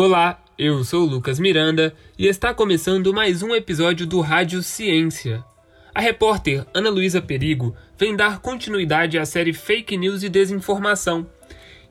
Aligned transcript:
Olá, 0.00 0.40
eu 0.56 0.84
sou 0.84 1.04
Lucas 1.04 1.40
Miranda 1.40 1.92
e 2.16 2.28
está 2.28 2.54
começando 2.54 3.12
mais 3.12 3.42
um 3.42 3.52
episódio 3.52 4.06
do 4.06 4.20
Rádio 4.20 4.62
Ciência. 4.62 5.44
A 5.92 6.00
repórter 6.00 6.64
Ana 6.72 6.88
Luísa 6.88 7.20
Perigo 7.20 7.74
vem 7.98 8.14
dar 8.14 8.38
continuidade 8.38 9.18
à 9.18 9.26
série 9.26 9.52
Fake 9.52 9.96
News 9.96 10.22
e 10.22 10.28
Desinformação. 10.28 11.26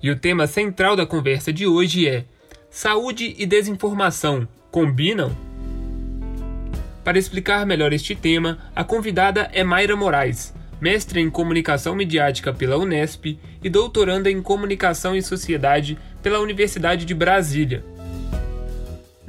E 0.01 0.09
o 0.09 0.15
tema 0.15 0.47
central 0.47 0.95
da 0.95 1.05
conversa 1.05 1.51
de 1.51 1.67
hoje 1.67 2.07
é: 2.07 2.23
Saúde 2.69 3.35
e 3.37 3.45
desinformação 3.45 4.47
combinam? 4.71 5.35
Para 7.03 7.19
explicar 7.19 7.65
melhor 7.65 7.91
este 7.91 8.15
tema, 8.15 8.57
a 8.73 8.85
convidada 8.85 9.49
é 9.51 9.65
Mayra 9.65 9.97
Moraes, 9.97 10.55
mestre 10.79 11.19
em 11.19 11.29
comunicação 11.29 11.93
midiática 11.93 12.53
pela 12.53 12.77
Unesp 12.77 13.37
e 13.61 13.69
doutoranda 13.69 14.31
em 14.31 14.41
comunicação 14.41 15.13
e 15.13 15.21
sociedade 15.21 15.99
pela 16.23 16.39
Universidade 16.39 17.03
de 17.03 17.13
Brasília. 17.13 17.96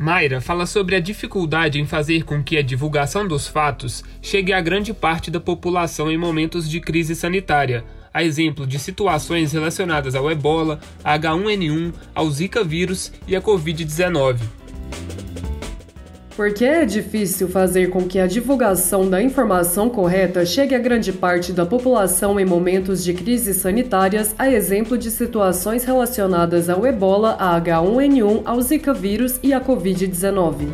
Mayra 0.01 0.41
fala 0.41 0.65
sobre 0.65 0.95
a 0.95 1.01
dificuldade 1.01 1.81
em 1.81 1.85
fazer 1.85 2.23
com 2.23 2.41
que 2.41 2.57
a 2.57 2.63
divulgação 2.63 3.27
dos 3.27 3.49
fatos 3.49 4.05
chegue 4.23 4.53
a 4.53 4.61
grande 4.61 4.95
parte 4.95 5.29
da 5.29 5.41
população 5.41 6.09
em 6.09 6.17
momentos 6.17 6.71
de 6.71 6.81
crise 6.81 7.17
sanitária, 7.17 7.85
a 8.15 8.23
exemplo 8.23 8.65
de 8.65 8.79
situações 8.79 9.53
relacionadas 9.53 10.15
ao 10.15 10.31
ebola, 10.31 10.79
H1N1, 11.05 11.93
ao 12.15 12.31
Zika 12.31 12.63
vírus 12.63 13.13
e 13.27 13.35
à 13.35 13.43
Covid-19. 13.43 14.39
Porque 16.39 16.65
é 16.65 16.85
difícil 16.85 17.49
fazer 17.49 17.91
com 17.91 18.07
que 18.07 18.17
a 18.21 18.25
divulgação 18.29 19.11
da 19.11 19.21
informação 19.21 19.91
correta 19.91 20.47
chegue 20.47 20.73
a 20.73 20.79
grande 20.79 21.13
parte 21.13 21.53
da 21.53 21.67
população 21.67 22.39
em 22.39 22.45
momentos 22.45 23.03
de 23.03 23.13
crises 23.13 23.57
sanitárias, 23.57 24.37
a 24.39 24.49
exemplo 24.49 24.97
de 24.97 25.11
situações 25.11 25.83
relacionadas 25.83 26.71
ao 26.71 26.87
ebola, 26.87 27.37
a 27.41 27.61
H1N1, 27.61 28.43
ao 28.45 28.61
Zika 28.61 28.95
vírus 28.95 29.41
e 29.43 29.53
à 29.53 29.61
Covid-19. 29.61 30.73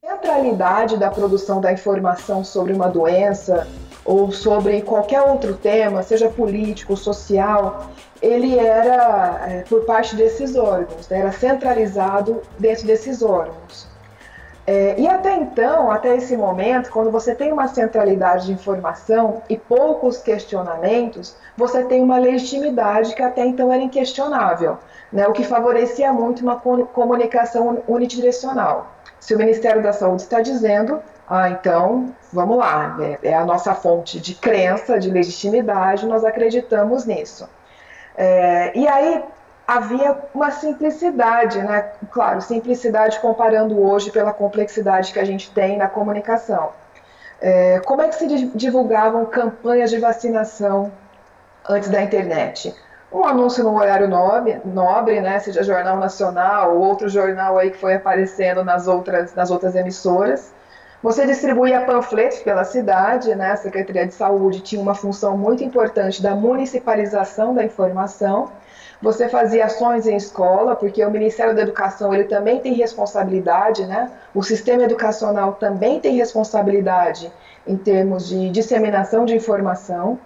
Centralidade 0.00 0.96
da 0.96 1.10
produção 1.10 1.60
da 1.60 1.72
informação 1.72 2.44
sobre 2.44 2.72
uma 2.72 2.86
doença 2.86 3.66
ou 4.04 4.32
sobre 4.32 4.82
qualquer 4.82 5.22
outro 5.22 5.54
tema, 5.54 6.02
seja 6.02 6.28
político, 6.28 6.96
social, 6.96 7.90
ele 8.20 8.58
era 8.58 9.40
é, 9.48 9.64
por 9.68 9.84
parte 9.84 10.16
desses 10.16 10.56
órgãos, 10.56 11.08
né? 11.08 11.18
era 11.18 11.32
centralizado 11.32 12.42
dentro 12.58 12.86
desses 12.86 13.22
órgãos. 13.22 13.90
É, 14.64 14.94
e 14.96 15.08
até 15.08 15.34
então, 15.34 15.90
até 15.90 16.16
esse 16.16 16.36
momento, 16.36 16.88
quando 16.90 17.10
você 17.10 17.34
tem 17.34 17.52
uma 17.52 17.66
centralidade 17.66 18.46
de 18.46 18.52
informação 18.52 19.42
e 19.48 19.56
poucos 19.56 20.18
questionamentos, 20.18 21.34
você 21.56 21.82
tem 21.82 22.00
uma 22.00 22.18
legitimidade 22.18 23.14
que 23.14 23.22
até 23.22 23.44
então 23.44 23.72
era 23.72 23.82
inquestionável, 23.82 24.78
né? 25.12 25.26
o 25.26 25.32
que 25.32 25.42
favorecia 25.42 26.12
muito 26.12 26.42
uma 26.42 26.56
comunicação 26.60 27.82
unidirecional. 27.88 28.92
Se 29.22 29.36
o 29.36 29.38
Ministério 29.38 29.80
da 29.80 29.92
Saúde 29.92 30.22
está 30.22 30.40
dizendo, 30.40 31.00
ah, 31.30 31.48
então 31.48 32.12
vamos 32.32 32.58
lá, 32.58 32.96
é, 33.00 33.28
é 33.28 33.34
a 33.34 33.44
nossa 33.44 33.72
fonte 33.72 34.18
de 34.18 34.34
crença, 34.34 34.98
de 34.98 35.08
legitimidade, 35.08 36.06
nós 36.06 36.24
acreditamos 36.24 37.06
nisso. 37.06 37.48
É, 38.16 38.76
e 38.76 38.88
aí 38.88 39.22
havia 39.64 40.18
uma 40.34 40.50
simplicidade, 40.50 41.62
né? 41.62 41.92
Claro, 42.10 42.40
simplicidade 42.42 43.20
comparando 43.20 43.80
hoje 43.80 44.10
pela 44.10 44.32
complexidade 44.32 45.12
que 45.12 45.20
a 45.20 45.24
gente 45.24 45.52
tem 45.52 45.76
na 45.76 45.86
comunicação. 45.86 46.70
É, 47.40 47.78
como 47.78 48.02
é 48.02 48.08
que 48.08 48.16
se 48.16 48.26
divulgavam 48.56 49.24
campanhas 49.26 49.88
de 49.90 49.98
vacinação 49.98 50.90
antes 51.68 51.88
da 51.88 52.02
internet? 52.02 52.74
Um 53.12 53.26
anúncio 53.26 53.62
no 53.62 53.76
horário 53.76 54.08
nobre, 54.08 54.58
nobre, 54.64 55.20
né? 55.20 55.38
Seja 55.38 55.62
Jornal 55.62 55.98
Nacional 55.98 56.74
ou 56.74 56.82
outro 56.82 57.10
jornal 57.10 57.58
aí 57.58 57.70
que 57.70 57.76
foi 57.76 57.94
aparecendo 57.94 58.64
nas 58.64 58.88
outras, 58.88 59.34
nas 59.34 59.50
outras 59.50 59.74
emissoras. 59.74 60.52
Você 61.02 61.26
distribuía 61.26 61.84
panfletos 61.84 62.38
pela 62.38 62.64
cidade, 62.64 63.34
né? 63.34 63.50
A 63.50 63.56
Secretaria 63.56 64.06
de 64.06 64.14
Saúde 64.14 64.60
tinha 64.60 64.80
uma 64.80 64.94
função 64.94 65.36
muito 65.36 65.62
importante 65.62 66.22
da 66.22 66.34
municipalização 66.34 67.54
da 67.54 67.62
informação. 67.62 68.50
Você 69.02 69.28
fazia 69.28 69.66
ações 69.66 70.06
em 70.06 70.16
escola, 70.16 70.76
porque 70.76 71.04
o 71.04 71.10
Ministério 71.10 71.54
da 71.54 71.62
Educação 71.62 72.14
ele 72.14 72.24
também 72.24 72.60
tem 72.60 72.72
responsabilidade, 72.72 73.84
né? 73.84 74.10
O 74.32 74.42
sistema 74.42 74.84
educacional 74.84 75.54
também 75.54 76.00
tem 76.00 76.16
responsabilidade 76.16 77.30
em 77.66 77.76
termos 77.76 78.28
de 78.28 78.48
disseminação 78.50 79.26
de 79.26 79.34
informação. 79.34 80.18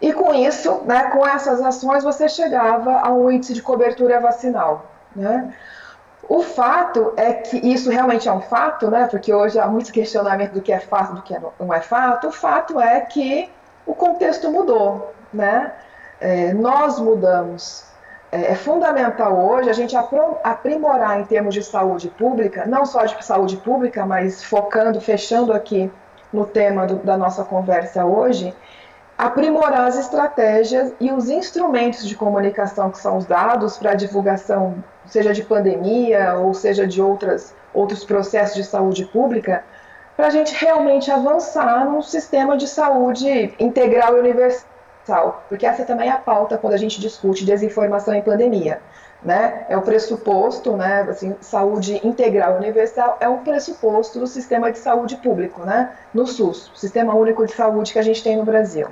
E 0.00 0.12
com 0.12 0.34
isso, 0.34 0.82
né, 0.84 1.10
com 1.10 1.26
essas 1.26 1.60
ações, 1.60 2.02
você 2.02 2.28
chegava 2.28 3.00
a 3.00 3.12
um 3.12 3.30
índice 3.30 3.52
de 3.52 3.62
cobertura 3.62 4.18
vacinal. 4.18 4.86
Né? 5.14 5.52
O 6.28 6.42
fato 6.42 7.12
é 7.16 7.32
que 7.32 7.56
isso 7.56 7.90
realmente 7.90 8.28
é 8.28 8.32
um 8.32 8.40
fato, 8.40 8.88
né? 8.88 9.08
Porque 9.10 9.34
hoje 9.34 9.58
há 9.58 9.66
muito 9.66 9.92
questionamento 9.92 10.52
do 10.52 10.62
que 10.62 10.72
é 10.72 10.78
fato, 10.78 11.14
do 11.14 11.22
que 11.22 11.36
não 11.58 11.74
é 11.74 11.80
fato. 11.80 12.28
O 12.28 12.32
fato 12.32 12.80
é 12.80 13.00
que 13.00 13.50
o 13.84 13.94
contexto 13.94 14.48
mudou, 14.48 15.12
né? 15.32 15.72
É, 16.20 16.52
nós 16.52 17.00
mudamos. 17.00 17.84
É, 18.30 18.52
é, 18.52 18.54
fundamental 18.54 19.36
hoje 19.44 19.70
a 19.70 19.72
gente 19.72 19.96
aprimorar 19.96 21.18
em 21.20 21.24
termos 21.24 21.52
de 21.52 21.64
saúde 21.64 22.08
pública, 22.10 22.64
não 22.64 22.86
só 22.86 23.04
de 23.04 23.24
saúde 23.24 23.56
pública, 23.56 24.06
mas 24.06 24.44
focando, 24.44 25.00
fechando 25.00 25.52
aqui 25.52 25.90
no 26.32 26.46
tema 26.46 26.86
do, 26.86 26.96
da 26.96 27.16
nossa 27.16 27.42
conversa 27.42 28.04
hoje, 28.04 28.54
aprimorar 29.20 29.86
as 29.86 29.98
estratégias 29.98 30.94
e 30.98 31.12
os 31.12 31.28
instrumentos 31.28 32.08
de 32.08 32.16
comunicação 32.16 32.90
que 32.90 32.96
são 32.96 33.18
os 33.18 33.26
dados 33.26 33.76
para 33.76 33.92
divulgação 33.92 34.82
seja 35.04 35.34
de 35.34 35.42
pandemia 35.42 36.36
ou 36.38 36.54
seja 36.54 36.86
de 36.86 37.02
outras, 37.02 37.54
outros 37.74 38.02
processos 38.02 38.56
de 38.56 38.64
saúde 38.64 39.04
pública, 39.04 39.62
para 40.16 40.28
a 40.28 40.30
gente 40.30 40.54
realmente 40.54 41.10
avançar 41.10 41.84
num 41.84 42.00
sistema 42.00 42.56
de 42.56 42.66
saúde 42.66 43.54
integral 43.58 44.16
e 44.16 44.20
universal, 44.20 45.44
porque 45.50 45.66
essa 45.66 45.84
também 45.84 46.08
é 46.08 46.12
a 46.12 46.16
pauta 46.16 46.56
quando 46.56 46.72
a 46.72 46.78
gente 46.78 46.98
discute 46.98 47.44
desinformação 47.44 48.14
em 48.14 48.22
pandemia. 48.22 48.80
Né? 49.22 49.66
É 49.68 49.76
o 49.76 49.82
pressuposto, 49.82 50.74
né? 50.78 51.02
Assim, 51.02 51.36
saúde 51.42 52.00
integral 52.02 52.54
e 52.54 52.56
universal 52.56 53.18
é 53.20 53.28
um 53.28 53.44
pressuposto 53.44 54.18
do 54.18 54.26
sistema 54.26 54.72
de 54.72 54.78
saúde 54.78 55.16
público, 55.16 55.60
né? 55.60 55.92
No 56.14 56.26
SUS, 56.26 56.72
Sistema 56.74 57.14
Único 57.14 57.44
de 57.44 57.52
Saúde 57.52 57.92
que 57.92 57.98
a 57.98 58.02
gente 58.02 58.24
tem 58.24 58.38
no 58.38 58.46
Brasil. 58.46 58.88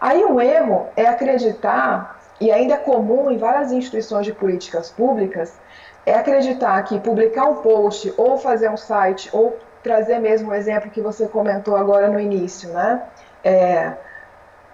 Aí 0.00 0.24
um 0.24 0.40
erro 0.40 0.88
é 0.96 1.06
acreditar 1.06 2.20
e 2.40 2.50
ainda 2.50 2.74
é 2.74 2.78
comum 2.78 3.30
em 3.30 3.38
várias 3.38 3.72
instituições 3.72 4.26
de 4.26 4.32
políticas 4.32 4.90
públicas, 4.90 5.54
é 6.04 6.14
acreditar 6.14 6.82
que 6.82 7.00
publicar 7.00 7.46
um 7.46 7.56
post 7.56 8.12
ou 8.16 8.38
fazer 8.38 8.70
um 8.70 8.76
site 8.76 9.28
ou 9.32 9.58
trazer 9.82 10.18
mesmo 10.18 10.50
o 10.50 10.54
exemplo 10.54 10.90
que 10.90 11.00
você 11.00 11.26
comentou 11.26 11.76
agora 11.76 12.08
no 12.08 12.20
início, 12.20 12.68
né? 12.70 13.02
É, 13.42 13.92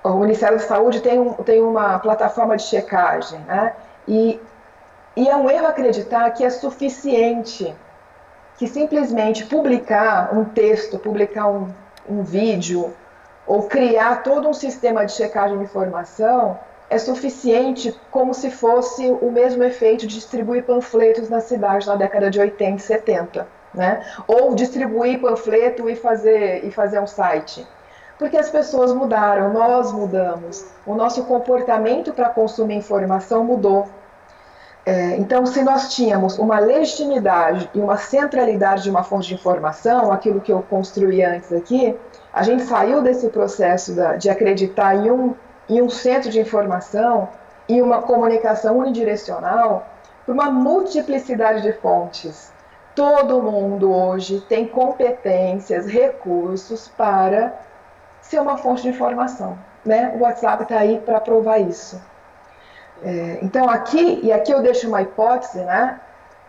o 0.02 0.14
Ministério 0.14 0.58
da 0.58 0.64
Saúde 0.64 1.00
tem, 1.00 1.18
um, 1.20 1.34
tem 1.34 1.62
uma 1.62 1.98
plataforma 1.98 2.56
de 2.56 2.64
checagem, 2.64 3.38
né? 3.40 3.74
E, 4.08 4.40
e 5.14 5.28
é 5.28 5.36
um 5.36 5.48
erro 5.48 5.66
acreditar 5.66 6.28
que 6.30 6.44
é 6.44 6.50
suficiente 6.50 7.74
que 8.56 8.66
simplesmente 8.66 9.46
publicar 9.46 10.34
um 10.34 10.44
texto, 10.44 10.98
publicar 10.98 11.46
um, 11.46 11.68
um 12.08 12.22
vídeo 12.22 12.92
ou 13.46 13.64
criar 13.64 14.22
todo 14.22 14.48
um 14.48 14.54
sistema 14.54 15.04
de 15.04 15.12
checagem 15.12 15.58
de 15.58 15.64
informação 15.64 16.58
é 16.88 16.98
suficiente 16.98 17.98
como 18.10 18.34
se 18.34 18.50
fosse 18.50 19.10
o 19.10 19.30
mesmo 19.30 19.64
efeito 19.64 20.06
de 20.06 20.14
distribuir 20.14 20.64
panfletos 20.64 21.30
na 21.30 21.40
cidade 21.40 21.86
na 21.86 21.96
década 21.96 22.30
de 22.30 22.38
80 22.38 22.76
e 22.76 22.78
70, 22.78 23.48
né? 23.74 24.04
Ou 24.28 24.54
distribuir 24.54 25.18
panfleto 25.18 25.88
e 25.88 25.96
fazer, 25.96 26.64
e 26.64 26.70
fazer 26.70 27.00
um 27.00 27.06
site. 27.06 27.66
Porque 28.18 28.36
as 28.36 28.50
pessoas 28.50 28.92
mudaram, 28.92 29.52
nós 29.52 29.90
mudamos, 29.90 30.66
o 30.86 30.94
nosso 30.94 31.24
comportamento 31.24 32.12
para 32.12 32.28
consumir 32.28 32.76
informação 32.76 33.42
mudou. 33.42 33.88
É, 34.84 35.16
então, 35.16 35.46
se 35.46 35.62
nós 35.62 35.94
tínhamos 35.94 36.38
uma 36.38 36.58
legitimidade 36.58 37.70
e 37.72 37.78
uma 37.78 37.96
centralidade 37.96 38.82
de 38.82 38.90
uma 38.90 39.04
fonte 39.04 39.28
de 39.28 39.34
informação, 39.34 40.10
aquilo 40.10 40.40
que 40.40 40.52
eu 40.52 40.60
construí 40.62 41.22
antes 41.22 41.52
aqui, 41.52 41.96
a 42.32 42.42
gente 42.42 42.64
saiu 42.64 43.00
desse 43.00 43.28
processo 43.28 43.94
da, 43.94 44.16
de 44.16 44.28
acreditar 44.28 44.96
em 44.96 45.10
um 45.10 45.34
e 45.68 45.80
um 45.80 45.88
centro 45.88 46.30
de 46.30 46.40
informação 46.40 47.28
e 47.68 47.80
uma 47.80 48.02
comunicação 48.02 48.78
unidirecional 48.78 49.86
por 50.26 50.34
uma 50.34 50.50
multiplicidade 50.50 51.62
de 51.62 51.72
fontes. 51.74 52.52
Todo 52.94 53.40
mundo 53.40 53.94
hoje 53.94 54.40
tem 54.48 54.66
competências, 54.66 55.86
recursos 55.86 56.88
para 56.88 57.54
ser 58.20 58.40
uma 58.40 58.58
fonte 58.58 58.82
de 58.82 58.88
informação. 58.88 59.56
Né? 59.84 60.12
O 60.16 60.22
WhatsApp 60.22 60.64
está 60.64 60.78
aí 60.78 61.00
para 61.00 61.20
provar 61.20 61.58
isso. 61.58 62.00
É, 63.04 63.38
então 63.42 63.68
aqui, 63.68 64.20
e 64.22 64.32
aqui 64.32 64.52
eu 64.52 64.62
deixo 64.62 64.88
uma 64.88 65.02
hipótese, 65.02 65.58
né? 65.58 66.00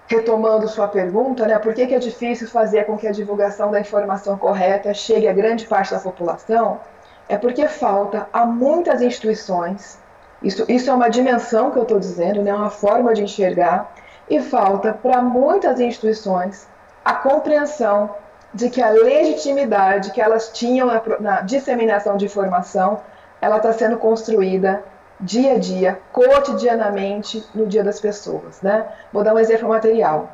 retomando 0.07 0.67
sua 0.67 0.87
pergunta, 0.87 1.47
né? 1.47 1.57
por 1.57 1.73
que, 1.73 1.87
que 1.87 1.95
é 1.95 1.99
difícil 1.99 2.47
fazer 2.47 2.85
com 2.85 2.97
que 2.97 3.07
a 3.07 3.11
divulgação 3.11 3.71
da 3.71 3.79
informação 3.79 4.37
correta 4.37 4.93
chegue 4.93 5.27
a 5.27 5.33
grande 5.33 5.65
parte 5.65 5.91
da 5.93 5.99
população? 5.99 6.79
é 7.27 7.37
porque 7.37 7.67
falta 7.67 8.27
a 8.31 8.45
muitas 8.45 9.01
instituições 9.01 9.97
Isso, 10.41 10.65
isso 10.67 10.89
é 10.89 10.93
uma 10.93 11.09
dimensão 11.09 11.71
que 11.71 11.77
eu 11.77 11.83
estou 11.83 11.99
dizendo, 11.99 12.41
né? 12.41 12.53
uma 12.53 12.69
forma 12.69 13.13
de 13.13 13.23
enxergar, 13.23 13.93
e 14.29 14.41
falta 14.41 14.93
para 14.93 15.21
muitas 15.21 15.79
instituições 15.79 16.67
a 17.03 17.13
compreensão 17.13 18.15
de 18.53 18.69
que 18.69 18.81
a 18.81 18.89
legitimidade 18.89 20.11
que 20.11 20.21
elas 20.21 20.49
tinham 20.49 20.87
na, 20.87 21.01
na 21.19 21.41
disseminação 21.41 22.17
de 22.17 22.25
informação, 22.25 22.99
ela 23.41 23.57
está 23.57 23.73
sendo 23.73 23.97
construída 23.97 24.83
dia 25.19 25.53
a 25.53 25.57
dia, 25.57 25.99
cotidianamente, 26.11 27.45
no 27.53 27.65
dia 27.65 27.83
das 27.83 27.99
pessoas. 27.99 28.61
Né? 28.61 28.85
Vou 29.11 29.23
dar 29.23 29.33
um 29.33 29.39
exemplo 29.39 29.69
material. 29.69 30.31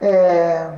É, 0.00 0.68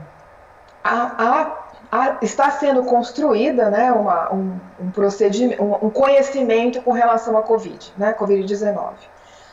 a, 0.83 1.25
a, 1.25 1.65
a, 1.91 2.19
está 2.21 2.51
sendo 2.51 2.85
construída 2.85 3.71
né, 3.71 3.91
uma, 3.91 4.33
um, 4.33 4.61
um, 4.79 4.91
procedimento, 4.91 5.63
um, 5.63 5.87
um, 5.87 5.91
conhecimento 5.91 6.83
com 6.83 6.93
relação 6.93 7.37
à 7.39 7.43
Covid, 7.43 7.93
né, 7.97 8.13
Covid-19. 8.13 8.93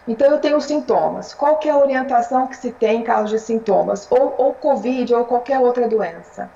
Então 0.07 0.29
eu 0.29 0.39
tenho 0.39 0.59
sintomas. 0.59 1.33
Qual 1.33 1.59
é 1.63 1.69
a 1.69 1.77
orientação 1.77 2.47
que 2.47 2.57
se 2.57 2.71
tem 2.71 2.99
em 2.99 3.03
caso 3.03 3.29
de 3.29 3.39
sintomas? 3.39 4.07
Ou, 4.11 4.35
ou 4.37 4.53
Covid 4.53 5.13
ou 5.13 5.25
qualquer 5.25 5.59
outra 5.59 5.87
doença. 5.87 6.49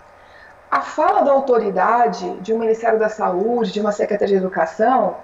A 0.70 0.82
fala 0.82 1.22
da 1.22 1.32
autoridade, 1.32 2.38
de 2.42 2.54
um 2.54 2.60
Ministério 2.60 3.00
da 3.00 3.08
Saúde, 3.08 3.72
de 3.72 3.80
uma 3.80 3.92
Secretaria 3.92 4.38
de 4.40 4.44
Educação, 4.44 5.16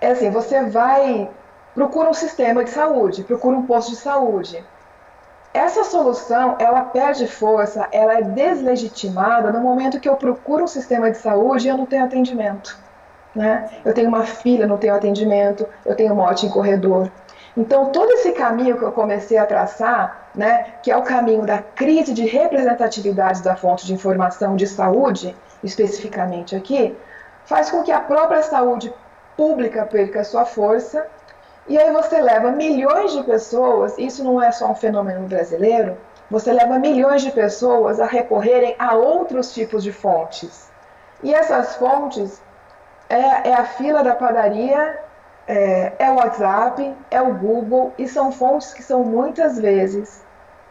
é 0.00 0.10
assim, 0.10 0.30
você 0.30 0.62
vai, 0.64 1.28
procura 1.74 2.10
um 2.10 2.14
sistema 2.14 2.64
de 2.64 2.70
saúde, 2.70 3.24
procura 3.24 3.56
um 3.56 3.66
posto 3.66 3.90
de 3.90 3.96
saúde. 3.96 4.64
Essa 5.54 5.84
solução, 5.84 6.56
ela 6.58 6.82
perde 6.82 7.26
força, 7.26 7.88
ela 7.90 8.14
é 8.18 8.22
deslegitimada 8.22 9.50
no 9.50 9.60
momento 9.60 9.98
que 9.98 10.08
eu 10.08 10.16
procuro 10.16 10.64
um 10.64 10.68
sistema 10.68 11.10
de 11.10 11.16
saúde 11.16 11.66
e 11.66 11.70
eu 11.70 11.78
não 11.78 11.86
tenho 11.86 12.04
atendimento. 12.04 12.78
Né? 13.34 13.70
Eu 13.84 13.94
tenho 13.94 14.08
uma 14.08 14.24
filha, 14.24 14.66
não 14.66 14.76
tenho 14.76 14.94
atendimento, 14.94 15.66
eu 15.84 15.94
tenho 15.94 16.14
morte 16.14 16.44
em 16.44 16.50
corredor. 16.50 17.10
Então, 17.56 17.86
todo 17.86 18.12
esse 18.12 18.32
caminho 18.32 18.76
que 18.76 18.82
eu 18.82 18.92
comecei 18.92 19.38
a 19.38 19.46
traçar, 19.46 20.28
né, 20.34 20.74
que 20.82 20.90
é 20.90 20.96
o 20.96 21.02
caminho 21.02 21.46
da 21.46 21.58
crise 21.58 22.12
de 22.12 22.26
representatividade 22.26 23.42
da 23.42 23.56
fonte 23.56 23.86
de 23.86 23.94
informação 23.94 24.56
de 24.56 24.66
saúde, 24.66 25.34
especificamente 25.64 26.54
aqui, 26.54 26.94
faz 27.46 27.70
com 27.70 27.82
que 27.82 27.90
a 27.90 28.00
própria 28.00 28.42
saúde 28.42 28.92
pública 29.36 29.84
perca 29.84 30.24
sua 30.24 30.44
força, 30.44 31.06
e 31.68 31.76
aí 31.78 31.92
você 31.92 32.20
leva 32.20 32.50
milhões 32.50 33.12
de 33.12 33.22
pessoas, 33.24 33.98
isso 33.98 34.22
não 34.22 34.42
é 34.42 34.52
só 34.52 34.70
um 34.70 34.74
fenômeno 34.74 35.26
brasileiro, 35.26 35.96
você 36.30 36.52
leva 36.52 36.78
milhões 36.78 37.22
de 37.22 37.30
pessoas 37.30 38.00
a 38.00 38.06
recorrerem 38.06 38.74
a 38.78 38.94
outros 38.94 39.52
tipos 39.52 39.82
de 39.82 39.92
fontes. 39.92 40.70
E 41.22 41.34
essas 41.34 41.76
fontes 41.76 42.40
é, 43.08 43.50
é 43.50 43.54
a 43.54 43.64
fila 43.64 44.02
da 44.02 44.14
padaria 44.14 44.98
é, 45.46 45.92
é 45.98 46.10
o 46.10 46.16
WhatsApp, 46.16 46.94
é 47.10 47.22
o 47.22 47.34
Google, 47.34 47.92
e 47.96 48.08
são 48.08 48.32
fontes 48.32 48.72
que 48.72 48.82
são 48.82 49.04
muitas 49.04 49.58
vezes 49.58 50.24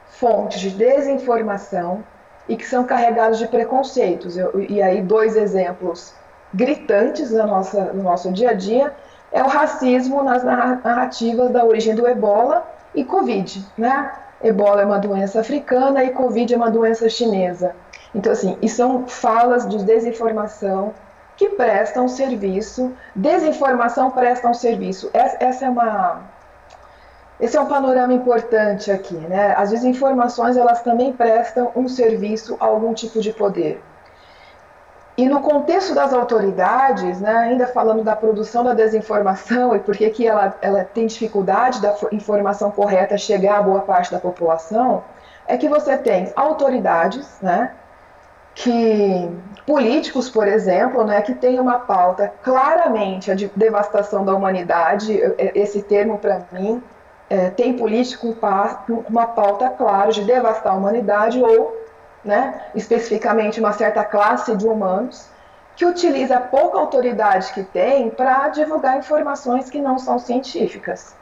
fontes 0.08 0.60
de 0.60 0.70
desinformação 0.72 2.04
e 2.48 2.56
que 2.56 2.66
são 2.66 2.84
carregados 2.84 3.40
de 3.40 3.48
preconceitos. 3.48 4.38
Eu, 4.38 4.60
e 4.60 4.82
aí, 4.82 5.02
dois 5.02 5.36
exemplos 5.36 6.14
gritantes 6.56 7.32
no 7.32 7.46
nosso, 7.46 7.80
no 7.80 8.04
nosso 8.04 8.32
dia 8.32 8.52
a 8.52 8.54
dia 8.54 8.94
é 9.32 9.44
o 9.44 9.48
racismo 9.48 10.24
nas 10.24 10.44
narrativas 10.44 11.52
da 11.52 11.66
origem 11.66 11.94
do 11.94 12.08
ebola 12.08 12.66
e 12.94 13.04
Covid. 13.04 13.66
Né? 13.78 14.12
Ebola 14.42 14.82
é 14.82 14.86
uma 14.86 15.00
doença 15.00 15.42
africana 15.42 16.04
e 16.04 16.12
Covid 16.12 16.54
é 16.54 16.58
uma 16.58 16.72
doença 16.72 17.10
chinesa. 17.10 17.76
Então, 18.14 18.32
assim, 18.32 18.58
e 18.62 18.70
são 18.70 19.06
falas 19.08 19.68
de 19.68 19.84
desinformação 19.84 20.94
que 21.36 21.50
prestam 21.50 22.08
serviço, 22.08 22.94
desinformação 23.14 24.10
presta 24.10 24.48
um 24.48 24.54
serviço. 24.54 25.10
Essa 25.14 25.66
é 25.66 25.70
uma 25.70 26.22
esse 27.38 27.58
é 27.58 27.60
um 27.60 27.66
panorama 27.66 28.14
importante 28.14 28.90
aqui, 28.90 29.16
né? 29.16 29.54
As 29.58 29.72
desinformações 29.72 30.56
elas 30.56 30.82
também 30.82 31.12
prestam 31.12 31.70
um 31.76 31.90
serviço 31.90 32.56
a 32.62 32.66
algum 32.66 32.94
tipo 32.94 33.20
de 33.20 33.34
poder. 33.34 33.84
E 35.18 35.30
no 35.30 35.40
contexto 35.42 35.96
das 35.96 36.12
autoridades, 36.12 37.22
né, 37.22 37.34
ainda 37.34 37.68
falando 37.68 38.04
da 38.04 38.16
produção 38.16 38.66
da 38.66 38.74
desinformação 38.74 39.74
e 39.76 39.80
por 39.80 39.96
que 39.96 40.28
ela, 40.28 40.56
ela 40.62 40.84
tem 40.84 41.08
dificuldade 41.08 41.82
da 41.82 41.96
informação 42.12 42.70
correta 42.70 43.18
chegar 43.18 43.60
a 43.60 43.64
boa 43.64 43.82
parte 43.82 44.12
da 44.12 44.20
população, 44.20 45.04
é 45.48 45.56
que 45.56 45.70
você 45.70 45.98
tem 45.98 46.34
autoridades, 46.36 47.38
né, 47.42 47.72
que 48.54 49.30
políticos, 49.66 50.30
por 50.30 50.48
exemplo, 50.48 51.04
né, 51.06 51.22
que 51.22 51.34
têm 51.34 51.60
uma 51.60 51.80
pauta 51.80 52.34
claramente 52.44 53.32
a 53.32 53.36
de 53.36 53.50
devastação 53.56 54.26
da 54.26 54.34
humanidade, 54.34 55.18
esse 55.54 55.82
termo 55.82 56.18
para 56.18 56.42
mim 56.52 56.84
é, 57.30 57.50
tem 57.50 57.74
político 57.74 58.36
com 58.36 59.04
uma 59.10 59.28
pauta 59.28 59.70
clara 59.70 60.12
de 60.12 60.24
devastar 60.24 60.74
a 60.74 60.76
humanidade 60.76 61.42
ou, 61.42 61.76
né, 62.26 62.60
especificamente 62.74 63.60
uma 63.60 63.72
certa 63.72 64.04
classe 64.04 64.56
de 64.56 64.68
humanos 64.68 65.30
que 65.76 65.86
utiliza 65.86 66.38
a 66.38 66.42
pouca 66.42 66.80
autoridade 66.80 67.54
que 67.54 67.64
tem 67.64 68.10
para 68.10 68.48
divulgar 68.50 68.98
informações 68.98 69.70
que 69.70 69.80
não 69.80 70.00
são 70.00 70.18
científicas. 70.18 71.16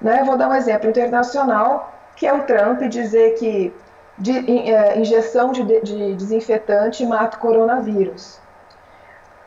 Né? 0.00 0.22
Vou 0.24 0.36
dar 0.36 0.48
um 0.48 0.54
exemplo 0.54 0.88
internacional, 0.88 1.92
que 2.14 2.26
é 2.26 2.32
o 2.32 2.44
Trump 2.44 2.80
dizer 2.82 3.34
que 3.34 3.74
de 4.18 4.70
é, 4.72 4.98
injeção 4.98 5.52
de, 5.52 5.62
de 5.82 6.14
desinfetante 6.14 7.04
mata 7.04 7.36
o 7.36 7.40
coronavírus. 7.40 8.40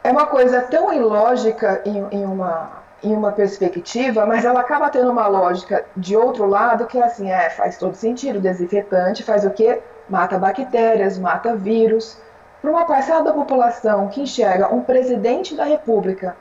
É 0.04 0.12
uma 0.12 0.28
coisa 0.28 0.62
tão 0.62 0.94
ilógica 0.94 1.82
em, 1.86 2.06
em, 2.12 2.26
uma, 2.26 2.84
em 3.02 3.14
uma 3.14 3.32
perspectiva, 3.32 4.26
mas 4.26 4.46
ela 4.46 4.60
acaba 4.60 4.90
tendo 4.90 5.12
uma 5.12 5.28
lógica 5.28 5.86
de 5.98 6.16
outro 6.16 6.46
lado 6.46 6.86
que 6.86 7.00
é 7.00 7.04
assim, 7.04 7.32
é, 7.32 7.50
faz 7.50 7.78
todo 7.78 7.96
sentido, 7.96 8.40
desinfetante 8.40 9.24
faz 9.24 9.44
o 9.44 9.50
quê? 9.50 9.82
Mata 10.10 10.38
bactérias, 10.38 11.18
mata 11.18 11.56
vírus. 11.56 12.18
Para 12.62 12.72
uma 12.72 12.86
parcela 12.86 13.24
da 13.24 13.34
população 13.34 14.08
que 14.10 14.22
enxerga 14.22 14.74
um 14.74 14.82
presidente 14.82 15.56
da 15.56 15.64
república, 15.64 16.36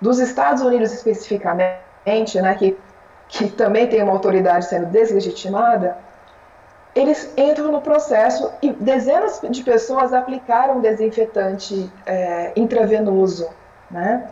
dos 0.00 0.18
Estados 0.18 0.62
Unidos 0.62 0.92
especificamente, 0.92 2.40
né, 2.42 2.54
que, 2.56 2.76
que 3.28 3.48
também 3.48 3.86
tem 3.86 4.02
uma 4.02 4.12
autoridade 4.12 4.66
sendo 4.66 4.86
deslegitimada, 4.86 5.96
eles 6.94 7.32
entram 7.36 7.72
no 7.72 7.80
processo 7.80 8.50
e 8.60 8.72
dezenas 8.72 9.40
de 9.48 9.62
pessoas 9.62 10.12
aplicaram 10.12 10.80
desinfetante 10.80 11.90
é, 12.04 12.52
intravenoso, 12.54 13.48
né? 13.90 14.28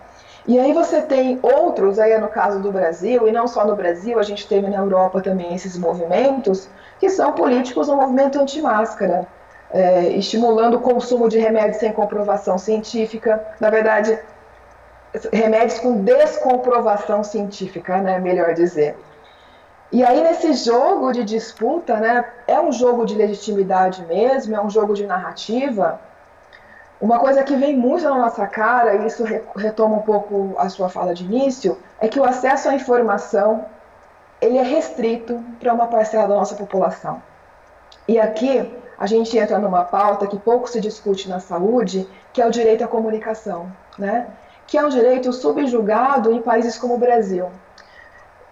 E 0.46 0.58
aí 0.58 0.72
você 0.72 1.02
tem 1.02 1.38
outros, 1.42 1.98
aí 1.98 2.16
no 2.18 2.28
caso 2.28 2.60
do 2.60 2.72
Brasil, 2.72 3.28
e 3.28 3.32
não 3.32 3.46
só 3.46 3.64
no 3.64 3.76
Brasil, 3.76 4.18
a 4.18 4.22
gente 4.22 4.48
teve 4.48 4.68
na 4.68 4.78
Europa 4.78 5.20
também 5.20 5.54
esses 5.54 5.76
movimentos, 5.76 6.68
que 6.98 7.08
são 7.08 7.32
políticos 7.32 7.88
no 7.88 7.96
movimento 7.96 8.40
anti-máscara, 8.40 9.26
é, 9.70 10.08
estimulando 10.10 10.74
o 10.74 10.80
consumo 10.80 11.28
de 11.28 11.38
remédios 11.38 11.76
sem 11.76 11.92
comprovação 11.92 12.58
científica, 12.58 13.44
na 13.60 13.70
verdade, 13.70 14.18
remédios 15.32 15.78
com 15.78 16.02
descomprovação 16.02 17.22
científica, 17.22 17.98
né, 17.98 18.18
melhor 18.18 18.54
dizer. 18.54 18.96
E 19.92 20.04
aí, 20.04 20.22
nesse 20.22 20.52
jogo 20.52 21.12
de 21.12 21.24
disputa, 21.24 21.96
né, 21.96 22.24
é 22.46 22.60
um 22.60 22.70
jogo 22.70 23.04
de 23.04 23.14
legitimidade 23.14 24.04
mesmo, 24.06 24.54
é 24.54 24.62
um 24.62 24.70
jogo 24.70 24.94
de 24.94 25.04
narrativa. 25.04 26.00
Uma 27.00 27.18
coisa 27.18 27.42
que 27.42 27.56
vem 27.56 27.74
muito 27.74 28.04
na 28.04 28.16
nossa 28.16 28.46
cara, 28.46 28.94
e 28.94 29.06
isso 29.06 29.24
retoma 29.56 29.96
um 29.96 30.02
pouco 30.02 30.54
a 30.58 30.68
sua 30.68 30.90
fala 30.90 31.14
de 31.14 31.24
início, 31.24 31.78
é 31.98 32.06
que 32.06 32.20
o 32.20 32.24
acesso 32.24 32.68
à 32.68 32.74
informação 32.74 33.64
ele 34.40 34.58
é 34.58 34.62
restrito 34.62 35.42
para 35.58 35.72
uma 35.72 35.86
parcela 35.86 36.28
da 36.28 36.34
nossa 36.34 36.54
população. 36.54 37.22
E 38.06 38.18
aqui 38.18 38.70
a 38.98 39.06
gente 39.06 39.36
entra 39.38 39.58
numa 39.58 39.84
pauta 39.84 40.26
que 40.26 40.38
pouco 40.38 40.68
se 40.68 40.80
discute 40.80 41.28
na 41.28 41.40
saúde, 41.40 42.06
que 42.32 42.42
é 42.42 42.46
o 42.46 42.50
direito 42.50 42.84
à 42.84 42.88
comunicação, 42.88 43.70
né? 43.98 44.26
que 44.66 44.78
é 44.78 44.84
um 44.84 44.88
direito 44.88 45.32
subjugado 45.32 46.30
em 46.32 46.40
países 46.40 46.78
como 46.78 46.94
o 46.94 46.98
Brasil. 46.98 47.50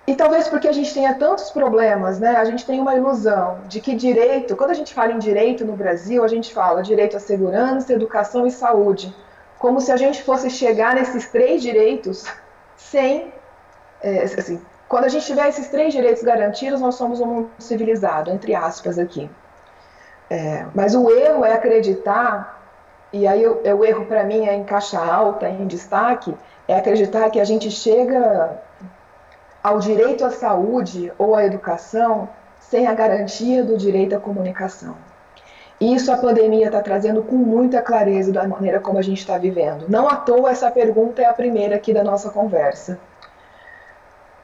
E 0.09 0.15
talvez 0.15 0.49
porque 0.49 0.67
a 0.67 0.73
gente 0.73 0.95
tenha 0.95 1.13
tantos 1.13 1.51
problemas, 1.51 2.19
né? 2.19 2.35
A 2.37 2.45
gente 2.47 2.65
tem 2.65 2.81
uma 2.81 2.95
ilusão 2.95 3.59
de 3.69 3.79
que 3.79 3.95
direito, 3.95 4.57
quando 4.57 4.71
a 4.71 4.75
gente 4.75 4.95
fala 4.95 5.13
em 5.13 5.19
direito 5.19 5.67
no 5.67 5.75
Brasil, 5.75 6.25
a 6.25 6.29
gente 6.29 6.51
fala 6.51 6.83
direito 6.83 7.19
à 7.19 7.21
segurança, 7.21 7.93
educação 7.93 8.47
e 8.47 8.51
saúde, 8.51 9.15
como 9.59 9.83
se 9.83 9.93
a 9.93 9.99
gente 9.99 10.23
fosse 10.23 10.49
chegar 10.49 10.95
nesses 10.95 11.29
três 11.29 11.61
direitos 11.61 12.25
sem, 12.75 13.35
é, 14.03 14.23
assim, 14.23 14.59
quando 14.89 15.05
a 15.05 15.09
gente 15.09 15.27
tiver 15.27 15.47
esses 15.47 15.69
três 15.69 15.93
direitos 15.93 16.23
garantidos, 16.23 16.81
nós 16.81 16.95
somos 16.95 17.21
um 17.21 17.27
mundo 17.27 17.51
civilizado, 17.59 18.31
entre 18.31 18.55
aspas 18.55 18.99
aqui. 18.99 19.29
É, 20.31 20.65
mas 20.75 20.95
o 20.95 21.11
erro 21.11 21.45
é 21.45 21.53
acreditar, 21.53 22.63
e 23.13 23.27
aí 23.27 23.47
o, 23.47 23.61
o 23.63 23.85
erro 23.85 24.07
para 24.07 24.25
mim 24.25 24.47
é 24.47 24.55
em 24.55 24.65
caixa 24.65 24.99
alta, 24.99 25.51
em 25.51 25.67
destaque, 25.67 26.35
é 26.67 26.79
acreditar 26.79 27.29
que 27.29 27.39
a 27.39 27.45
gente 27.45 27.71
chega 27.71 28.67
ao 29.63 29.79
direito 29.79 30.25
à 30.25 30.31
saúde 30.31 31.13
ou 31.19 31.35
à 31.35 31.45
educação 31.45 32.29
sem 32.61 32.87
a 32.87 32.95
garantia 32.95 33.65
do 33.65 33.77
direito 33.77 34.15
à 34.15 34.21
comunicação. 34.21 34.97
Isso 35.81 36.11
a 36.11 36.17
pandemia 36.17 36.67
está 36.67 36.83
trazendo 36.83 37.23
com 37.23 37.37
muita 37.37 37.81
clareza 37.81 38.33
da 38.33 38.47
maneira 38.47 38.81
como 38.81 38.99
a 38.99 39.03
gente 39.03 39.19
está 39.19 39.39
vivendo. 39.39 39.87
Não 39.89 40.09
à 40.09 40.17
toa 40.17 40.51
essa 40.51 40.71
pergunta 40.71 41.23
é 41.23 41.27
a 41.27 41.33
primeira 41.33 41.77
aqui 41.77 41.95
da 41.95 42.03
nossa 42.03 42.31
conversa. 42.31 42.99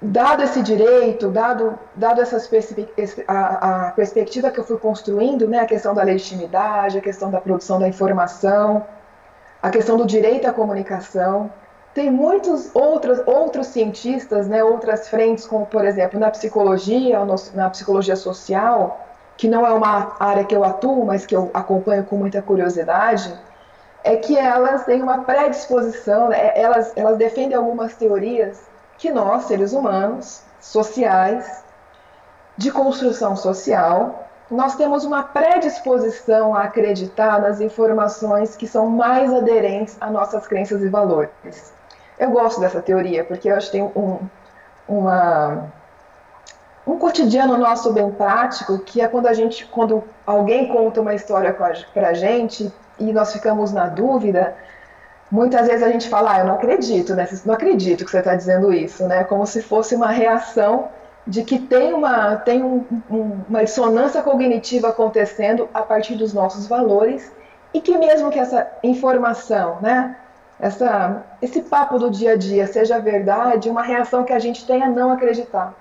dado 0.00 0.42
esse 0.42 0.62
direito, 0.62 1.30
dado, 1.30 1.78
dado 1.97 2.21
essas 2.21 2.49
a, 3.26 3.88
a, 3.88 3.90
perspectiva 3.92 4.50
que 4.50 4.61
eu 4.61 4.64
fui 4.64 4.78
construindo, 4.78 5.49
né, 5.49 5.61
a 5.61 5.66
questão 5.66 5.94
da 5.94 6.02
legitimidade, 6.02 6.99
a 6.99 7.00
questão 7.00 7.30
da 7.30 7.40
produção 7.40 7.78
da 7.80 7.88
informação, 7.88 8.85
a 9.62 9.71
questão 9.71 9.97
do 9.97 10.06
direito 10.06 10.47
à 10.47 10.52
comunicação, 10.52 11.50
tem 11.94 12.10
muitos 12.10 12.74
outros, 12.74 13.22
outros 13.24 13.68
cientistas, 13.68 14.48
né, 14.48 14.64
outras 14.64 15.08
frentes, 15.08 15.46
como 15.46 15.64
por 15.64 15.84
exemplo 15.84 16.18
na 16.18 16.28
psicologia, 16.28 17.20
na 17.54 17.70
psicologia 17.70 18.16
social, 18.16 19.00
que 19.36 19.46
não 19.46 19.64
é 19.64 19.72
uma 19.72 20.16
área 20.18 20.44
que 20.44 20.54
eu 20.54 20.64
atuo, 20.64 21.06
mas 21.06 21.24
que 21.24 21.34
eu 21.34 21.50
acompanho 21.54 22.04
com 22.04 22.16
muita 22.16 22.42
curiosidade, 22.42 23.32
é 24.02 24.16
que 24.16 24.36
elas 24.36 24.84
têm 24.84 25.02
uma 25.02 25.18
predisposição, 25.24 26.28
né, 26.28 26.52
elas, 26.60 26.92
elas 26.96 27.16
defendem 27.16 27.56
algumas 27.56 27.94
teorias 27.94 28.60
que 28.98 29.10
nós, 29.10 29.44
seres 29.44 29.72
humanos, 29.72 30.42
sociais, 30.60 31.62
de 32.56 32.70
construção 32.70 33.36
social, 33.36 34.28
nós 34.50 34.76
temos 34.76 35.04
uma 35.04 35.22
predisposição 35.22 36.54
a 36.54 36.64
acreditar 36.64 37.40
nas 37.40 37.60
informações 37.60 38.54
que 38.56 38.66
são 38.66 38.88
mais 38.88 39.32
aderentes 39.32 39.96
a 40.00 40.10
nossas 40.10 40.46
crenças 40.46 40.82
e 40.82 40.88
valores. 40.88 41.74
Eu 42.18 42.30
gosto 42.30 42.61
dessa 42.61 42.80
teoria, 42.80 43.25
porque 43.25 43.50
eu 43.50 43.56
acho 43.56 43.66
que 43.66 43.78
tem 43.78 43.83
um, 43.83 44.18
uma, 44.88 45.73
um 46.87 46.99
cotidiano 46.99 47.56
nosso 47.56 47.92
bem 47.92 48.11
prático, 48.11 48.78
que 48.78 49.00
é 49.00 49.09
quando 49.09 49.26
a 49.26 49.33
gente, 49.33 49.66
quando 49.66 50.04
alguém 50.26 50.68
conta 50.68 51.00
uma 51.00 51.14
história 51.14 51.52
para 51.52 52.09
a 52.09 52.14
gente 52.14 52.73
e 52.99 53.12
nós 53.12 53.33
ficamos 53.33 53.73
na 53.73 53.87
dúvida, 53.87 54.54
muitas 55.30 55.66
vezes 55.66 55.83
a 55.83 55.90
gente 55.90 56.09
fala, 56.09 56.35
ah, 56.35 56.38
eu 56.40 56.47
não 56.47 56.54
acredito, 56.54 57.14
né? 57.14 57.26
Não 57.44 57.54
acredito 57.54 58.04
que 58.04 58.11
você 58.11 58.18
está 58.18 58.35
dizendo 58.35 58.73
isso, 58.73 59.06
né? 59.09 59.25
Como 59.25 59.47
se 59.47 59.62
fosse 59.62 59.97
uma 59.97 60.09
reação 60.09 60.88
de 61.26 61.42
que 61.42 61.59
tem 61.59 61.94
uma, 61.94 62.37
tem 62.37 62.62
um, 62.62 62.85
um, 63.11 63.40
uma 63.49 63.64
dissonância 63.64 64.23
cognitiva 64.23 64.88
acontecendo 64.88 65.68
a 65.73 65.83
partir 65.83 66.16
dos 66.16 66.35
nossos 66.35 66.66
valores 66.66 67.33
e 67.73 67.80
que 67.80 67.97
mesmo 67.97 68.30
que 68.30 68.38
essa 68.38 68.71
informação, 68.83 69.78
né, 69.80 70.16
essa, 70.58 71.25
esse 71.42 71.62
papo 71.62 71.99
do 71.99 72.11
dia 72.11 72.32
a 72.32 72.37
dia 72.37 72.66
seja 72.66 72.99
verdade, 72.99 73.68
uma 73.68 73.82
reação 73.82 74.25
que 74.25 74.32
a 74.32 74.38
gente 74.38 74.66
tem 74.66 74.82
a 74.82 74.88
não 74.88 75.11
acreditar. 75.11 75.75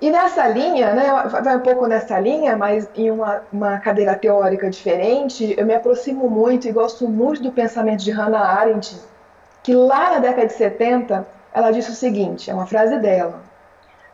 E 0.00 0.10
nessa 0.10 0.48
linha, 0.48 0.92
né, 0.94 1.04
vai 1.42 1.56
um 1.56 1.60
pouco 1.60 1.86
nessa 1.86 2.18
linha, 2.18 2.56
mas 2.56 2.88
em 2.96 3.08
uma, 3.10 3.42
uma 3.52 3.78
cadeira 3.78 4.16
teórica 4.16 4.68
diferente, 4.68 5.54
eu 5.56 5.64
me 5.64 5.74
aproximo 5.74 6.28
muito 6.28 6.66
e 6.66 6.72
gosto 6.72 7.08
muito 7.08 7.40
do 7.40 7.52
pensamento 7.52 8.02
de 8.02 8.10
Hannah 8.10 8.40
Arendt, 8.40 9.00
que 9.62 9.72
lá 9.74 10.10
na 10.10 10.18
década 10.18 10.48
de 10.48 10.54
70, 10.54 11.24
ela 11.54 11.70
disse 11.70 11.92
o 11.92 11.94
seguinte, 11.94 12.50
é 12.50 12.54
uma 12.54 12.66
frase 12.66 12.98
dela, 12.98 13.42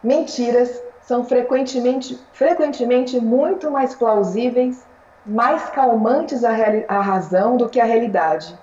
mentiras 0.02 0.82
são 1.00 1.24
frequentemente, 1.24 2.20
frequentemente 2.34 3.18
muito 3.18 3.70
mais 3.70 3.94
plausíveis, 3.94 4.84
mais 5.24 5.70
calmantes 5.70 6.44
à, 6.44 6.50
à 6.86 7.00
razão 7.00 7.56
do 7.56 7.66
que 7.66 7.80
a 7.80 7.84
realidade, 7.86 8.54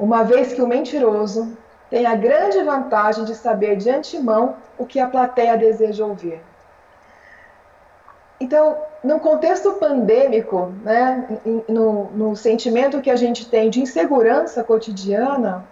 uma 0.00 0.24
vez 0.24 0.54
que 0.54 0.62
o 0.62 0.66
mentiroso 0.66 1.54
tem 1.90 2.06
a 2.06 2.14
grande 2.14 2.62
vantagem 2.62 3.22
de 3.22 3.34
saber 3.34 3.76
de 3.76 3.90
antemão 3.90 4.54
o 4.78 4.86
que 4.86 4.98
a 4.98 5.06
plateia 5.06 5.58
deseja 5.58 6.06
ouvir. 6.06 6.40
Então, 8.40 8.78
no 9.04 9.20
contexto 9.20 9.74
pandêmico, 9.74 10.72
né, 10.82 11.28
no, 11.68 12.04
no, 12.12 12.34
sentimento 12.34 13.02
que 13.02 13.10
a 13.10 13.16
gente 13.16 13.46
tem 13.46 13.68
de 13.68 13.82
insegurança 13.82 14.64
cotidiana, 14.64 15.66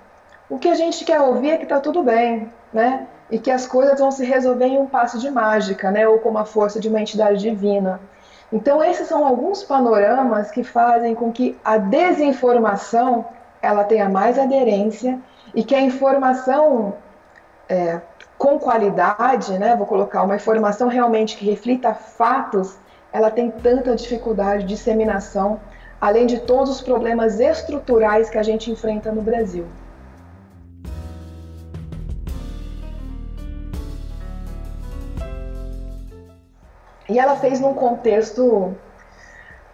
o 0.50 0.58
que 0.58 0.68
a 0.68 0.74
gente 0.74 1.06
quer 1.06 1.20
ouvir 1.22 1.52
é 1.52 1.56
que 1.56 1.62
está 1.62 1.80
tudo 1.80 2.02
bem, 2.02 2.52
né, 2.70 3.06
e 3.30 3.38
que 3.38 3.50
as 3.50 3.66
coisas 3.66 3.98
vão 3.98 4.10
se 4.10 4.26
resolver 4.26 4.66
em 4.66 4.78
um 4.78 4.86
passo 4.86 5.18
de 5.18 5.30
mágica, 5.30 5.90
né, 5.90 6.06
ou 6.06 6.18
com 6.18 6.36
a 6.36 6.44
força 6.44 6.78
de 6.78 6.88
uma 6.88 7.00
entidade 7.00 7.38
divina. 7.38 7.98
Então, 8.52 8.84
esses 8.84 9.08
são 9.08 9.26
alguns 9.26 9.62
panoramas 9.62 10.50
que 10.50 10.62
fazem 10.62 11.14
com 11.14 11.32
que 11.32 11.58
a 11.64 11.78
desinformação 11.78 13.24
ela 13.60 13.84
tenha 13.84 14.08
mais 14.08 14.38
aderência 14.38 15.18
e 15.54 15.64
que 15.64 15.74
a 15.74 15.80
informação 15.80 16.94
é, 17.68 18.00
com 18.36 18.58
qualidade, 18.58 19.58
né, 19.58 19.74
vou 19.76 19.86
colocar 19.86 20.22
uma 20.22 20.36
informação 20.36 20.88
realmente 20.88 21.36
que 21.36 21.44
reflita 21.44 21.92
fatos, 21.92 22.78
ela 23.12 23.30
tem 23.30 23.50
tanta 23.50 23.96
dificuldade 23.96 24.62
de 24.62 24.74
disseminação, 24.74 25.60
além 26.00 26.26
de 26.26 26.40
todos 26.40 26.70
os 26.70 26.80
problemas 26.80 27.40
estruturais 27.40 28.30
que 28.30 28.38
a 28.38 28.42
gente 28.42 28.70
enfrenta 28.70 29.10
no 29.10 29.22
Brasil. 29.22 29.66
E 37.08 37.18
ela 37.18 37.36
fez 37.36 37.58
num 37.58 37.72
contexto 37.72 38.76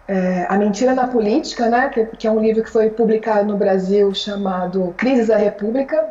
é, 0.07 0.45
A 0.49 0.57
Mentira 0.57 0.93
na 0.93 1.07
Política, 1.07 1.67
né, 1.67 1.89
que, 1.89 2.05
que, 2.05 2.27
é 2.27 2.31
um 2.31 2.39
livro 2.39 2.63
que 2.63 2.69
foi 2.69 2.89
publicado 2.89 3.45
no 3.45 3.57
Brasil 3.57 4.13
chamado 4.13 4.93
Crises 4.97 5.27
da 5.27 5.37
República, 5.37 6.09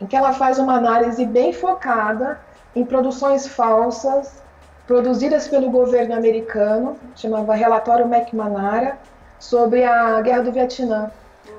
em 0.00 0.06
que 0.06 0.16
ela 0.16 0.32
faz 0.32 0.58
uma 0.58 0.74
análise 0.74 1.24
bem 1.24 1.52
focada 1.52 2.38
em 2.74 2.84
produções 2.84 3.46
falsas 3.46 4.42
produzidas 4.86 5.48
pelo 5.48 5.70
governo 5.70 6.14
americano, 6.14 6.96
chamava 7.16 7.54
Relatório 7.54 8.06
McNamara, 8.06 8.98
sobre 9.38 9.84
a 9.84 10.20
Guerra 10.20 10.42
do 10.42 10.52
Vietnã. 10.52 11.10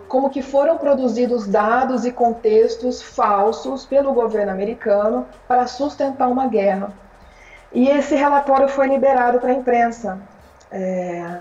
Como 0.08 0.30
que 0.30 0.42
foram 0.42 0.78
produzidos 0.78 1.48
dados 1.48 2.06
e 2.06 2.12
contextos 2.12 3.02
falsos 3.02 3.86
pelo 3.86 4.14
governo 4.14 4.52
americano 4.52 5.26
para 5.48 5.66
sustentar 5.66 6.28
uma 6.28 6.48
guerra. 6.48 6.92
E 7.74 7.90
esse 7.90 8.16
relatório 8.16 8.68
foi 8.68 8.88
liberado 8.88 9.40
para 9.40 9.50
a 9.50 9.54
imprensa. 9.54 10.20
É, 10.72 11.40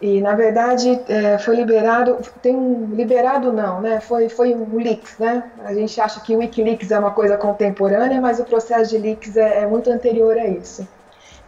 e 0.00 0.20
na 0.20 0.34
verdade 0.34 1.00
é, 1.08 1.38
foi 1.38 1.56
liberado, 1.56 2.18
tem 2.42 2.54
um 2.54 2.94
liberado 2.94 3.52
não, 3.52 3.80
né? 3.80 4.00
Foi 4.00 4.28
foi 4.28 4.54
um 4.54 4.76
leaks, 4.76 5.18
né? 5.18 5.50
A 5.64 5.72
gente 5.72 5.98
acha 6.00 6.20
que 6.20 6.34
o 6.34 6.38
WikiLeaks 6.38 6.90
é 6.90 6.98
uma 6.98 7.12
coisa 7.12 7.36
contemporânea, 7.36 8.20
mas 8.20 8.38
o 8.38 8.44
processo 8.44 8.90
de 8.90 8.98
leaks 8.98 9.36
é, 9.36 9.62
é 9.62 9.66
muito 9.66 9.90
anterior 9.90 10.36
a 10.36 10.46
isso. 10.46 10.86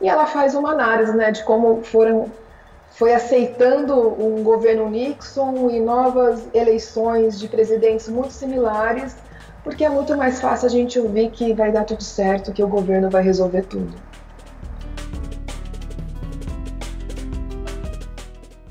E 0.01 0.09
ela 0.09 0.27
faz 0.27 0.55
uma 0.55 0.71
análise, 0.73 1.15
né, 1.17 1.31
de 1.31 1.43
como 1.45 1.83
foram 1.83 2.31
foi 2.91 3.13
aceitando 3.15 3.95
um 3.95 4.43
governo 4.43 4.89
Nixon 4.89 5.71
e 5.71 5.79
novas 5.79 6.49
eleições 6.55 7.39
de 7.39 7.47
presidentes 7.49 8.09
muito 8.09 8.33
similares, 8.33 9.15
porque 9.63 9.85
é 9.85 9.89
muito 9.89 10.17
mais 10.17 10.41
fácil 10.41 10.67
a 10.67 10.71
gente 10.71 10.99
ouvir 10.99 11.31
que 11.31 11.53
vai 11.53 11.71
dar 11.71 11.85
tudo 11.85 12.03
certo, 12.03 12.53
que 12.53 12.63
o 12.63 12.69
governo 12.69 13.11
vai 13.11 13.23
resolver 13.23 13.63
tudo. 13.63 14.08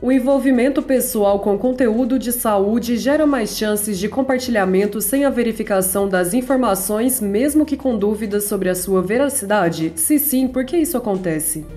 O 0.07 0.11
envolvimento 0.13 0.81
pessoal 0.81 1.41
com 1.41 1.59
conteúdo 1.59 2.17
de 2.17 2.31
saúde 2.31 2.95
gera 2.95 3.27
mais 3.27 3.57
chances 3.57 3.99
de 3.99 4.07
compartilhamento 4.07 5.01
sem 5.01 5.25
a 5.25 5.29
verificação 5.29 6.07
das 6.07 6.33
informações, 6.33 7.19
mesmo 7.19 7.65
que 7.65 7.75
com 7.75 7.97
dúvidas 7.97 8.45
sobre 8.45 8.69
a 8.69 8.75
sua 8.75 9.01
veracidade? 9.01 9.91
Se 9.97 10.17
sim, 10.17 10.47
por 10.47 10.63
que 10.63 10.77
isso 10.77 10.95
acontece? 10.95 11.67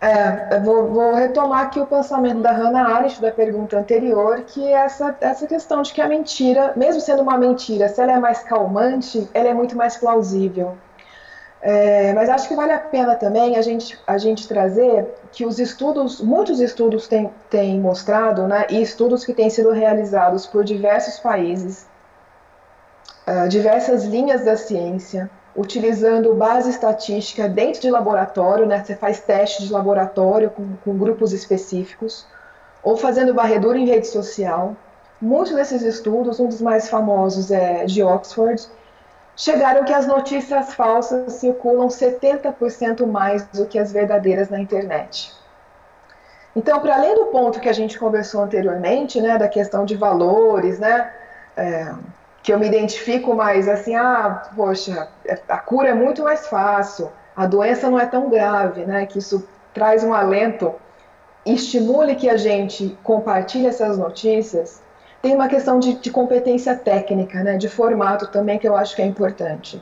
É, 0.00 0.58
vou, 0.60 0.88
vou, 0.88 1.14
retomar 1.14 1.66
aqui 1.66 1.78
o 1.78 1.86
pensamento 1.86 2.40
da 2.40 2.50
Hannah 2.50 2.88
Arendt 2.88 3.20
da 3.20 3.30
pergunta 3.30 3.78
anterior, 3.78 4.40
que 4.46 4.66
é 4.66 4.72
essa, 4.72 5.14
essa 5.20 5.46
questão 5.46 5.82
de 5.82 5.92
que 5.92 6.00
a 6.00 6.08
mentira, 6.08 6.72
mesmo 6.74 7.02
sendo 7.02 7.20
uma 7.20 7.36
mentira, 7.36 7.88
se 7.88 8.00
ela 8.00 8.12
é 8.12 8.18
mais 8.18 8.42
calmante, 8.42 9.28
ela 9.34 9.48
é 9.48 9.52
muito 9.54 9.76
mais 9.76 9.98
plausível. 9.98 10.78
É, 11.64 12.12
mas 12.12 12.28
acho 12.28 12.48
que 12.48 12.56
vale 12.56 12.72
a 12.72 12.78
pena 12.78 13.14
também 13.14 13.56
a 13.56 13.62
gente, 13.62 13.96
a 14.04 14.18
gente 14.18 14.48
trazer 14.48 15.06
que 15.30 15.46
os 15.46 15.60
estudos, 15.60 16.20
muitos 16.20 16.60
estudos 16.60 17.06
têm, 17.06 17.30
têm 17.48 17.80
mostrado, 17.80 18.48
né, 18.48 18.66
e 18.68 18.82
estudos 18.82 19.24
que 19.24 19.32
têm 19.32 19.48
sido 19.48 19.70
realizados 19.70 20.44
por 20.44 20.64
diversos 20.64 21.20
países, 21.20 21.86
uh, 23.28 23.48
diversas 23.48 24.04
linhas 24.04 24.44
da 24.44 24.56
ciência, 24.56 25.30
utilizando 25.54 26.34
base 26.34 26.68
estatística 26.68 27.48
dentro 27.48 27.80
de 27.80 27.90
laboratório, 27.92 28.66
né, 28.66 28.82
você 28.82 28.96
faz 28.96 29.20
testes 29.20 29.66
de 29.66 29.72
laboratório 29.72 30.50
com, 30.50 30.66
com 30.84 30.98
grupos 30.98 31.32
específicos, 31.32 32.26
ou 32.82 32.96
fazendo 32.96 33.34
varredura 33.34 33.78
em 33.78 33.86
rede 33.86 34.08
social. 34.08 34.74
Muitos 35.20 35.54
desses 35.54 35.82
estudos, 35.82 36.40
um 36.40 36.48
dos 36.48 36.60
mais 36.60 36.88
famosos 36.88 37.52
é 37.52 37.84
de 37.84 38.02
Oxford, 38.02 38.60
chegaram 39.36 39.84
que 39.84 39.92
as 39.92 40.06
notícias 40.06 40.74
falsas 40.74 41.34
circulam 41.34 41.88
70% 41.88 43.06
mais 43.06 43.44
do 43.48 43.66
que 43.66 43.78
as 43.78 43.92
verdadeiras 43.92 44.50
na 44.50 44.60
internet. 44.60 45.32
Então, 46.54 46.80
para 46.80 46.96
além 46.96 47.14
do 47.14 47.26
ponto 47.26 47.60
que 47.60 47.68
a 47.68 47.72
gente 47.72 47.98
conversou 47.98 48.42
anteriormente, 48.42 49.20
né, 49.20 49.38
da 49.38 49.48
questão 49.48 49.84
de 49.84 49.96
valores, 49.96 50.78
né, 50.78 51.10
é, 51.56 51.92
que 52.42 52.52
eu 52.52 52.58
me 52.58 52.66
identifico 52.66 53.34
mais 53.34 53.68
assim, 53.68 53.94
ah, 53.94 54.50
poxa, 54.54 55.08
a 55.48 55.58
cura 55.58 55.88
é 55.88 55.94
muito 55.94 56.22
mais 56.22 56.46
fácil, 56.46 57.10
a 57.34 57.46
doença 57.46 57.88
não 57.88 57.98
é 57.98 58.04
tão 58.04 58.28
grave, 58.28 58.84
né, 58.84 59.06
que 59.06 59.18
isso 59.18 59.48
traz 59.72 60.04
um 60.04 60.12
alento, 60.12 60.74
estimule 61.46 62.14
que 62.16 62.28
a 62.28 62.36
gente 62.36 62.98
compartilhe 63.02 63.66
essas 63.66 63.96
notícias, 63.96 64.82
tem 65.22 65.36
uma 65.36 65.46
questão 65.46 65.78
de, 65.78 65.94
de 65.94 66.10
competência 66.10 66.74
técnica, 66.74 67.42
né, 67.44 67.56
de 67.56 67.68
formato 67.68 68.26
também, 68.26 68.58
que 68.58 68.68
eu 68.68 68.76
acho 68.76 68.96
que 68.96 69.00
é 69.00 69.06
importante. 69.06 69.80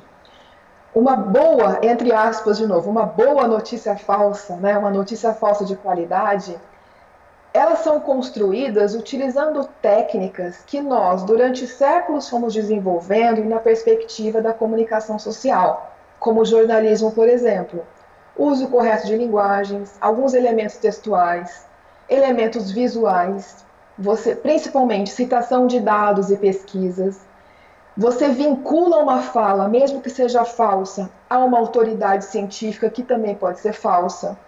Uma 0.94 1.16
boa, 1.16 1.78
entre 1.82 2.12
aspas 2.12 2.58
de 2.58 2.66
novo, 2.66 2.90
uma 2.90 3.06
boa 3.06 3.48
notícia 3.48 3.96
falsa, 3.96 4.56
né, 4.56 4.76
uma 4.76 4.90
notícia 4.90 5.32
falsa 5.32 5.64
de 5.64 5.74
qualidade, 5.76 6.60
elas 7.54 7.80
são 7.80 7.98
construídas 8.00 8.94
utilizando 8.94 9.66
técnicas 9.80 10.58
que 10.66 10.80
nós, 10.80 11.22
durante 11.22 11.66
séculos, 11.66 12.28
fomos 12.28 12.52
desenvolvendo 12.52 13.42
na 13.44 13.58
perspectiva 13.58 14.40
da 14.42 14.52
comunicação 14.52 15.18
social, 15.18 15.94
como 16.18 16.42
o 16.42 16.44
jornalismo, 16.44 17.10
por 17.12 17.28
exemplo. 17.28 17.84
Uso 18.36 18.68
correto 18.68 19.06
de 19.06 19.16
linguagens, 19.16 19.96
alguns 20.00 20.34
elementos 20.34 20.76
textuais, 20.76 21.66
elementos 22.08 22.70
visuais, 22.70 23.64
você, 24.00 24.34
principalmente 24.34 25.10
citação 25.10 25.66
de 25.66 25.78
dados 25.78 26.30
e 26.30 26.36
pesquisas. 26.36 27.20
Você 27.96 28.30
vincula 28.30 28.98
uma 28.98 29.20
fala, 29.20 29.68
mesmo 29.68 30.00
que 30.00 30.08
seja 30.08 30.44
falsa, 30.44 31.10
a 31.28 31.38
uma 31.38 31.58
autoridade 31.58 32.24
científica 32.24 32.88
que 32.88 33.02
também 33.02 33.34
pode 33.34 33.60
ser 33.60 33.72
falsa 33.72 34.38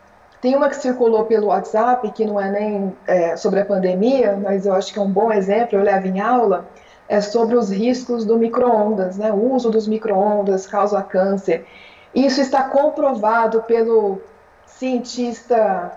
tem 0.42 0.56
uma 0.56 0.68
que 0.68 0.74
circulou 0.74 1.24
pelo 1.24 1.46
WhatsApp, 1.46 2.10
que 2.10 2.24
não 2.24 2.38
é 2.38 2.50
nem 2.50 2.92
é, 3.06 3.36
sobre 3.36 3.60
a 3.60 3.64
pandemia, 3.64 4.36
mas 4.42 4.66
eu 4.66 4.74
acho 4.74 4.92
que 4.92 4.98
é 4.98 5.02
um 5.02 5.10
bom 5.10 5.32
exemplo, 5.32 5.78
eu 5.78 5.84
levo 5.84 6.08
em 6.08 6.20
aula, 6.20 6.66
é 7.08 7.20
sobre 7.20 7.54
os 7.54 7.70
riscos 7.70 8.24
do 8.24 8.36
micro-ondas, 8.36 9.16
né? 9.16 9.30
o 9.30 9.54
uso 9.54 9.70
dos 9.70 9.86
micro-ondas 9.86 10.66
causa 10.66 11.00
câncer. 11.00 11.64
Isso 12.12 12.40
está 12.40 12.64
comprovado 12.64 13.62
pelo 13.62 14.20
cientista 14.66 15.92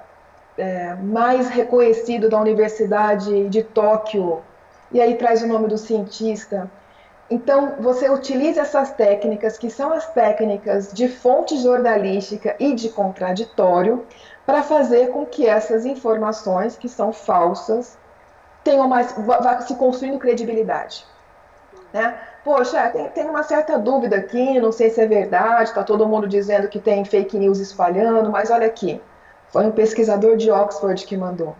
é, 0.57 0.95
mais 0.95 1.49
reconhecido 1.49 2.29
da 2.29 2.39
Universidade 2.39 3.49
de 3.49 3.63
Tóquio, 3.63 4.41
e 4.91 5.01
aí 5.01 5.15
traz 5.15 5.41
o 5.41 5.47
nome 5.47 5.67
do 5.67 5.77
cientista. 5.77 6.69
Então, 7.29 7.73
você 7.79 8.09
utiliza 8.09 8.61
essas 8.61 8.91
técnicas, 8.91 9.57
que 9.57 9.69
são 9.69 9.91
as 9.91 10.07
técnicas 10.13 10.93
de 10.93 11.07
fonte 11.07 11.57
jornalística 11.57 12.55
e 12.59 12.73
de 12.73 12.89
contraditório, 12.89 14.05
para 14.45 14.61
fazer 14.61 15.09
com 15.09 15.25
que 15.25 15.47
essas 15.47 15.85
informações 15.85 16.77
que 16.77 16.87
são 16.87 17.11
falsas 17.11 17.97
tenham 18.63 18.87
mais, 18.87 19.11
vá 19.13 19.59
se 19.61 19.75
construindo 19.75 20.19
credibilidade. 20.19 21.05
Né? 21.91 22.15
Poxa, 22.43 22.89
tem, 22.89 23.09
tem, 23.09 23.25
uma 23.25 23.41
certa 23.41 23.79
dúvida 23.79 24.17
aqui, 24.17 24.59
não 24.59 24.71
sei 24.71 24.89
se 24.89 25.01
é 25.01 25.07
verdade, 25.07 25.69
está 25.69 25.83
todo 25.83 26.07
mundo 26.07 26.27
dizendo 26.27 26.67
que 26.67 26.79
tem 26.79 27.03
fake 27.05 27.37
news 27.39 27.59
espalhando, 27.59 28.29
mas 28.29 28.51
olha 28.51 28.67
aqui, 28.67 29.01
foi 29.55 29.67
um 29.67 29.71
pesquisador 29.71 30.35
de 30.35 30.51
Oxford 30.51 31.05
que 31.05 31.15
mandou. 31.15 31.55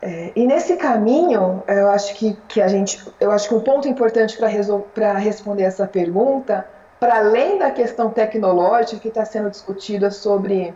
É, 0.00 0.32
e 0.34 0.46
nesse 0.46 0.76
caminho, 0.76 1.62
eu 1.68 1.90
acho 1.90 2.14
que, 2.14 2.32
que 2.48 2.58
a 2.58 2.68
gente, 2.68 3.06
eu 3.20 3.30
acho 3.30 3.46
que 3.46 3.54
um 3.54 3.60
ponto 3.60 3.86
importante 3.86 4.38
para 4.38 5.12
responder 5.18 5.64
essa 5.64 5.86
pergunta, 5.86 6.66
para 6.98 7.18
além 7.18 7.58
da 7.58 7.70
questão 7.70 8.08
tecnológica 8.08 8.98
que 8.98 9.08
está 9.08 9.26
sendo 9.26 9.50
discutida 9.50 10.10
sobre 10.10 10.70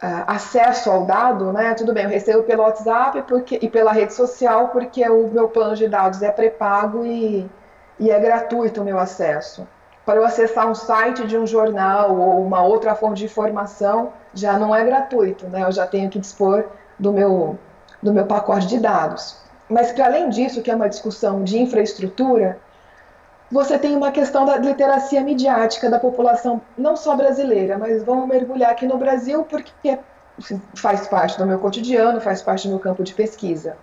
uh, 0.00 0.22
acesso 0.24 0.88
ao 0.88 1.04
dado, 1.04 1.52
né? 1.52 1.74
Tudo 1.74 1.92
bem, 1.92 2.04
eu 2.04 2.10
recebo 2.10 2.44
pelo 2.44 2.62
WhatsApp 2.62 3.22
porque, 3.22 3.58
e 3.60 3.68
pela 3.68 3.90
rede 3.90 4.14
social 4.14 4.68
porque 4.68 5.04
o 5.08 5.26
meu 5.26 5.48
plano 5.48 5.74
de 5.74 5.88
dados 5.88 6.22
é 6.22 6.30
pré-pago 6.30 7.04
e, 7.04 7.50
e 7.98 8.08
é 8.08 8.20
gratuito 8.20 8.82
o 8.82 8.84
meu 8.84 9.00
acesso. 9.00 9.66
Para 10.06 10.20
eu 10.20 10.24
acessar 10.24 10.68
um 10.68 10.76
site 10.76 11.26
de 11.26 11.36
um 11.36 11.44
jornal 11.44 12.16
ou 12.16 12.46
uma 12.46 12.62
outra 12.62 12.94
fonte 12.94 13.18
de 13.18 13.24
informação, 13.24 14.12
já 14.34 14.58
não 14.58 14.74
é 14.74 14.84
gratuito, 14.84 15.46
né? 15.48 15.62
Eu 15.62 15.72
já 15.72 15.86
tenho 15.86 16.10
que 16.10 16.18
dispor 16.18 16.64
do 16.98 17.12
meu, 17.12 17.58
do 18.02 18.12
meu 18.12 18.26
pacote 18.26 18.66
de 18.66 18.78
dados. 18.78 19.36
Mas, 19.68 19.92
para 19.92 20.06
além 20.06 20.28
disso, 20.28 20.62
que 20.62 20.70
é 20.70 20.74
uma 20.74 20.88
discussão 20.88 21.42
de 21.44 21.58
infraestrutura, 21.58 22.58
você 23.50 23.78
tem 23.78 23.94
uma 23.94 24.10
questão 24.10 24.46
da 24.46 24.56
literacia 24.56 25.20
midiática 25.20 25.90
da 25.90 25.98
população, 25.98 26.60
não 26.76 26.96
só 26.96 27.14
brasileira, 27.14 27.76
mas 27.76 28.02
vamos 28.02 28.26
mergulhar 28.26 28.70
aqui 28.70 28.86
no 28.86 28.96
Brasil 28.96 29.44
porque 29.44 29.98
assim, 30.38 30.60
faz 30.74 31.06
parte 31.06 31.36
do 31.36 31.46
meu 31.46 31.58
cotidiano, 31.58 32.20
faz 32.20 32.40
parte 32.40 32.66
do 32.66 32.70
meu 32.70 32.78
campo 32.78 33.02
de 33.02 33.12
pesquisa. 33.12 33.76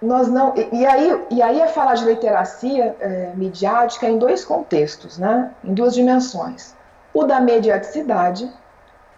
Nós 0.00 0.28
não, 0.28 0.54
e, 0.56 0.86
aí, 0.86 1.26
e 1.30 1.42
aí 1.42 1.60
é 1.60 1.68
falar 1.68 1.94
de 1.94 2.06
literacia 2.06 2.96
é, 2.98 3.32
midiática 3.34 4.08
em 4.08 4.16
dois 4.16 4.42
contextos, 4.42 5.18
né? 5.18 5.50
em 5.62 5.74
duas 5.74 5.94
dimensões. 5.94 6.74
O 7.12 7.24
da 7.24 7.38
mediaticidade, 7.40 8.50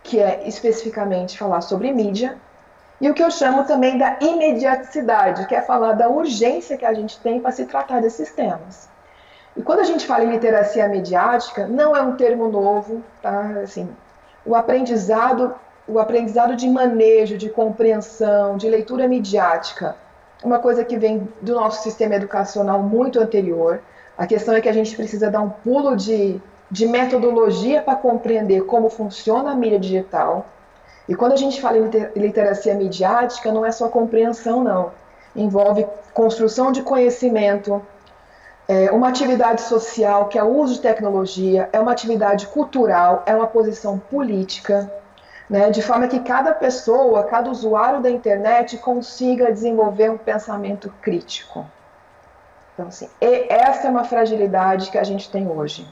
que 0.02 0.20
é 0.20 0.46
especificamente 0.46 1.38
falar 1.38 1.60
sobre 1.60 1.92
mídia, 1.92 2.36
e 3.00 3.10
o 3.10 3.14
que 3.14 3.22
eu 3.22 3.30
chamo 3.30 3.64
também 3.64 3.98
da 3.98 4.16
imediaticidade, 4.20 5.46
que 5.46 5.54
é 5.54 5.60
falar 5.60 5.94
da 5.94 6.08
urgência 6.08 6.76
que 6.76 6.84
a 6.84 6.94
gente 6.94 7.18
tem 7.18 7.40
para 7.40 7.50
se 7.50 7.66
tratar 7.66 8.00
desses 8.00 8.30
temas. 8.30 8.88
E 9.56 9.62
quando 9.62 9.80
a 9.80 9.84
gente 9.84 10.06
fala 10.06 10.24
em 10.24 10.30
literacia 10.30 10.88
mediática, 10.88 11.66
não 11.66 11.96
é 11.96 12.00
um 12.00 12.16
termo 12.16 12.48
novo, 12.48 13.02
tá? 13.20 13.60
Assim, 13.62 13.88
o 14.46 14.54
aprendizado, 14.54 15.54
o 15.86 15.98
aprendizado 15.98 16.54
de 16.54 16.68
manejo, 16.68 17.36
de 17.36 17.50
compreensão, 17.50 18.56
de 18.56 18.68
leitura 18.68 19.08
midiática, 19.08 19.96
uma 20.42 20.58
coisa 20.58 20.84
que 20.84 20.96
vem 20.96 21.28
do 21.40 21.54
nosso 21.54 21.82
sistema 21.82 22.14
educacional 22.14 22.82
muito 22.82 23.20
anterior. 23.20 23.80
A 24.16 24.26
questão 24.26 24.54
é 24.54 24.60
que 24.60 24.68
a 24.68 24.72
gente 24.72 24.94
precisa 24.96 25.30
dar 25.30 25.40
um 25.40 25.50
pulo 25.50 25.96
de, 25.96 26.40
de 26.72 26.86
metodologia 26.86 27.82
para 27.82 27.96
compreender 27.96 28.64
como 28.64 28.88
funciona 28.88 29.50
a 29.50 29.54
mídia 29.54 29.78
digital. 29.78 30.46
E 31.06 31.14
quando 31.14 31.32
a 31.32 31.36
gente 31.36 31.60
fala 31.60 31.76
em 31.76 31.90
literacia 32.16 32.74
midiática, 32.74 33.52
não 33.52 33.66
é 33.66 33.70
só 33.70 33.90
compreensão, 33.90 34.64
não. 34.64 34.90
Envolve 35.36 35.86
construção 36.14 36.72
de 36.72 36.80
conhecimento, 36.80 37.82
é 38.66 38.90
uma 38.90 39.08
atividade 39.08 39.60
social 39.60 40.28
que 40.28 40.38
é 40.38 40.42
o 40.42 40.48
uso 40.48 40.76
de 40.76 40.80
tecnologia, 40.80 41.68
é 41.74 41.78
uma 41.78 41.92
atividade 41.92 42.46
cultural, 42.46 43.22
é 43.26 43.36
uma 43.36 43.46
posição 43.46 43.98
política, 43.98 44.90
né, 45.50 45.68
de 45.68 45.82
forma 45.82 46.08
que 46.08 46.20
cada 46.20 46.54
pessoa, 46.54 47.24
cada 47.24 47.50
usuário 47.50 48.00
da 48.00 48.10
internet 48.10 48.78
consiga 48.78 49.52
desenvolver 49.52 50.10
um 50.10 50.16
pensamento 50.16 50.90
crítico. 51.02 51.66
Então, 52.72 52.86
assim, 52.88 53.10
essa 53.20 53.88
é 53.88 53.90
uma 53.90 54.04
fragilidade 54.04 54.90
que 54.90 54.96
a 54.96 55.04
gente 55.04 55.30
tem 55.30 55.46
hoje. 55.46 55.86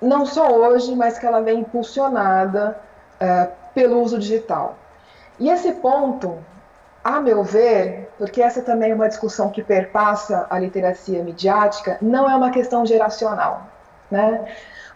Não 0.00 0.24
só 0.24 0.52
hoje, 0.52 0.94
mas 0.94 1.18
que 1.18 1.26
ela 1.26 1.40
vem 1.40 1.60
impulsionada 1.60 2.78
uh, 3.20 3.52
pelo 3.74 4.00
uso 4.00 4.18
digital. 4.18 4.76
E 5.38 5.48
esse 5.48 5.72
ponto 5.74 6.38
a 7.02 7.20
meu 7.20 7.42
ver, 7.42 8.10
porque 8.18 8.42
essa 8.42 8.60
também 8.60 8.90
é 8.90 8.94
uma 8.94 9.08
discussão 9.08 9.50
que 9.50 9.62
perpassa 9.62 10.46
a 10.50 10.58
literacia 10.58 11.22
midiática, 11.22 11.96
não 12.02 12.28
é 12.28 12.34
uma 12.36 12.50
questão 12.50 12.84
geracional, 12.84 13.66
né? 14.10 14.44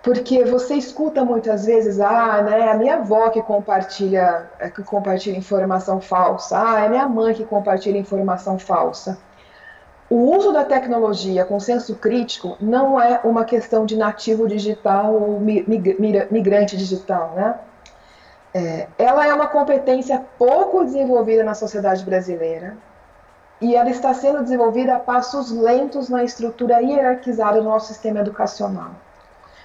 Porque 0.03 0.45
você 0.45 0.75
escuta 0.75 1.25
muitas 1.25 1.65
vezes, 1.65 2.01
ah, 2.01 2.43
né, 2.43 2.71
a 2.71 2.75
minha 2.75 2.97
avó 2.97 3.31
que 3.31 3.41
compartilha, 3.41 4.51
é, 4.59 4.69
que 4.69 4.83
compartilha 4.83 5.39
informação 5.39 6.01
falsa, 6.01 6.59
ah, 6.59 6.81
é 6.81 6.89
minha 6.89 7.09
mãe 7.09 7.33
que 7.33 7.45
compartilha 7.45 7.97
informação 7.97 8.59
falsa. 8.59 9.17
O 10.13 10.37
uso 10.37 10.53
da 10.53 10.63
tecnologia 10.63 11.43
com 11.43 11.59
senso 11.59 11.95
crítico 11.95 12.59
não 12.61 13.01
é 13.01 13.21
uma 13.25 13.47
questão 13.47 13.87
de 13.87 13.97
nativo 13.97 14.47
digital 14.47 15.15
ou 15.15 15.41
migrante 15.41 16.77
digital, 16.77 17.33
né? 17.35 17.55
É, 18.53 18.89
ela 18.99 19.27
é 19.27 19.33
uma 19.33 19.47
competência 19.47 20.23
pouco 20.39 20.85
desenvolvida 20.85 21.43
na 21.43 21.55
sociedade 21.55 22.05
brasileira 22.05 22.77
e 23.59 23.75
ela 23.75 23.89
está 23.89 24.13
sendo 24.13 24.43
desenvolvida 24.43 24.97
a 24.97 24.99
passos 24.99 25.51
lentos 25.51 26.11
na 26.11 26.23
estrutura 26.23 26.83
hierarquizada 26.83 27.63
do 27.63 27.65
nosso 27.65 27.87
sistema 27.87 28.21
educacional. 28.21 28.91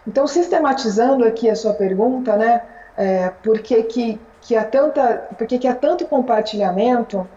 Então, 0.08 0.26
sistematizando 0.28 1.26
aqui 1.26 1.50
a 1.50 1.58
sua 1.58 1.74
pergunta, 1.74 2.38
né, 2.38 2.62
é, 2.96 3.34
por 3.44 3.60
que, 3.60 3.84
que, 3.84 4.22
que, 4.40 4.56
há 4.56 4.64
tanta, 4.64 5.28
por 5.38 5.46
que, 5.46 5.60
que 5.60 5.68
há 5.68 5.76
tanto 5.76 6.08
compartilhamento? 6.08 7.28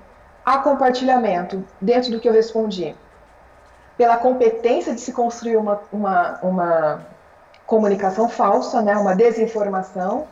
Há 0.51 0.59
compartilhamento, 0.59 1.65
dentro 1.81 2.11
do 2.11 2.19
que 2.19 2.29
eu 2.29 2.33
respondi, 2.33 2.97
pela 3.97 4.17
competência 4.17 4.93
de 4.93 5.01
se 5.01 5.13
construir 5.13 5.57
uma, 5.57 5.81
uma, 5.93 6.41
uma 6.43 7.07
comunicação 7.65 8.29
falsa, 8.29 8.83
né, 8.83 8.97
uma 8.97 9.15
desinformação, 9.15 10.27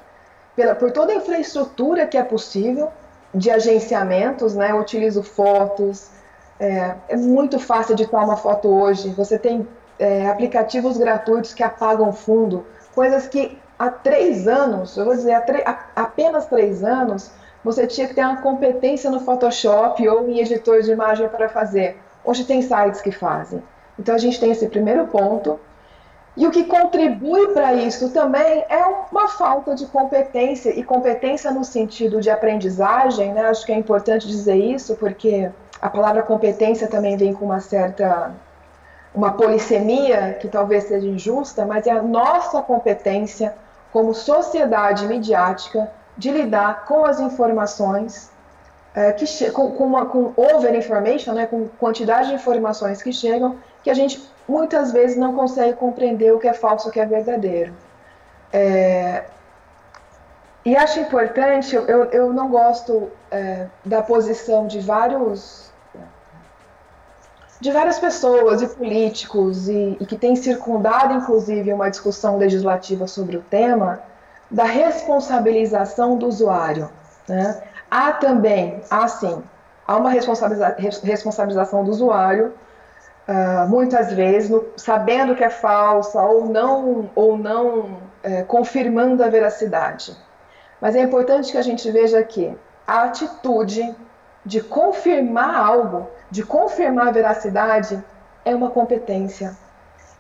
pela, 0.57 0.75
por 0.75 0.91
toda 0.91 1.13
a 1.13 1.15
infraestrutura 1.15 2.05
que 2.05 2.19
é 2.19 2.23
possível 2.25 2.91
de 3.33 3.49
agenciamentos, 3.49 4.57
né? 4.57 4.73
Eu 4.73 4.79
utilizo 4.79 5.23
fotos, 5.23 6.11
é, 6.59 6.97
é 7.11 7.17
muito 7.17 7.61
fácil 7.61 7.93
editar 7.93 8.25
uma 8.25 8.37
foto 8.37 8.67
hoje. 8.67 9.11
Você 9.11 9.39
tem 9.39 9.69
é, 10.01 10.29
aplicativos 10.29 10.99
gratuitos 10.99 11.55
que 11.55 11.63
apagam 11.63 12.13
fundo, 12.13 12.67
coisas 12.93 13.29
que 13.29 13.57
há 13.79 13.89
três 13.89 14.49
anos, 14.49 14.97
eu 14.97 15.05
vou 15.05 15.15
dizer, 15.15 15.35
há 15.35 15.79
apenas 15.95 16.47
três 16.47 16.83
anos, 16.83 17.31
você 17.65 17.87
tinha 17.87 18.07
que 18.07 18.15
ter 18.15 18.23
uma 18.23 18.41
competência 18.41 19.11
no 19.11 19.21
Photoshop 19.21 20.07
ou 20.09 20.29
em 20.29 20.41
editor 20.41 20.83
de 20.83 20.91
imagem 20.91 21.29
para 21.29 21.49
fazer. 21.49 21.99
Hoje 22.25 22.45
tem 22.45 22.63
sites 22.63 23.01
que 23.01 23.11
fazem. 23.11 23.63
Então 23.99 24.15
a 24.15 24.19
gente 24.19 24.39
tem 24.39 24.51
esse 24.51 24.69
primeiro 24.69 25.07
ponto, 25.09 25.59
e 26.39 26.47
o 26.47 26.53
que 26.53 26.63
contribui 26.65 27.49
para 27.49 27.75
isso 27.75 28.11
também 28.11 28.65
é 28.69 28.85
uma 29.11 29.27
falta 29.27 29.75
de 29.75 29.87
competência, 29.87 30.71
e 30.71 30.85
competência 30.85 31.51
no 31.51 31.65
sentido 31.65 32.21
de 32.21 32.31
aprendizagem, 32.31 33.33
né? 33.33 33.47
acho 33.47 33.67
que 33.67 33.73
é 33.73 33.75
importante 33.75 34.29
dizer 34.29 34.55
isso, 34.55 34.95
porque 34.95 35.51
a 35.83 35.91
palavra 35.91 36.23
competência 36.23 36.87
também 36.87 37.17
vem 37.17 37.35
com 37.35 37.45
uma 37.45 37.59
certa 37.59 38.33
uma 39.13 39.33
polissemia 39.33 40.35
que 40.41 40.47
talvez 40.47 40.85
seja 40.85 41.09
injusta, 41.09 41.65
mas 41.67 41.89
é 41.89 41.91
a 41.91 42.01
nossa 42.01 42.63
competência 42.63 43.53
como 43.91 44.15
sociedade 44.15 45.09
midiática 45.09 45.91
de 46.19 46.31
lidar 46.31 46.85
com 46.85 47.07
as 47.07 47.21
informações 47.21 48.31
é, 48.95 49.13
que 49.13 49.51
com, 49.53 49.71
com, 49.71 49.85
uma, 49.85 50.07
com 50.07 50.33
over 50.37 50.75
information, 50.75 51.33
né, 51.33 51.47
com 51.47 51.69
quantidade 51.69 52.29
de 52.29 52.35
informações 52.35 53.01
que 53.01 53.13
chegam, 53.13 53.57
que 53.83 53.89
a 53.89 53.95
gente 53.95 54.21
muitas 54.49 54.91
vezes 54.91 55.17
não 55.17 55.35
consegue 55.35 55.75
compreender 55.75 56.33
o 56.33 56.39
que 56.41 56.49
é 56.49 56.53
falso, 56.53 56.89
o 56.89 56.93
que 56.93 56.99
é 56.99 57.07
verdadeiro. 57.07 57.73
É, 58.53 59.25
e 60.65 60.77
acho 60.77 60.99
importante, 60.99 61.77
eu, 61.77 61.85
eu 61.87 62.33
não 62.33 62.49
gosto 62.49 63.11
é, 63.31 63.67
da 63.85 64.03
posição 64.03 64.67
de 64.67 64.81
vários 64.81 65.69
de 67.61 67.73
várias 67.73 67.99
pessoas 67.99 68.63
e 68.63 68.69
políticos 68.69 69.69
e, 69.69 69.97
e 70.01 70.07
que 70.07 70.17
tem 70.17 70.37
circundado 70.37 71.15
inclusive 71.15 71.73
uma 71.73 71.91
discussão 71.91 72.39
legislativa 72.39 73.09
sobre 73.09 73.37
o 73.37 73.41
tema 73.41 74.01
da 74.51 74.65
responsabilização 74.65 76.17
do 76.17 76.27
usuário. 76.27 76.91
Né? 77.29 77.63
Há 77.91 78.13
também, 78.13 78.81
há 78.91 79.07
sim, 79.09 79.43
há 79.87 79.97
uma 79.97 80.11
responsabiliza 80.11 80.77
responsabilização 81.03 81.85
do 81.85 81.91
usuário, 81.91 82.55
uh, 83.29 83.69
muitas 83.69 84.13
vezes 84.13 84.51
no, 84.51 84.65
sabendo 84.77 85.35
que 85.35 85.45
é 85.45 85.51
falsa 85.51 86.21
ou 86.21 86.47
não, 86.47 87.11
ou 87.15 87.37
não 87.37 87.99
é, 88.23 88.43
confirmando 88.43 89.23
a 89.23 89.29
veracidade. 89.29 90.17
Mas 90.81 90.95
é 90.95 91.03
importante 91.03 91.53
que 91.53 91.59
a 91.59 91.63
gente 91.63 91.91
veja 91.91 92.23
que 92.23 92.57
a 92.87 93.05
atitude 93.05 93.95
de 94.45 94.61
confirmar 94.63 95.55
algo, 95.55 96.09
de 96.31 96.43
confirmar 96.43 97.09
a 97.09 97.11
veracidade, 97.11 98.03
é 98.45 98.55
uma 98.55 98.71
competência. 98.71 99.57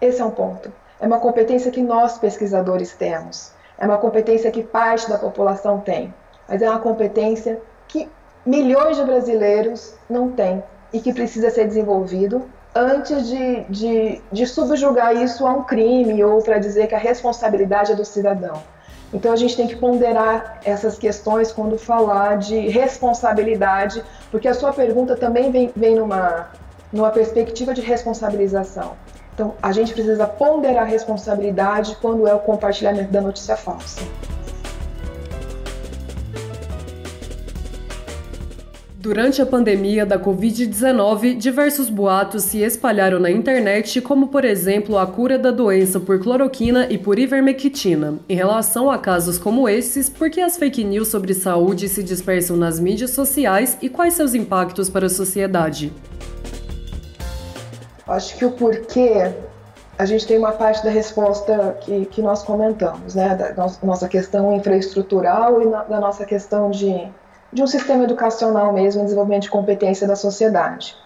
Esse 0.00 0.20
é 0.20 0.24
um 0.24 0.30
ponto. 0.30 0.72
É 1.00 1.06
uma 1.06 1.18
competência 1.18 1.70
que 1.70 1.80
nós 1.80 2.18
pesquisadores 2.18 2.92
temos. 2.92 3.52
É 3.78 3.86
uma 3.86 3.98
competência 3.98 4.50
que 4.50 4.62
parte 4.62 5.08
da 5.08 5.18
população 5.18 5.80
tem. 5.80 6.12
Mas 6.48 6.62
é 6.62 6.68
uma 6.68 6.80
competência 6.80 7.60
que 7.86 8.08
milhões 8.44 8.96
de 8.96 9.04
brasileiros 9.04 9.94
não 10.08 10.30
têm 10.30 10.62
e 10.92 11.00
que 11.00 11.12
precisa 11.12 11.50
ser 11.50 11.66
desenvolvido 11.66 12.42
antes 12.74 13.28
de, 13.28 13.64
de, 13.64 14.22
de 14.30 14.46
subjugar 14.46 15.14
isso 15.16 15.46
a 15.46 15.52
um 15.52 15.64
crime 15.64 16.22
ou 16.22 16.42
para 16.42 16.58
dizer 16.58 16.86
que 16.86 16.94
a 16.94 16.98
responsabilidade 16.98 17.92
é 17.92 17.94
do 17.94 18.04
cidadão. 18.04 18.62
Então 19.12 19.32
a 19.32 19.36
gente 19.36 19.56
tem 19.56 19.66
que 19.66 19.76
ponderar 19.76 20.60
essas 20.64 20.98
questões 20.98 21.50
quando 21.50 21.78
falar 21.78 22.36
de 22.36 22.68
responsabilidade, 22.68 24.04
porque 24.30 24.46
a 24.46 24.54
sua 24.54 24.72
pergunta 24.72 25.16
também 25.16 25.50
vem, 25.50 25.72
vem 25.74 25.94
numa, 25.94 26.48
numa 26.92 27.10
perspectiva 27.10 27.72
de 27.72 27.80
responsabilização. 27.80 28.96
Então 29.38 29.54
a 29.62 29.70
gente 29.70 29.92
precisa 29.92 30.26
ponderar 30.26 30.82
a 30.82 30.86
responsabilidade 30.86 31.96
quando 32.02 32.26
é 32.26 32.34
o 32.34 32.40
compartilhamento 32.40 33.12
da 33.12 33.20
notícia 33.20 33.56
falsa. 33.56 34.02
Durante 38.98 39.40
a 39.40 39.46
pandemia 39.46 40.04
da 40.04 40.18
Covid-19, 40.18 41.36
diversos 41.36 41.88
boatos 41.88 42.42
se 42.42 42.58
espalharam 42.58 43.20
na 43.20 43.30
internet, 43.30 44.00
como 44.00 44.26
por 44.26 44.44
exemplo 44.44 44.98
a 44.98 45.06
cura 45.06 45.38
da 45.38 45.52
doença 45.52 46.00
por 46.00 46.18
cloroquina 46.18 46.88
e 46.90 46.98
por 46.98 47.16
ivermectina. 47.16 48.18
Em 48.28 48.34
relação 48.34 48.90
a 48.90 48.98
casos 48.98 49.38
como 49.38 49.68
esses, 49.68 50.08
por 50.08 50.30
que 50.30 50.40
as 50.40 50.56
fake 50.56 50.82
news 50.82 51.06
sobre 51.06 51.32
saúde 51.32 51.88
se 51.88 52.02
dispersam 52.02 52.56
nas 52.56 52.80
mídias 52.80 53.12
sociais 53.12 53.78
e 53.80 53.88
quais 53.88 54.14
seus 54.14 54.34
impactos 54.34 54.90
para 54.90 55.06
a 55.06 55.08
sociedade? 55.08 55.92
Acho 58.08 58.36
que 58.36 58.44
o 58.44 58.52
porquê 58.52 59.32
a 59.98 60.04
gente 60.04 60.26
tem 60.26 60.38
uma 60.38 60.52
parte 60.52 60.82
da 60.82 60.90
resposta 60.90 61.76
que, 61.80 62.06
que 62.06 62.22
nós 62.22 62.42
comentamos, 62.42 63.14
né? 63.14 63.34
Da 63.34 63.66
nossa 63.82 64.08
questão 64.08 64.54
infraestrutural 64.54 65.60
e 65.60 65.66
na, 65.66 65.82
da 65.84 66.00
nossa 66.00 66.24
questão 66.24 66.70
de 66.70 67.10
de 67.52 67.62
um 67.62 67.66
sistema 67.66 68.04
educacional 68.04 68.72
mesmo, 68.72 69.04
desenvolvimento 69.04 69.42
de 69.44 69.50
competência 69.50 70.06
da 70.06 70.16
sociedade. 70.16 70.96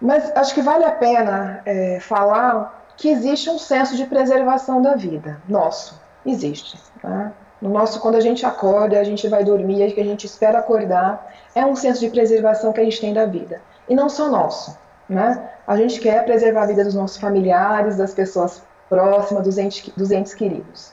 Mas 0.00 0.30
acho 0.34 0.54
que 0.54 0.62
vale 0.62 0.84
a 0.84 0.92
pena 0.92 1.60
é, 1.66 1.98
falar 2.00 2.86
que 2.96 3.08
existe 3.08 3.50
um 3.50 3.58
senso 3.58 3.96
de 3.96 4.06
preservação 4.06 4.80
da 4.80 4.94
vida, 4.94 5.40
nosso, 5.48 6.00
existe. 6.24 6.78
Né? 7.02 7.32
No 7.60 7.68
nosso, 7.70 8.00
quando 8.00 8.14
a 8.14 8.20
gente 8.20 8.46
acorda, 8.46 8.98
a 8.98 9.04
gente 9.04 9.26
vai 9.28 9.44
dormir, 9.44 9.82
a 9.82 9.88
gente 9.88 10.26
espera 10.26 10.58
acordar, 10.58 11.30
é 11.54 11.64
um 11.64 11.76
senso 11.76 12.00
de 12.00 12.08
preservação 12.08 12.72
que 12.72 12.80
a 12.80 12.84
gente 12.84 13.00
tem 13.00 13.12
da 13.12 13.26
vida. 13.26 13.60
E 13.88 13.94
não 13.94 14.08
só 14.08 14.28
nosso. 14.28 14.78
Né? 15.10 15.50
A 15.66 15.76
gente 15.76 15.98
quer 15.98 16.24
preservar 16.24 16.62
a 16.62 16.66
vida 16.66 16.84
dos 16.84 16.94
nossos 16.94 17.16
familiares, 17.16 17.96
das 17.96 18.14
pessoas 18.14 18.62
próximas, 18.88 19.42
dos 19.42 19.58
entes, 19.58 19.88
dos 19.96 20.12
entes 20.12 20.32
queridos. 20.32 20.92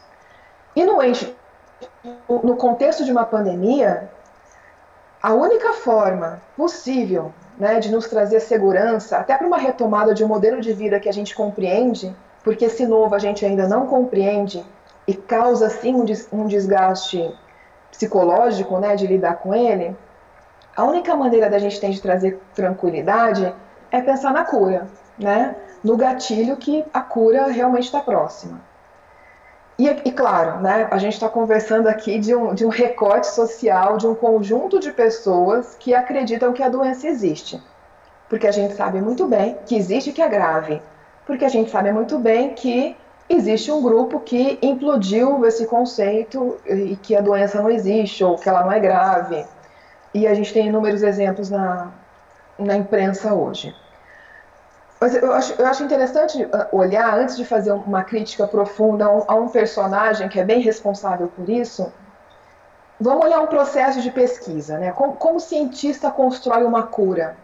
E 0.75 0.83
no, 0.83 0.97
no 2.43 2.55
contexto 2.57 3.05
de 3.05 3.11
uma 3.11 3.25
pandemia, 3.25 4.09
a 5.21 5.35
única 5.35 5.71
forma 5.73 6.41
possível 6.55 7.31
né, 7.59 7.79
de 7.79 7.91
nos 7.91 8.07
trazer 8.07 8.39
segurança, 8.39 9.17
até 9.17 9.37
para 9.37 9.45
uma 9.45 9.57
retomada 9.59 10.15
de 10.15 10.23
um 10.23 10.27
modelo 10.27 10.61
de 10.61 10.73
vida 10.73 10.99
que 10.99 11.09
a 11.09 11.13
gente 11.13 11.35
compreende, 11.35 12.15
porque 12.43 12.65
esse 12.65 12.87
novo 12.87 13.13
a 13.13 13.19
gente 13.19 13.45
ainda 13.45 13.67
não 13.67 13.85
compreende 13.85 14.65
e 15.07 15.13
causa 15.13 15.69
sim 15.69 15.93
um 16.31 16.47
desgaste 16.47 17.31
psicológico 17.91 18.79
né, 18.79 18.95
de 18.95 19.05
lidar 19.05 19.37
com 19.37 19.53
ele, 19.53 19.95
a 20.75 20.83
única 20.83 21.15
maneira 21.15 21.49
da 21.49 21.59
gente 21.59 21.79
ter 21.79 21.89
de 21.91 22.01
trazer 22.01 22.39
tranquilidade 22.55 23.53
é 23.91 24.01
pensar 24.01 24.33
na 24.33 24.43
cura, 24.43 24.87
né? 25.17 25.55
no 25.83 25.95
gatilho 25.95 26.57
que 26.57 26.83
a 26.93 27.01
cura 27.01 27.47
realmente 27.47 27.85
está 27.85 28.01
próxima. 28.01 28.59
E, 29.79 29.87
e, 29.87 30.11
claro, 30.11 30.59
né, 30.59 30.87
a 30.89 30.97
gente 30.97 31.13
está 31.13 31.29
conversando 31.29 31.87
aqui 31.87 32.17
de 32.17 32.35
um, 32.35 32.53
de 32.53 32.65
um 32.65 32.69
recorte 32.69 33.27
social 33.27 33.97
de 33.97 34.07
um 34.07 34.15
conjunto 34.15 34.79
de 34.79 34.91
pessoas 34.91 35.75
que 35.79 35.93
acreditam 35.93 36.51
que 36.51 36.63
a 36.63 36.69
doença 36.69 37.07
existe. 37.07 37.61
Porque 38.27 38.47
a 38.47 38.51
gente 38.51 38.73
sabe 38.73 38.99
muito 38.99 39.27
bem 39.27 39.55
que 39.65 39.75
existe 39.75 40.11
que 40.11 40.21
é 40.21 40.27
grave. 40.27 40.81
Porque 41.25 41.45
a 41.45 41.49
gente 41.49 41.69
sabe 41.69 41.91
muito 41.91 42.17
bem 42.17 42.55
que 42.55 42.97
existe 43.29 43.71
um 43.71 43.81
grupo 43.81 44.19
que 44.19 44.57
implodiu 44.63 45.45
esse 45.45 45.67
conceito 45.67 46.57
e 46.65 46.95
que 46.95 47.15
a 47.15 47.21
doença 47.21 47.61
não 47.61 47.69
existe 47.69 48.23
ou 48.23 48.35
que 48.35 48.49
ela 48.49 48.63
não 48.63 48.71
é 48.71 48.79
grave. 48.79 49.45
E 50.11 50.25
a 50.25 50.33
gente 50.33 50.51
tem 50.51 50.67
inúmeros 50.67 51.03
exemplos 51.03 51.51
na, 51.51 51.91
na 52.57 52.75
imprensa 52.75 53.33
hoje. 53.33 53.75
Mas 54.99 55.15
eu 55.15 55.31
acho, 55.31 55.53
eu 55.59 55.65
acho 55.67 55.83
interessante 55.83 56.43
uh, 56.43 56.75
olhar, 56.75 57.17
antes 57.19 57.37
de 57.37 57.45
fazer 57.45 57.71
uma 57.71 58.03
crítica 58.03 58.47
profunda 58.47 59.05
a 59.05 59.11
um, 59.11 59.23
a 59.27 59.35
um 59.35 59.47
personagem 59.47 60.27
que 60.27 60.39
é 60.39 60.43
bem 60.43 60.59
responsável 60.59 61.27
por 61.27 61.47
isso, 61.47 61.91
vamos 62.99 63.25
olhar 63.25 63.39
um 63.39 63.47
processo 63.47 64.01
de 64.01 64.09
pesquisa, 64.09 64.77
né? 64.79 64.91
Como, 64.91 65.13
como, 65.13 65.35
o 65.35 65.39
cientista 65.39 66.09
constrói 66.09 66.63
uma 66.63 66.83
cura? 66.83 67.37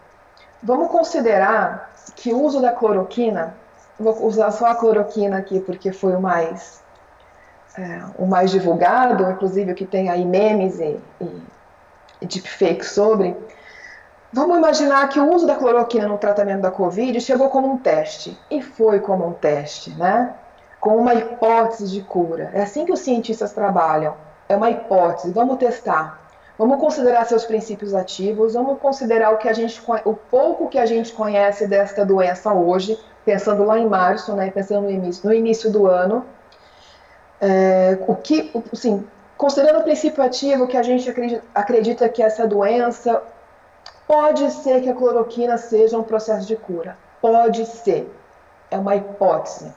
Vamos 0.64 0.90
considerar 0.90 1.92
que 2.16 2.34
o 2.34 2.42
uso 2.42 2.60
da 2.60 2.72
cloroquina, 2.72 3.56
vou 4.00 4.26
usar 4.26 4.50
só 4.52 4.66
a 4.68 4.76
cloroquina 4.76 5.38
aqui 5.38 5.60
porque 5.60 5.92
foi 5.92 6.16
o 6.16 6.20
mais, 6.20 6.82
é, 7.78 8.02
o 8.18 8.26
mais 8.26 8.50
divulgado, 8.50 9.30
inclusive 9.30 9.72
o 9.72 9.76
que 9.76 9.86
tem 9.86 10.10
aí 10.10 10.26
memes 10.26 10.80
e, 10.80 11.00
e, 11.22 11.44
e 12.22 12.26
deepfakes 12.26 12.92
sobre, 12.92 13.38
Vamos 14.34 14.58
imaginar 14.58 15.08
que 15.10 15.20
o 15.20 15.32
uso 15.32 15.46
da 15.46 15.54
cloroquina 15.54 16.08
no 16.08 16.18
tratamento 16.18 16.62
da 16.62 16.72
Covid 16.72 17.22
chegou 17.22 17.50
como 17.50 17.72
um 17.72 17.78
teste. 17.78 18.36
E 18.50 18.64
foi 18.64 19.00
como 19.00 19.28
um 19.28 19.32
teste, 19.32 19.92
né? 19.92 20.34
Com 20.80 20.98
uma 20.98 21.14
hipótese 21.14 21.88
de 21.88 22.02
cura. 22.02 22.50
É 22.52 22.64
assim 22.64 22.84
que 22.84 22.92
os 22.92 23.00
cientistas 23.00 23.54
trabalham. 23.54 24.16
É 24.50 24.56
uma 24.56 24.72
hipótese. 24.72 25.32
Vamos 25.32 25.58
testar. 25.58 26.20
Vamos 26.58 26.80
considerar 26.80 27.26
seus 27.26 27.46
princípios 27.46 27.94
ativos, 27.94 28.54
vamos 28.54 28.80
considerar 28.80 29.32
o 29.32 29.38
que 29.38 29.50
a 29.50 29.54
gente 29.54 29.82
o 30.06 30.14
pouco 30.14 30.68
que 30.68 30.78
a 30.78 30.86
gente 30.86 31.12
conhece 31.12 31.68
desta 31.68 32.06
doença 32.06 32.54
hoje, 32.54 33.00
pensando 33.26 33.64
lá 33.64 33.80
em 33.80 33.88
março, 33.88 34.36
né, 34.36 34.52
pensando 34.52 34.84
no 34.84 34.92
início, 34.92 35.28
no 35.28 35.34
início 35.34 35.72
do 35.72 35.88
ano. 35.88 36.26
É, 37.42 37.98
o 38.08 38.16
que, 38.16 38.52
assim, 38.72 39.04
considerando 39.36 39.80
o 39.80 39.84
princípio 39.84 40.24
ativo 40.24 40.68
que 40.68 40.78
a 40.78 40.84
gente 40.84 41.10
acredita, 41.10 41.44
acredita 41.56 42.08
que 42.10 42.22
essa 42.22 42.48
doença 42.48 43.22
Pode 44.14 44.52
ser 44.52 44.80
que 44.84 44.90
a 44.92 44.94
cloroquina 44.94 45.58
seja 45.58 45.98
um 45.98 46.04
processo 46.04 46.46
de 46.46 46.56
cura. 46.56 46.96
Pode 47.20 47.66
ser. 47.66 48.16
É 48.70 48.78
uma 48.78 48.96
hipótese. 48.96 49.74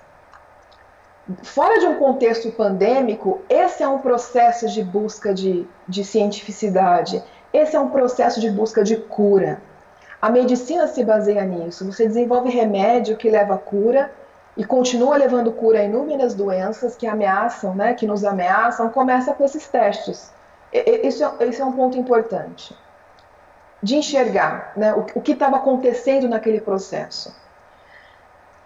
Fora 1.43 1.81
de 1.81 1.87
um 1.87 1.99
contexto 1.99 2.53
pandêmico, 2.53 3.41
esse 3.49 3.83
é 3.83 3.89
um 3.89 3.99
processo 4.01 4.69
de 4.69 4.85
busca 4.85 5.33
de, 5.33 5.67
de 5.89 6.05
cientificidade. 6.05 7.25
Esse 7.51 7.77
é 7.77 7.81
um 7.81 7.89
processo 7.89 8.39
de 8.39 8.51
busca 8.51 8.85
de 8.85 8.97
cura. 8.97 9.63
A 10.21 10.29
medicina 10.29 10.87
se 10.87 11.03
baseia 11.03 11.43
nisso. 11.47 11.91
Você 11.91 12.07
desenvolve 12.07 12.51
remédio 12.51 13.17
que 13.17 13.31
leva 13.31 13.57
cura 13.57 14.13
e 14.55 14.67
continua 14.67 15.17
levando 15.17 15.51
cura 15.51 15.79
a 15.81 15.85
inúmeras 15.85 16.35
doenças 16.35 16.95
que 16.95 17.07
ameaçam, 17.07 17.75
né, 17.75 17.95
que 17.95 18.07
nos 18.07 18.23
ameaçam. 18.23 18.91
Começa 18.91 19.33
com 19.33 19.47
esses 19.47 19.67
testes. 19.67 20.31
Isso 20.71 21.25
é, 21.25 21.47
esse 21.47 21.63
é 21.63 21.65
um 21.65 21.73
ponto 21.73 21.97
importante 21.97 22.77
de 23.87 23.95
enxergar 23.95 24.73
né, 24.77 24.93
o, 24.93 25.07
o 25.15 25.21
que 25.21 25.31
estava 25.31 25.57
acontecendo 25.57 26.29
naquele 26.29 26.61
processo. 26.61 27.33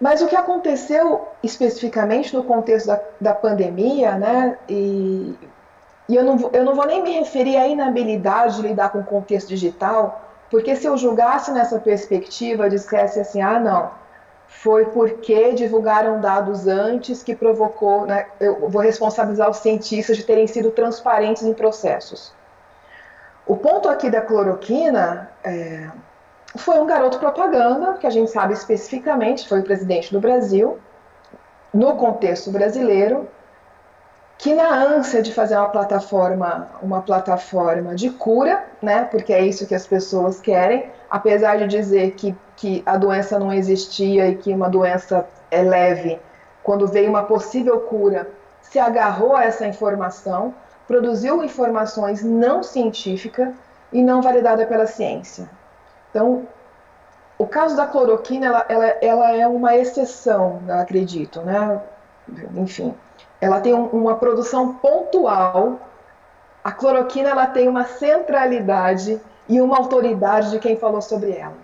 Mas 0.01 0.23
o 0.23 0.27
que 0.27 0.35
aconteceu 0.35 1.29
especificamente 1.43 2.35
no 2.35 2.43
contexto 2.43 2.87
da, 2.87 3.01
da 3.21 3.35
pandemia, 3.35 4.17
né, 4.17 4.57
e, 4.67 5.37
e 6.09 6.17
eu, 6.17 6.25
não, 6.25 6.51
eu 6.55 6.65
não 6.65 6.75
vou 6.75 6.87
nem 6.87 7.03
me 7.03 7.11
referir 7.11 7.59
à 7.59 7.69
inabilidade 7.69 8.57
de 8.57 8.63
lidar 8.63 8.89
com 8.89 9.01
o 9.01 9.05
contexto 9.05 9.49
digital, 9.49 10.23
porque 10.51 10.75
se 10.75 10.87
eu 10.87 10.97
julgasse 10.97 11.53
nessa 11.53 11.79
perspectiva, 11.79 12.71
dissesse 12.71 13.21
assim, 13.21 13.43
ah, 13.43 13.61
não, 13.61 13.91
foi 14.49 14.87
porque 14.87 15.53
divulgaram 15.53 16.19
dados 16.19 16.67
antes 16.67 17.23
que 17.23 17.37
provocou, 17.37 18.07
né, 18.07 18.27
eu 18.41 18.71
vou 18.71 18.81
responsabilizar 18.81 19.51
os 19.51 19.59
cientistas 19.59 20.17
de 20.17 20.25
terem 20.25 20.47
sido 20.47 20.71
transparentes 20.71 21.43
em 21.43 21.53
processos. 21.53 22.40
O 23.47 23.57
ponto 23.57 23.89
aqui 23.89 24.11
da 24.11 24.21
cloroquina 24.21 25.31
é, 25.43 25.89
foi 26.57 26.79
um 26.79 26.87
garoto 26.87 27.19
propaganda, 27.19 27.95
que 27.95 28.07
a 28.07 28.11
gente 28.11 28.31
sabe 28.31 28.53
especificamente, 28.53 29.49
foi 29.49 29.61
o 29.61 29.65
presidente 29.65 30.13
do 30.13 30.21
Brasil, 30.21 30.79
no 31.73 31.95
contexto 31.97 32.51
brasileiro, 32.51 33.29
que 34.39 34.55
na 34.55 34.75
ânsia 34.75 35.21
de 35.21 35.35
fazer 35.35 35.57
uma 35.57 35.69
plataforma, 35.69 36.71
uma 36.83 37.03
plataforma 37.03 37.95
de 37.95 38.11
cura, 38.11 38.65
né, 38.81 39.05
porque 39.05 39.33
é 39.33 39.45
isso 39.45 39.67
que 39.67 39.75
as 39.75 39.87
pessoas 39.87 40.41
querem, 40.41 40.91
apesar 41.11 41.59
de 41.59 41.67
dizer 41.67 42.13
que, 42.13 42.35
que 42.57 42.83
a 42.87 42.97
doença 42.97 43.39
não 43.39 43.53
existia 43.53 44.29
e 44.29 44.37
que 44.37 44.53
uma 44.53 44.71
doença 44.71 45.27
é 45.51 45.63
leve, 45.63 46.19
quando 46.63 46.87
veio 46.87 47.11
uma 47.11 47.25
possível 47.25 47.81
cura, 47.81 48.31
se 48.63 48.79
agarrou 48.79 49.37
a 49.37 49.45
essa 49.45 49.67
informação, 49.67 50.55
produziu 50.91 51.45
informações 51.45 52.21
não 52.21 52.65
científicas 52.65 53.55
e 53.93 54.03
não 54.03 54.21
validadas 54.21 54.67
pela 54.67 54.89
ciência. 54.89 55.49
Então, 56.11 56.49
o 57.39 57.47
caso 57.47 57.77
da 57.77 57.87
cloroquina, 57.87 58.47
ela, 58.47 58.67
ela, 58.69 58.87
ela 59.01 59.37
é 59.37 59.47
uma 59.47 59.77
exceção, 59.77 60.61
acredito, 60.69 61.43
né? 61.43 61.81
Enfim, 62.57 62.93
ela 63.41 63.61
tem 63.61 63.73
um, 63.73 63.85
uma 63.87 64.17
produção 64.17 64.75
pontual. 64.75 65.79
A 66.65 66.73
cloroquina 66.73 67.29
ela 67.29 67.47
tem 67.47 67.69
uma 67.69 67.85
centralidade 67.85 69.21
e 69.49 69.61
uma 69.61 69.77
autoridade 69.77 70.51
de 70.51 70.59
quem 70.59 70.77
falou 70.77 71.01
sobre 71.01 71.31
ela. 71.31 71.55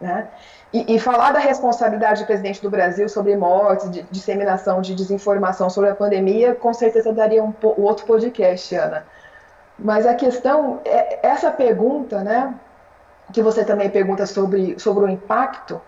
Né? 0.00 0.28
E, 0.72 0.94
e, 0.94 0.98
falar 0.98 1.32
da 1.32 1.38
responsabilidade 1.38 2.22
do 2.22 2.26
presidente 2.26 2.62
do 2.62 2.70
Brasil 2.70 3.06
sobre 3.08 3.36
mortes, 3.36 3.90
de 3.90 4.02
disseminação 4.10 4.80
de 4.80 4.94
desinformação 4.94 5.68
sobre 5.68 5.90
a 5.90 5.94
pandemia, 5.94 6.54
com 6.54 6.72
certeza 6.72 7.12
daria 7.12 7.44
um, 7.44 7.52
um 7.62 7.82
outro 7.82 8.06
podcast, 8.06 8.74
Ana. 8.74 9.04
Mas 9.78 10.06
a 10.06 10.14
questão 10.14 10.80
é 10.84 11.26
essa 11.26 11.50
pergunta, 11.50 12.22
né, 12.22 12.54
que 13.32 13.42
você 13.42 13.64
também 13.64 13.90
pergunta 13.90 14.24
sobre, 14.24 14.78
sobre 14.78 15.04
o 15.04 15.08
impacto, 15.08 15.80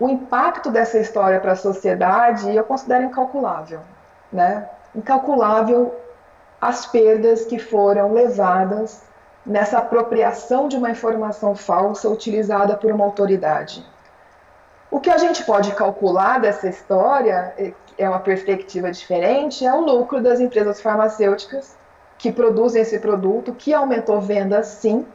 o 0.00 0.08
impacto 0.08 0.70
dessa 0.70 0.98
história 0.98 1.38
para 1.38 1.52
a 1.52 1.56
sociedade 1.56 2.56
eu 2.56 2.64
considero 2.64 3.04
incalculável, 3.04 3.80
né? 4.32 4.66
incalculável 4.94 5.94
as 6.58 6.86
perdas 6.86 7.44
que 7.44 7.58
foram 7.58 8.14
levadas 8.14 9.02
nessa 9.44 9.78
apropriação 9.78 10.68
de 10.68 10.76
uma 10.76 10.90
informação 10.90 11.54
falsa 11.54 12.08
utilizada 12.08 12.76
por 12.76 12.90
uma 12.90 13.04
autoridade. 13.04 13.84
O 14.90 14.98
que 14.98 15.08
a 15.08 15.18
gente 15.18 15.44
pode 15.44 15.72
calcular 15.74 16.40
dessa 16.40 16.68
história 16.68 17.54
é 17.96 18.08
uma 18.08 18.18
perspectiva 18.18 18.90
diferente, 18.90 19.64
é 19.64 19.72
o 19.72 19.80
lucro 19.80 20.20
das 20.20 20.40
empresas 20.40 20.80
farmacêuticas 20.80 21.76
que 22.18 22.32
produzem 22.32 22.82
esse 22.82 22.98
produto, 22.98 23.54
que 23.54 23.72
aumentou 23.72 24.20
vendas 24.20 24.66
sim. 24.66 25.06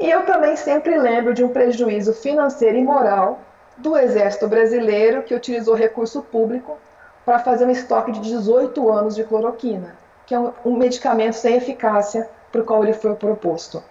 E 0.00 0.10
eu 0.10 0.26
também 0.26 0.56
sempre 0.56 0.98
lembro 0.98 1.32
de 1.32 1.44
um 1.44 1.48
prejuízo 1.48 2.12
financeiro 2.12 2.76
e 2.76 2.82
moral 2.82 3.38
do 3.78 3.96
Exército 3.96 4.48
Brasileiro 4.48 5.22
que 5.22 5.34
utilizou 5.34 5.74
recurso 5.74 6.22
público 6.22 6.76
para 7.24 7.38
fazer 7.38 7.64
um 7.64 7.70
estoque 7.70 8.10
de 8.10 8.20
18 8.20 8.90
anos 8.90 9.14
de 9.14 9.22
cloroquina, 9.22 9.96
que 10.26 10.34
é 10.34 10.38
um, 10.38 10.52
um 10.64 10.76
medicamento 10.76 11.34
sem 11.34 11.56
eficácia 11.56 12.28
para 12.50 12.60
o 12.60 12.64
qual 12.64 12.82
ele 12.82 12.92
foi 12.92 13.14
proposto. 13.14 13.82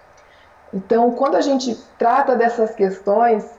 Então, 0.74 1.12
quando 1.12 1.36
a 1.36 1.42
gente 1.42 1.76
trata 1.98 2.36
dessas 2.36 2.76
questões, 2.76 3.50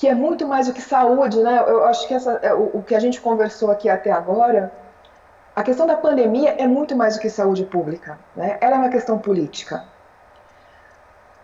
que 0.00 0.08
é 0.08 0.14
muito 0.14 0.48
mais 0.48 0.66
do 0.66 0.72
que 0.72 0.80
saúde, 0.80 1.42
né? 1.42 1.62
Eu 1.66 1.84
acho 1.84 2.08
que 2.08 2.14
essa, 2.14 2.32
é, 2.42 2.54
o, 2.54 2.78
o 2.78 2.82
que 2.82 2.94
a 2.94 2.98
gente 2.98 3.20
conversou 3.20 3.70
aqui 3.70 3.86
até 3.86 4.10
agora, 4.10 4.72
a 5.54 5.62
questão 5.62 5.86
da 5.86 5.94
pandemia 5.94 6.54
é 6.56 6.66
muito 6.66 6.96
mais 6.96 7.16
do 7.16 7.20
que 7.20 7.28
saúde 7.28 7.66
pública, 7.66 8.18
né? 8.34 8.56
Ela 8.62 8.76
é 8.76 8.78
uma 8.78 8.88
questão 8.88 9.18
política. 9.18 9.84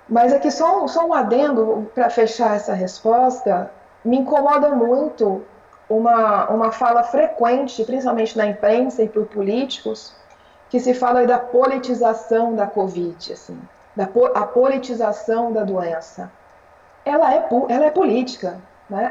Mas 0.08 0.32
aqui 0.32 0.50
só, 0.50 0.88
só 0.88 1.06
um 1.06 1.12
adendo 1.12 1.90
para 1.94 2.08
fechar 2.08 2.56
essa 2.56 2.72
resposta, 2.72 3.70
me 4.02 4.16
incomoda 4.16 4.70
muito 4.70 5.44
uma, 5.86 6.48
uma 6.48 6.72
fala 6.72 7.02
frequente, 7.02 7.84
principalmente 7.84 8.38
na 8.38 8.46
imprensa 8.46 9.02
e 9.02 9.08
por 9.08 9.26
políticos, 9.26 10.16
que 10.70 10.80
se 10.80 10.94
fala 10.94 11.26
da 11.26 11.38
politização 11.38 12.54
da 12.54 12.66
Covid, 12.66 13.34
assim, 13.34 13.60
da 13.94 14.08
a 14.34 14.46
politização 14.46 15.52
da 15.52 15.62
doença. 15.62 16.30
Ela 17.06 17.32
é, 17.32 17.48
ela 17.68 17.86
é 17.86 17.90
política, 17.90 18.60
né? 18.90 19.10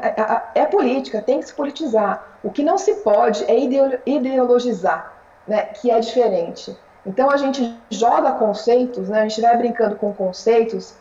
é, 0.54 0.60
é, 0.60 0.66
política, 0.66 1.22
tem 1.22 1.40
que 1.40 1.46
se 1.46 1.54
politizar. 1.54 2.38
O 2.44 2.50
que 2.50 2.62
não 2.62 2.76
se 2.76 2.96
pode 2.96 3.42
é 3.44 3.58
ideologizar, 4.06 5.14
né? 5.48 5.62
que 5.62 5.90
é 5.90 5.98
diferente. 5.98 6.76
Então 7.06 7.30
a 7.30 7.38
gente 7.38 7.74
joga 7.90 8.32
conceitos, 8.32 9.08
né? 9.08 9.22
a 9.22 9.28
gente 9.28 9.40
vai 9.40 9.56
brincando 9.56 9.96
com 9.96 10.12
conceitos 10.12 10.94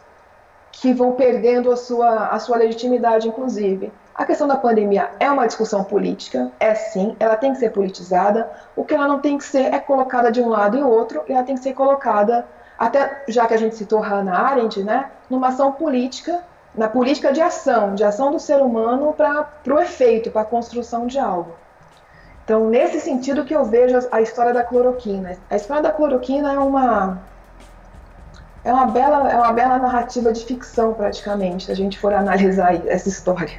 que 0.72 0.94
vão 0.94 1.14
perdendo 1.14 1.72
a 1.72 1.76
sua, 1.76 2.28
a 2.28 2.40
sua 2.40 2.58
legitimidade, 2.58 3.28
inclusive. 3.28 3.92
A 4.14 4.26
questão 4.26 4.48
da 4.48 4.56
pandemia 4.56 5.10
é 5.20 5.30
uma 5.30 5.46
discussão 5.46 5.84
política, 5.84 6.50
é 6.58 6.74
sim, 6.74 7.18
ela 7.20 7.36
tem 7.36 7.52
que 7.52 7.60
ser 7.60 7.72
politizada. 7.72 8.50
O 8.76 8.86
que 8.86 8.94
ela 8.94 9.08
não 9.08 9.20
tem 9.20 9.38
que 9.38 9.44
ser 9.44 9.74
é 9.74 9.80
colocada 9.80 10.32
de 10.32 10.42
um 10.42 10.48
lado 10.48 10.78
e 10.78 10.82
outro, 10.82 11.24
e 11.28 11.34
ela 11.34 11.44
tem 11.44 11.56
que 11.56 11.62
ser 11.62 11.74
colocada, 11.74 12.46
até 12.78 13.24
já 13.28 13.46
que 13.46 13.54
a 13.54 13.58
gente 13.58 13.76
citou 13.76 14.00
Hannah 14.00 14.38
Arendt, 14.38 14.82
né, 14.84 15.12
numa 15.30 15.50
ação 15.50 15.74
política, 15.74 16.42
na 16.78 16.88
política 16.88 17.32
de 17.32 17.42
ação, 17.42 17.96
de 17.96 18.04
ação 18.04 18.32
do 18.32 18.40
ser 18.40 18.62
humano 18.62 19.14
para 19.14 19.50
o 19.68 19.80
efeito, 19.80 20.32
para 20.32 20.42
a 20.42 20.46
construção 20.46 21.08
de 21.08 21.18
algo. 21.18 21.56
Então, 22.44 22.70
nesse 22.70 23.00
sentido 23.00 23.44
que 23.44 23.56
eu 23.56 23.66
vejo 23.66 23.98
a 24.12 24.22
história 24.22 24.54
da 24.54 24.64
cloroquina. 24.64 25.38
A 25.50 25.56
história 25.56 25.82
da 25.82 25.92
cloroquina 25.92 26.54
é 26.54 26.60
uma 26.60 27.20
é 28.64 28.72
uma 28.72 28.86
bela 28.88 29.32
é 29.32 29.36
uma 29.36 29.52
bela 29.52 29.80
narrativa 29.80 30.32
de 30.32 30.46
ficção 30.46 30.94
praticamente, 30.94 31.66
se 31.66 31.72
a 31.72 31.76
gente 31.76 31.98
for 31.98 32.14
analisar 32.14 32.86
essa 32.88 33.10
história. 33.10 33.58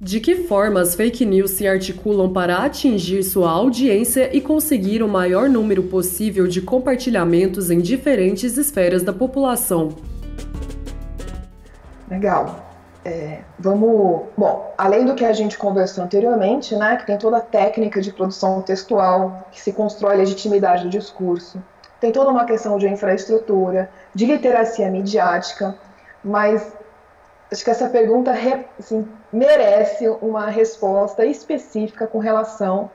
De 0.00 0.18
que 0.20 0.34
forma 0.34 0.80
as 0.80 0.94
fake 0.94 1.26
news 1.26 1.50
se 1.50 1.66
articulam 1.66 2.32
para 2.32 2.64
atingir 2.64 3.22
sua 3.22 3.50
audiência 3.50 4.34
e 4.34 4.40
conseguir 4.40 5.02
o 5.02 5.08
maior 5.08 5.48
número 5.48 5.82
possível 5.82 6.46
de 6.46 6.62
compartilhamentos 6.62 7.70
em 7.70 7.80
diferentes 7.80 8.56
esferas 8.56 9.02
da 9.02 9.12
população? 9.12 9.94
Legal. 12.10 12.56
É, 13.04 13.38
vamos. 13.58 14.26
Bom, 14.36 14.74
além 14.76 15.06
do 15.06 15.14
que 15.14 15.24
a 15.24 15.32
gente 15.32 15.56
conversou 15.56 16.04
anteriormente, 16.04 16.76
né, 16.76 16.96
que 16.96 17.06
tem 17.06 17.16
toda 17.16 17.38
a 17.38 17.40
técnica 17.40 18.00
de 18.00 18.12
produção 18.12 18.60
textual, 18.60 19.46
que 19.50 19.60
se 19.60 19.72
constrói 19.72 20.16
legitimidade 20.16 20.82
do 20.82 20.90
discurso, 20.90 21.62
tem 22.00 22.12
toda 22.12 22.30
uma 22.30 22.44
questão 22.44 22.76
de 22.78 22.88
infraestrutura, 22.88 23.90
de 24.14 24.26
literacia 24.26 24.90
midiática, 24.90 25.74
mas 26.22 26.74
acho 27.50 27.64
que 27.64 27.70
essa 27.70 27.88
pergunta 27.88 28.32
assim, 28.78 29.08
merece 29.32 30.08
uma 30.20 30.46
resposta 30.50 31.24
específica 31.24 32.06
com 32.06 32.18
relação 32.18 32.90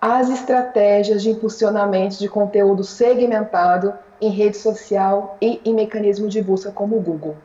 às 0.00 0.28
estratégias 0.30 1.22
de 1.22 1.30
impulsionamento 1.30 2.18
de 2.18 2.28
conteúdo 2.28 2.84
segmentado 2.84 3.94
em 4.20 4.30
rede 4.30 4.56
social 4.56 5.36
e 5.40 5.60
em 5.64 5.74
mecanismo 5.74 6.28
de 6.28 6.42
busca 6.42 6.70
como 6.70 6.96
o 6.96 7.00
Google. 7.00 7.36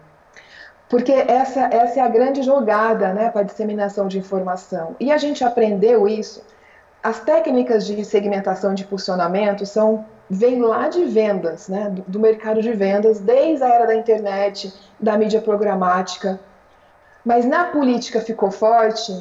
Porque 0.94 1.12
essa, 1.12 1.62
essa 1.72 2.00
é 2.00 2.04
a 2.04 2.08
grande 2.08 2.44
jogada 2.44 3.12
né, 3.14 3.28
para 3.32 3.42
a 3.42 3.44
disseminação 3.44 4.08
de 4.08 4.20
informação. 4.20 4.96
E 5.00 5.12
a 5.12 5.18
gente 5.18 5.44
aprendeu 5.44 6.08
isso. 6.08 6.46
As 7.02 7.20
técnicas 7.20 7.84
de 7.88 8.06
segmentação 8.06 8.76
de 8.76 8.84
impulsionamento 8.84 9.66
são 9.66 10.06
vêm 10.30 10.62
lá 10.62 10.90
de 10.90 11.04
vendas, 11.06 11.68
né, 11.68 11.90
do, 11.90 12.04
do 12.04 12.20
mercado 12.20 12.62
de 12.62 12.72
vendas, 12.74 13.20
desde 13.20 13.64
a 13.64 13.70
era 13.70 13.88
da 13.88 13.96
internet, 13.96 14.72
da 15.00 15.18
mídia 15.18 15.42
programática, 15.42 16.40
mas 17.26 17.44
na 17.44 17.64
política 17.64 18.22
ficou 18.22 18.52
forte 18.52 19.20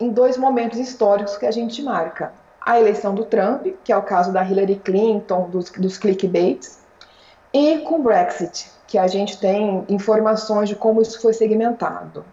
em 0.00 0.08
dois 0.08 0.38
momentos 0.38 0.78
históricos 0.78 1.36
que 1.36 1.44
a 1.44 1.50
gente 1.50 1.82
marca. 1.82 2.32
A 2.62 2.80
eleição 2.80 3.14
do 3.14 3.26
Trump, 3.26 3.66
que 3.84 3.92
é 3.92 3.96
o 3.96 4.02
caso 4.02 4.32
da 4.32 4.42
Hillary 4.42 4.76
Clinton, 4.76 5.50
dos, 5.50 5.68
dos 5.68 5.98
clickbaits, 5.98 6.79
e 7.52 7.78
com 7.78 7.96
o 7.96 8.02
Brexit, 8.02 8.70
que 8.86 8.98
a 8.98 9.06
gente 9.06 9.38
tem 9.38 9.84
informações 9.88 10.68
de 10.68 10.76
como 10.76 11.02
isso 11.02 11.20
foi 11.20 11.32
segmentado. 11.32 12.24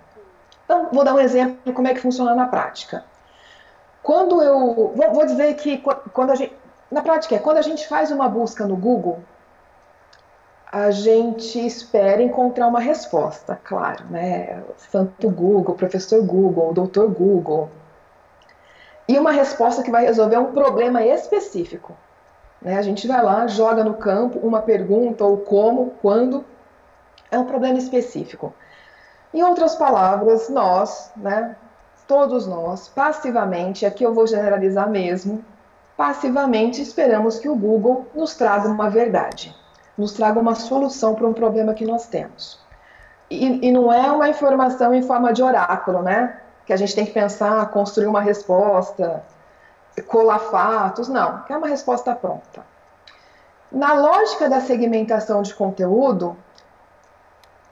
Então, 0.65 0.89
vou 0.91 1.03
dar 1.03 1.15
um 1.15 1.19
exemplo 1.19 1.58
de 1.65 1.71
como 1.71 1.88
é 1.88 1.93
que 1.93 2.01
funciona 2.01 2.36
na 2.36 2.47
prática. 2.47 3.03
Quando 4.03 4.41
eu. 4.41 4.93
Vou, 5.13 5.25
dizer 5.25 5.56
que 5.56 5.84
quando 6.13 6.32
a 6.32 6.36
gente. 6.36 6.56
Na 6.91 7.01
prática, 7.01 7.36
é 7.36 7.39
quando 7.39 7.58
a 7.58 7.62
gente 7.62 7.88
faz 7.88 8.12
uma 8.12 8.30
busca 8.30 8.65
no 8.65 8.75
Google, 8.77 9.19
a 10.71 10.91
gente 10.91 11.65
espera 11.65 12.21
encontrar 12.21 12.67
uma 12.67 12.80
resposta, 12.80 13.60
claro, 13.63 14.06
né? 14.10 14.63
Santo 14.77 15.30
Google, 15.30 15.75
professor 15.75 16.23
Google, 16.23 16.73
doutor 16.73 17.10
Google. 17.10 17.69
E 19.08 19.17
uma 19.17 19.32
resposta 19.32 19.84
que 19.84 19.91
vai 19.91 20.06
resolver 20.06 20.38
um 20.38 20.51
problema 20.53 21.03
específico. 21.03 21.93
Né? 22.62 22.78
A 22.78 22.82
gente 22.82 23.08
vai 23.08 23.22
lá, 23.22 23.48
joga 23.48 23.84
no 23.84 23.93
campo 23.93 24.39
uma 24.39 24.62
pergunta 24.62 25.24
ou 25.24 25.38
como, 25.38 25.93
quando, 26.02 26.43
é 27.32 27.38
um 27.38 27.46
problema 27.46 27.78
específico. 27.78 28.54
Em 29.34 29.43
outras 29.43 29.76
palavras, 29.76 30.50
nós, 30.50 31.12
né, 31.15 31.56
todos 32.08 32.48
nós, 32.48 32.88
passivamente, 32.88 33.86
aqui 33.86 34.04
eu 34.04 34.13
vou 34.13 34.26
generalizar 34.26 34.89
mesmo, 34.89 35.43
passivamente 35.96 36.82
esperamos 36.82 37.39
que 37.39 37.50
o 37.50 37.56
Google 37.56 38.08
nos 38.15 38.36
traga 38.36 38.70
uma 38.70 38.89
verdade, 38.89 39.56
nos 39.98 40.13
traga 40.13 40.39
uma 40.39 40.56
solução 40.56 41.13
para 41.15 41.28
um 41.28 41.34
problema 41.34 41.74
que 41.74 41.86
nós 41.86 42.08
temos. 42.08 42.60
E, 43.30 43.67
e, 43.67 43.72
não 43.72 43.91
é 43.91 44.10
uma 44.10 44.30
informação 44.30 44.93
em 44.93 45.02
forma 45.02 45.34
de 45.34 45.43
oráculo, 45.43 46.02
né? 46.02 46.39
Que 46.65 46.72
a 46.72 46.78
gente 46.78 46.96
tem 46.96 47.06
que 47.06 47.12
pensar, 47.12 47.70
construir 47.72 48.08
uma 48.08 48.22
resposta, 48.22 49.22
colar 50.01 50.39
fatos, 50.39 51.07
não, 51.07 51.43
é 51.49 51.57
uma 51.57 51.67
resposta 51.67 52.13
pronta. 52.13 52.65
Na 53.71 53.93
lógica 53.93 54.49
da 54.49 54.62
segmentação 54.62 55.41
de 55.41 55.53
conteúdo, 55.53 56.38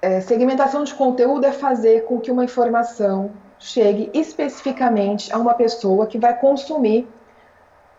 é, 0.01 0.19
segmentação 0.21 0.83
de 0.83 0.93
conteúdo 0.93 1.45
é 1.45 1.51
fazer 1.51 2.05
com 2.05 2.19
que 2.19 2.31
uma 2.31 2.43
informação 2.43 3.31
chegue 3.57 4.09
especificamente 4.13 5.33
a 5.33 5.38
uma 5.38 5.53
pessoa 5.53 6.05
que 6.05 6.19
vai 6.19 6.38
consumir, 6.38 7.07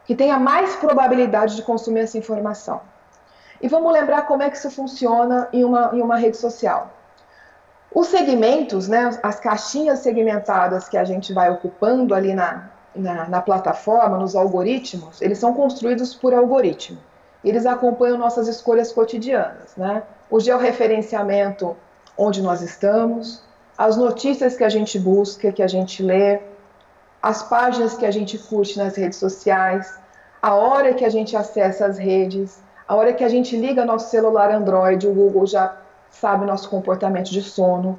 que 0.05 0.15
tenha 0.15 0.39
mais 0.39 0.77
probabilidade 0.77 1.57
de 1.57 1.63
consumir 1.63 2.01
essa 2.01 2.19
informação. 2.19 2.81
E 3.61 3.69
vamos 3.69 3.93
lembrar 3.93 4.23
como 4.23 4.43
é 4.43 4.51
que 4.51 4.57
isso 4.57 4.71
funciona 4.71 5.49
em 5.53 5.65
uma, 5.65 5.91
em 5.95 6.03
uma 6.03 6.17
rede 6.17 6.37
social. 6.37 6.93
Os 7.93 8.09
segmentos, 8.09 8.89
né, 8.89 9.19
as 9.23 9.41
caixinhas 9.41 10.01
segmentadas 10.01 10.89
que 10.89 10.99
a 10.99 11.05
gente 11.05 11.33
vai 11.33 11.51
ocupando 11.51 12.15
ali 12.15 12.35
na, 12.35 12.69
na, 12.97 13.29
na 13.29 13.41
plataforma, 13.41 14.17
nos 14.17 14.35
algoritmos, 14.35 15.21
eles 15.23 15.39
são 15.39 15.55
construídos 15.55 16.15
por 16.15 16.35
algoritmo. 16.35 16.99
Eles 17.45 17.67
acompanham 17.67 18.19
nossas 18.19 18.49
escolhas 18.49 18.93
cotidianas. 18.93 19.77
Né? 19.77 20.03
O 20.31 20.41
georreferenciamento 20.41 21.77
onde 22.17 22.43
nós 22.43 22.63
estamos, 22.63 23.43
as 23.77 23.97
notícias 23.97 24.57
que 24.57 24.65
a 24.65 24.69
gente 24.69 24.99
busca, 24.99 25.53
que 25.53 25.63
a 25.63 25.69
gente 25.69 26.03
lê, 26.03 26.41
as 27.23 27.43
páginas 27.43 27.97
que 27.97 28.07
a 28.07 28.11
gente 28.11 28.39
curte 28.39 28.79
nas 28.79 28.97
redes 28.97 29.19
sociais, 29.19 29.99
a 30.41 30.55
hora 30.55 30.95
que 30.95 31.05
a 31.05 31.09
gente 31.09 31.37
acessa 31.37 31.87
as 31.87 31.99
redes, 31.99 32.63
a 32.87 32.95
hora 32.95 33.13
que 33.13 33.25
a 33.25 33.29
gente 33.29 33.57
liga 33.57 33.85
nosso 33.85 34.11
celular 34.11 34.51
Android, 34.51 35.07
o 35.07 35.13
Google 35.13 35.47
já 35.47 35.77
sabe 36.09 36.47
nosso 36.47 36.71
comportamento 36.71 37.31
de 37.31 37.43
sono. 37.43 37.99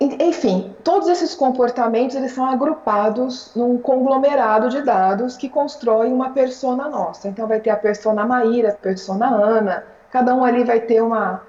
Enfim, 0.00 0.74
todos 0.82 1.08
esses 1.08 1.34
comportamentos 1.34 2.16
eles 2.16 2.32
são 2.32 2.46
agrupados 2.46 3.54
num 3.54 3.76
conglomerado 3.76 4.70
de 4.70 4.80
dados 4.80 5.36
que 5.36 5.46
constrói 5.46 6.10
uma 6.10 6.30
persona 6.30 6.88
nossa. 6.88 7.28
Então 7.28 7.46
vai 7.46 7.60
ter 7.60 7.68
a 7.68 7.76
persona 7.76 8.24
Maíra, 8.24 8.70
a 8.70 8.74
persona 8.74 9.28
Ana, 9.28 9.84
cada 10.10 10.34
um 10.34 10.42
ali 10.42 10.64
vai 10.64 10.80
ter 10.80 11.02
uma, 11.02 11.42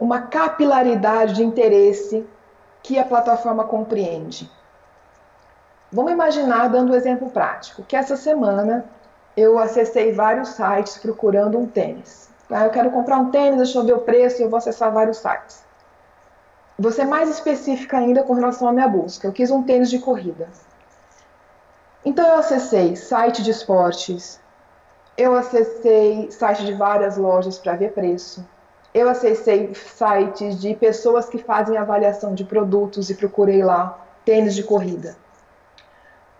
uma 0.00 0.22
capilaridade 0.22 1.34
de 1.34 1.44
interesse 1.44 2.26
que 2.82 2.98
a 2.98 3.04
plataforma 3.04 3.62
compreende. 3.62 4.50
Vamos 5.92 6.10
imaginar, 6.10 6.68
dando 6.68 6.92
um 6.92 6.96
exemplo 6.96 7.30
prático, 7.30 7.84
que 7.84 7.94
essa 7.94 8.16
semana 8.16 8.84
eu 9.36 9.60
acessei 9.60 10.12
vários 10.12 10.48
sites 10.48 10.98
procurando 10.98 11.56
um 11.56 11.66
tênis. 11.66 12.28
Ah, 12.50 12.64
eu 12.64 12.70
quero 12.70 12.90
comprar 12.90 13.18
um 13.18 13.30
tênis, 13.30 13.58
deixa 13.58 13.78
eu 13.78 13.84
ver 13.84 13.94
o 13.94 14.00
preço, 14.00 14.42
eu 14.42 14.50
vou 14.50 14.56
acessar 14.56 14.92
vários 14.92 15.18
sites. 15.18 15.65
Vou 16.78 16.92
ser 16.92 17.06
mais 17.06 17.30
específica 17.30 17.96
ainda 17.96 18.22
com 18.22 18.34
relação 18.34 18.68
à 18.68 18.72
minha 18.72 18.88
busca. 18.88 19.26
Eu 19.26 19.32
quis 19.32 19.50
um 19.50 19.62
tênis 19.62 19.88
de 19.88 19.98
corrida. 19.98 20.48
Então 22.04 22.26
eu 22.26 22.36
acessei 22.36 22.94
site 22.94 23.42
de 23.42 23.50
esportes, 23.50 24.38
eu 25.16 25.34
acessei 25.34 26.30
site 26.30 26.64
de 26.64 26.72
várias 26.74 27.16
lojas 27.16 27.58
para 27.58 27.74
ver 27.74 27.92
preço, 27.92 28.46
eu 28.94 29.08
acessei 29.08 29.74
sites 29.74 30.60
de 30.60 30.74
pessoas 30.74 31.28
que 31.28 31.38
fazem 31.38 31.76
avaliação 31.76 32.32
de 32.32 32.44
produtos 32.44 33.10
e 33.10 33.14
procurei 33.14 33.64
lá 33.64 33.98
tênis 34.24 34.54
de 34.54 34.62
corrida. 34.62 35.16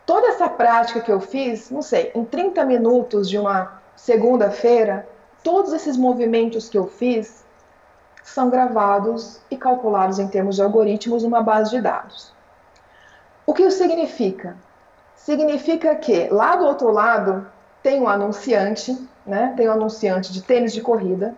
Toda 0.05 0.29
essa 0.29 0.49
prática 0.49 1.01
que 1.01 1.11
eu 1.11 1.21
fiz, 1.21 1.71
não 1.71 1.83
sei, 1.83 2.13
em 2.15 2.25
30 2.25 2.65
minutos 2.65 3.29
de 3.29 3.37
uma 3.37 3.83
segunda-feira, 3.97 5.09
todos 5.43 5.73
esses 5.73 5.97
movimentos 5.97 6.69
que 6.69 6.79
eu 6.79 6.87
fiz 6.87 7.45
são 8.27 8.51
gravados 8.51 9.41
e 9.49 9.57
calculados 9.57 10.19
em 10.19 10.27
termos 10.27 10.57
de 10.57 10.63
algoritmos 10.63 11.23
numa 11.23 11.41
base 11.41 11.71
de 11.71 11.81
dados. 11.81 12.35
O 13.47 13.55
que 13.55 13.63
isso 13.63 13.79
significa? 13.79 14.57
Significa 15.15 15.95
que 15.95 16.29
lá 16.29 16.57
do 16.57 16.67
outro 16.67 16.91
lado 16.91 17.47
tem 17.85 18.03
um 18.03 18.09
anunciante, 18.09 19.09
né? 19.25 19.55
Tem 19.57 19.69
um 19.69 19.73
anunciante 19.73 20.33
de 20.33 20.43
tênis 20.43 20.73
de 20.73 20.81
corrida 20.81 21.37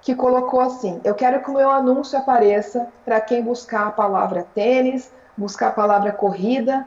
que 0.00 0.12
colocou 0.12 0.60
assim: 0.60 1.00
Eu 1.04 1.14
quero 1.14 1.40
que 1.40 1.50
o 1.50 1.54
meu 1.54 1.70
anúncio 1.70 2.18
apareça 2.18 2.88
para 3.04 3.20
quem 3.20 3.40
buscar 3.40 3.86
a 3.86 3.92
palavra 3.92 4.44
tênis, 4.54 5.12
buscar 5.36 5.68
a 5.68 5.72
palavra 5.72 6.10
corrida, 6.10 6.84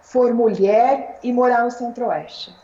for 0.00 0.32
mulher 0.32 1.18
e 1.20 1.32
morar 1.32 1.64
no 1.64 1.70
Centro-Oeste. 1.70 2.56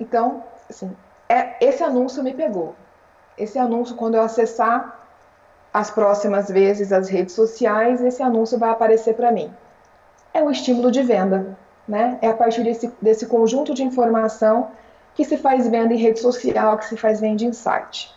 Então, 0.00 0.42
assim, 0.68 0.96
é, 1.28 1.62
esse 1.62 1.82
anúncio 1.82 2.22
me 2.22 2.32
pegou. 2.32 2.74
Esse 3.36 3.58
anúncio, 3.58 3.96
quando 3.96 4.14
eu 4.14 4.22
acessar 4.22 5.06
as 5.72 5.90
próximas 5.90 6.48
vezes 6.48 6.92
as 6.92 7.08
redes 7.08 7.34
sociais, 7.34 8.00
esse 8.00 8.22
anúncio 8.22 8.58
vai 8.58 8.70
aparecer 8.70 9.14
para 9.14 9.30
mim. 9.30 9.52
É 10.32 10.42
um 10.42 10.50
estímulo 10.50 10.90
de 10.90 11.02
venda, 11.02 11.56
né? 11.86 12.18
É 12.22 12.28
a 12.28 12.34
partir 12.34 12.62
desse, 12.62 12.90
desse 13.00 13.26
conjunto 13.26 13.74
de 13.74 13.82
informação 13.82 14.70
que 15.14 15.24
se 15.24 15.36
faz 15.36 15.68
venda 15.68 15.92
em 15.92 15.98
rede 15.98 16.20
social, 16.20 16.78
que 16.78 16.86
se 16.86 16.96
faz 16.96 17.20
venda 17.20 17.44
em 17.44 17.52
site. 17.52 18.14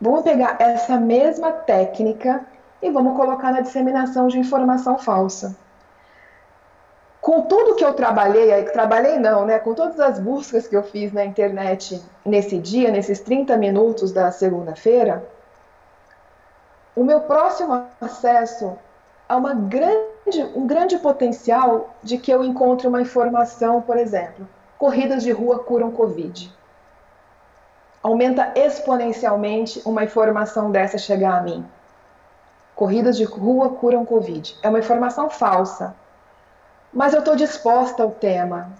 Vamos 0.00 0.22
pegar 0.22 0.56
essa 0.58 0.98
mesma 0.98 1.52
técnica 1.52 2.44
e 2.82 2.90
vamos 2.90 3.16
colocar 3.16 3.52
na 3.52 3.60
disseminação 3.60 4.28
de 4.28 4.38
informação 4.38 4.98
falsa. 4.98 5.56
Com 7.22 7.42
tudo 7.42 7.76
que 7.76 7.84
eu 7.84 7.94
trabalhei, 7.94 8.64
trabalhei 8.64 9.18
não, 9.18 9.46
né? 9.46 9.58
Com 9.58 9.72
todas 9.72 9.98
as 9.98 10.18
buscas 10.18 10.68
que 10.68 10.76
eu 10.76 10.82
fiz 10.82 11.10
na 11.10 11.24
internet 11.24 12.02
nesse 12.26 12.58
dia, 12.58 12.90
nesses 12.90 13.20
30 13.20 13.56
minutos 13.56 14.12
da 14.12 14.30
segunda-feira, 14.30 15.24
o 16.94 17.02
meu 17.02 17.20
próximo 17.20 17.86
acesso 17.98 18.76
a 19.26 19.36
uma 19.36 19.54
grande, 19.54 20.42
um 20.54 20.66
grande 20.66 20.98
potencial 20.98 21.94
de 22.02 22.18
que 22.18 22.30
eu 22.30 22.44
encontre 22.44 22.86
uma 22.86 23.00
informação, 23.00 23.80
por 23.80 23.96
exemplo, 23.96 24.46
corridas 24.76 25.22
de 25.22 25.30
rua 25.30 25.60
curam 25.60 25.90
Covid 25.90 26.52
aumenta 28.02 28.52
exponencialmente 28.56 29.80
uma 29.84 30.02
informação 30.02 30.70
dessa 30.70 30.98
chegar 30.98 31.38
a 31.38 31.42
mim. 31.42 31.64
Corridas 32.74 33.16
de 33.16 33.24
rua 33.24 33.70
curam 33.70 34.04
Covid. 34.04 34.56
É 34.62 34.68
uma 34.68 34.80
informação 34.80 35.30
falsa. 35.30 35.94
Mas 36.92 37.14
eu 37.14 37.20
estou 37.20 37.34
disposta 37.34 38.02
ao 38.02 38.10
tema. 38.10 38.72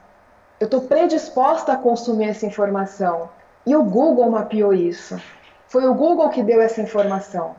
Eu 0.60 0.66
estou 0.66 0.82
predisposta 0.82 1.72
a 1.72 1.76
consumir 1.76 2.28
essa 2.28 2.46
informação. 2.46 3.30
E 3.66 3.74
o 3.74 3.82
Google 3.82 4.30
mapeou 4.30 4.74
isso. 4.74 5.20
Foi 5.66 5.86
o 5.86 5.94
Google 5.94 6.28
que 6.28 6.42
deu 6.42 6.60
essa 6.60 6.82
informação. 6.82 7.56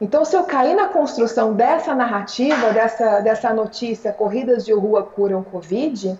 Então, 0.00 0.24
se 0.24 0.36
eu 0.36 0.44
cair 0.44 0.74
na 0.74 0.88
construção 0.88 1.52
dessa 1.52 1.94
narrativa, 1.94 2.72
dessa, 2.72 3.20
dessa 3.20 3.52
notícia, 3.52 4.12
corridas 4.12 4.64
de 4.64 4.72
rua 4.72 5.02
curam 5.02 5.42
Covid, 5.42 6.18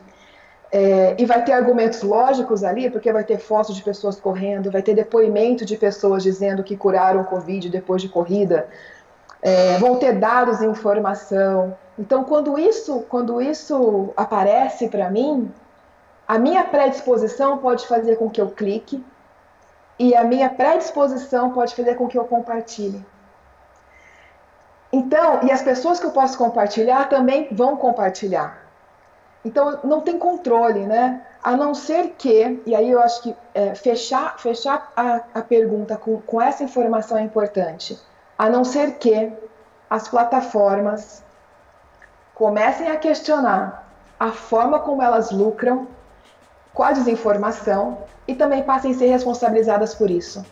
é, 0.70 1.14
e 1.18 1.24
vai 1.24 1.44
ter 1.44 1.52
argumentos 1.52 2.02
lógicos 2.02 2.64
ali, 2.64 2.90
porque 2.90 3.12
vai 3.12 3.24
ter 3.24 3.38
fotos 3.38 3.76
de 3.76 3.82
pessoas 3.82 4.20
correndo, 4.20 4.70
vai 4.70 4.82
ter 4.82 4.94
depoimento 4.94 5.64
de 5.64 5.76
pessoas 5.76 6.22
dizendo 6.22 6.62
que 6.64 6.76
curaram 6.76 7.24
Covid 7.24 7.68
depois 7.68 8.02
de 8.02 8.08
corrida, 8.08 8.68
é, 9.44 9.76
vão 9.76 9.96
ter 9.96 10.18
dados 10.18 10.62
e 10.62 10.66
informação. 10.66 11.76
Então, 11.98 12.24
quando 12.24 12.58
isso, 12.58 13.04
quando 13.10 13.42
isso 13.42 14.08
aparece 14.16 14.88
para 14.88 15.10
mim, 15.10 15.52
a 16.26 16.38
minha 16.38 16.64
predisposição 16.64 17.58
pode 17.58 17.86
fazer 17.86 18.16
com 18.16 18.30
que 18.30 18.40
eu 18.40 18.48
clique 18.48 19.04
e 19.98 20.16
a 20.16 20.24
minha 20.24 20.48
predisposição 20.48 21.50
pode 21.50 21.76
fazer 21.76 21.94
com 21.96 22.08
que 22.08 22.18
eu 22.18 22.24
compartilhe. 22.24 23.04
Então, 24.90 25.40
e 25.42 25.52
as 25.52 25.60
pessoas 25.60 26.00
que 26.00 26.06
eu 26.06 26.12
posso 26.12 26.38
compartilhar 26.38 27.10
também 27.10 27.48
vão 27.52 27.76
compartilhar. 27.76 28.64
Então 29.44 29.80
não 29.84 30.00
tem 30.00 30.18
controle, 30.18 30.86
né? 30.86 31.20
A 31.42 31.54
não 31.54 31.74
ser 31.74 32.14
que, 32.16 32.62
e 32.64 32.74
aí 32.74 32.90
eu 32.90 33.00
acho 33.00 33.20
que 33.22 33.36
é, 33.52 33.74
fechar, 33.74 34.38
fechar 34.38 34.90
a, 34.96 35.20
a 35.34 35.42
pergunta 35.42 35.98
com, 35.98 36.18
com 36.22 36.40
essa 36.40 36.64
informação 36.64 37.18
é 37.18 37.22
importante, 37.22 37.98
a 38.38 38.48
não 38.48 38.64
ser 38.64 38.94
que 38.94 39.32
as 39.88 40.08
plataformas 40.08 41.22
comecem 42.34 42.88
a 42.90 42.96
questionar 42.96 43.88
a 44.18 44.30
forma 44.32 44.78
como 44.78 45.02
elas 45.02 45.30
lucram 45.30 45.86
com 46.72 46.82
a 46.82 46.92
desinformação 46.92 47.98
e 48.26 48.34
também 48.34 48.62
passem 48.62 48.92
a 48.92 48.94
ser 48.94 49.06
responsabilizadas 49.06 49.94
por 49.94 50.10
isso. 50.10 50.44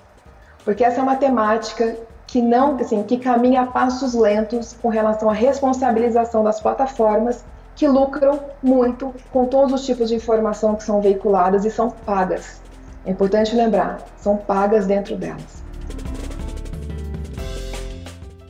Porque 0.64 0.84
essa 0.84 1.00
é 1.00 1.02
uma 1.02 1.16
temática 1.16 1.96
que 2.26 2.40
não, 2.40 2.76
assim, 2.76 3.02
que 3.02 3.18
caminha 3.18 3.62
a 3.62 3.66
passos 3.66 4.14
lentos 4.14 4.74
com 4.80 4.88
relação 4.88 5.28
à 5.28 5.32
responsabilização 5.32 6.44
das 6.44 6.60
plataformas 6.60 7.44
que 7.74 7.88
lucram 7.88 8.40
muito 8.62 9.12
com 9.32 9.46
todos 9.46 9.72
os 9.72 9.84
tipos 9.84 10.08
de 10.08 10.14
informação 10.14 10.76
que 10.76 10.84
são 10.84 11.00
veiculadas 11.00 11.64
e 11.64 11.70
são 11.70 11.90
pagas. 11.90 12.60
É 13.04 13.10
importante 13.10 13.56
lembrar, 13.56 13.98
são 14.18 14.36
pagas 14.36 14.86
dentro 14.86 15.16
delas. 15.16 15.62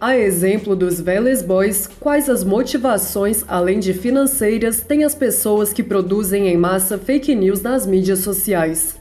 A 0.02 0.16
exemplo 0.16 0.74
dos 0.74 1.00
Veles 1.00 1.42
Boys, 1.42 1.86
quais 1.86 2.28
as 2.28 2.42
motivações, 2.42 3.44
além 3.46 3.78
de 3.78 3.94
financeiras, 3.94 4.80
têm 4.80 5.04
as 5.04 5.14
pessoas 5.14 5.72
que 5.72 5.80
produzem 5.80 6.48
em 6.48 6.56
massa 6.56 6.98
fake 6.98 7.32
news 7.36 7.62
nas 7.62 7.86
mídias 7.86 8.18
sociais? 8.18 8.98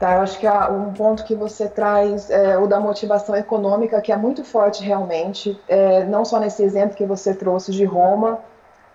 Tá, 0.00 0.16
eu 0.16 0.22
acho 0.22 0.40
que 0.40 0.48
um 0.48 0.92
ponto 0.92 1.22
que 1.22 1.36
você 1.36 1.68
traz 1.68 2.30
é 2.30 2.58
o 2.58 2.66
da 2.66 2.80
motivação 2.80 3.36
econômica, 3.36 4.00
que 4.00 4.10
é 4.10 4.16
muito 4.16 4.42
forte 4.42 4.82
realmente, 4.82 5.56
é, 5.68 6.02
não 6.06 6.24
só 6.24 6.40
nesse 6.40 6.64
exemplo 6.64 6.96
que 6.96 7.06
você 7.06 7.32
trouxe 7.32 7.70
de 7.70 7.84
Roma, 7.84 8.40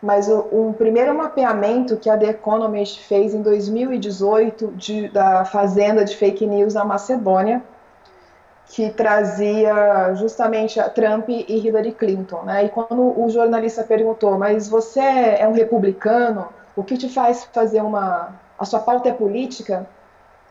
mas 0.01 0.27
o, 0.27 0.45
um 0.51 0.73
primeiro 0.73 1.15
mapeamento 1.15 1.95
que 1.95 2.09
a 2.09 2.17
The 2.17 2.31
Economist 2.31 2.99
fez 2.99 3.33
em 3.33 3.41
2018 3.41 4.73
de, 4.75 5.07
da 5.07 5.45
fazenda 5.45 6.03
de 6.03 6.17
fake 6.17 6.45
news 6.45 6.73
na 6.73 6.83
Macedônia, 6.83 7.63
que 8.67 8.89
trazia 8.89 10.13
justamente 10.15 10.79
a 10.79 10.89
Trump 10.89 11.29
e 11.29 11.45
Hillary 11.47 11.91
Clinton. 11.91 12.41
Né? 12.43 12.65
E 12.65 12.69
quando 12.69 13.19
o 13.19 13.29
jornalista 13.29 13.83
perguntou, 13.83 14.37
mas 14.37 14.67
você 14.67 14.99
é 14.99 15.47
um 15.47 15.53
republicano, 15.53 16.47
o 16.75 16.83
que 16.83 16.97
te 16.97 17.07
faz 17.07 17.45
fazer 17.53 17.81
uma... 17.81 18.33
a 18.57 18.65
sua 18.65 18.79
pauta 18.79 19.09
é 19.09 19.13
política? 19.13 19.87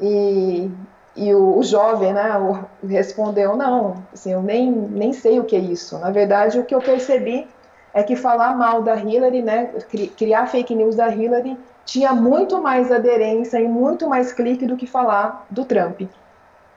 E, 0.01 0.71
e 1.17 1.35
o, 1.35 1.59
o, 1.59 1.63
jovem, 1.63 2.13
né, 2.13 2.37
o, 2.39 2.87
respondeu, 2.87 3.57
não, 3.57 3.97
assim, 4.13 4.33
eu 4.33 4.43
nem, 4.43 4.71
nem 4.71 5.13
sei 5.13 5.39
o 5.39 5.45
que 5.45 5.57
é 5.57 5.61
isso. 5.61 5.99
Na 5.99 6.11
verdade, 6.11 6.59
o 6.59 6.65
que 6.65 6.75
eu 6.75 6.81
percebi 6.81 7.47
é 7.93 8.03
que 8.03 8.17
falar 8.17 8.57
mal 8.57 8.83
da 8.83 8.97
Hillary, 8.97 9.43
né, 9.43 9.71
criar 10.17 10.47
fake 10.47 10.75
news 10.75 10.97
da 10.97 11.09
Hillary, 11.09 11.57
tinha 11.85 12.13
muito 12.13 12.61
mais 12.61 12.91
aderência 12.91 13.61
e 13.61 13.69
muito 13.69 14.09
mais 14.09 14.33
clique 14.33 14.67
do 14.67 14.77
que 14.77 14.87
falar 14.87 15.47
do 15.51 15.65
Trump. 15.65 16.03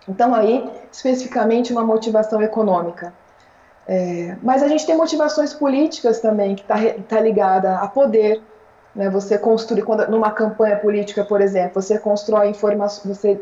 Então, 0.07 0.33
aí, 0.33 0.69
especificamente, 0.91 1.71
uma 1.71 1.83
motivação 1.83 2.41
econômica. 2.41 3.13
É, 3.87 4.35
mas 4.41 4.63
a 4.63 4.67
gente 4.67 4.85
tem 4.85 4.95
motivações 4.95 5.53
políticas 5.53 6.19
também, 6.19 6.55
que 6.55 6.61
está 6.61 6.75
tá 7.07 7.19
ligada 7.19 7.77
a 7.77 7.87
poder, 7.87 8.41
né? 8.95 9.09
Você 9.09 9.37
construir, 9.37 9.83
quando, 9.83 10.09
numa 10.09 10.31
campanha 10.31 10.75
política, 10.75 11.23
por 11.23 11.39
exemplo, 11.39 11.81
você 11.81 11.99
constrói 11.99 12.49
informações, 12.49 13.17
você 13.17 13.41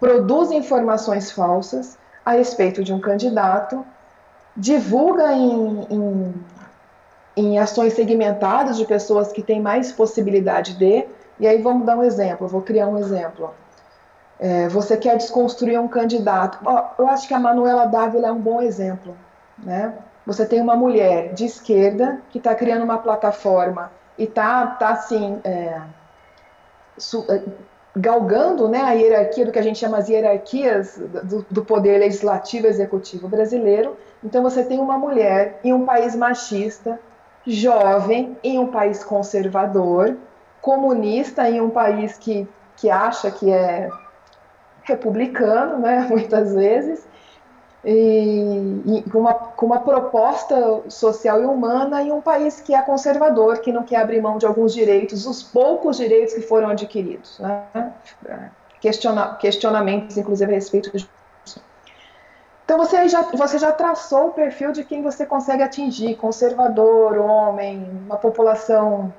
produz 0.00 0.50
informações 0.50 1.30
falsas 1.30 1.98
a 2.24 2.32
respeito 2.32 2.82
de 2.82 2.92
um 2.92 3.00
candidato, 3.00 3.84
divulga 4.56 5.32
em, 5.32 5.86
em, 5.90 6.34
em 7.36 7.58
ações 7.58 7.92
segmentadas 7.92 8.76
de 8.76 8.86
pessoas 8.86 9.30
que 9.32 9.42
têm 9.42 9.60
mais 9.60 9.92
possibilidade 9.92 10.74
de, 10.74 11.06
e 11.38 11.46
aí 11.46 11.60
vamos 11.60 11.86
dar 11.86 11.96
um 11.96 12.02
exemplo, 12.02 12.48
vou 12.48 12.62
criar 12.62 12.88
um 12.88 12.98
exemplo. 12.98 13.52
É, 14.38 14.68
você 14.68 14.96
quer 14.96 15.16
desconstruir 15.16 15.80
um 15.80 15.88
candidato. 15.88 16.58
eu 16.98 17.08
acho 17.08 17.26
que 17.26 17.34
a 17.34 17.38
Manuela 17.38 17.86
Dávila 17.86 18.28
é 18.28 18.32
um 18.32 18.40
bom 18.40 18.60
exemplo. 18.60 19.16
Né? 19.58 19.94
Você 20.26 20.44
tem 20.44 20.60
uma 20.60 20.76
mulher 20.76 21.32
de 21.32 21.44
esquerda 21.44 22.20
que 22.30 22.38
está 22.38 22.54
criando 22.54 22.84
uma 22.84 22.98
plataforma 22.98 23.90
e 24.18 24.26
tá, 24.26 24.66
tá 24.66 24.90
assim, 24.90 25.40
é, 25.44 25.80
su, 26.98 27.24
é, 27.28 27.42
galgando 27.96 28.68
né, 28.68 28.82
a 28.82 28.92
hierarquia 28.92 29.46
do 29.46 29.52
que 29.52 29.58
a 29.58 29.62
gente 29.62 29.78
chama 29.78 29.98
as 29.98 30.08
hierarquias 30.08 30.98
do, 31.24 31.46
do 31.50 31.64
poder 31.64 31.98
legislativo 31.98 32.66
e 32.66 32.70
executivo 32.70 33.28
brasileiro. 33.28 33.96
Então 34.22 34.42
você 34.42 34.62
tem 34.62 34.78
uma 34.78 34.98
mulher 34.98 35.60
em 35.64 35.72
um 35.72 35.86
país 35.86 36.14
machista, 36.14 37.00
jovem, 37.46 38.36
em 38.42 38.58
um 38.58 38.66
país 38.66 39.02
conservador, 39.02 40.16
comunista, 40.60 41.48
em 41.48 41.60
um 41.60 41.70
país 41.70 42.18
que, 42.18 42.46
que 42.76 42.90
acha 42.90 43.30
que 43.30 43.50
é 43.50 43.88
republicano, 44.86 45.78
né, 45.78 46.06
muitas 46.10 46.54
vezes, 46.54 47.06
e, 47.84 48.82
e 48.86 49.10
com, 49.10 49.20
uma, 49.20 49.34
com 49.34 49.66
uma 49.66 49.80
proposta 49.80 50.82
social 50.88 51.40
e 51.42 51.44
humana 51.44 52.02
em 52.02 52.10
um 52.10 52.20
país 52.20 52.60
que 52.60 52.74
é 52.74 52.82
conservador, 52.82 53.58
que 53.58 53.70
não 53.70 53.84
quer 53.84 53.98
abrir 53.98 54.20
mão 54.20 54.38
de 54.38 54.46
alguns 54.46 54.72
direitos, 54.72 55.26
os 55.26 55.42
poucos 55.42 55.96
direitos 55.96 56.34
que 56.34 56.40
foram 56.40 56.70
adquiridos. 56.70 57.38
Né? 57.38 57.92
Questiona, 58.80 59.36
questionamentos, 59.36 60.16
inclusive, 60.16 60.50
a 60.50 60.54
respeito 60.54 60.90
disso. 60.90 61.08
Então 62.64 62.78
você 62.78 63.08
já, 63.08 63.22
você 63.22 63.58
já 63.58 63.70
traçou 63.70 64.28
o 64.28 64.32
perfil 64.32 64.72
de 64.72 64.82
quem 64.82 65.00
você 65.00 65.24
consegue 65.24 65.62
atingir, 65.62 66.16
conservador, 66.16 67.16
homem, 67.16 67.88
uma 68.04 68.16
população 68.16 69.14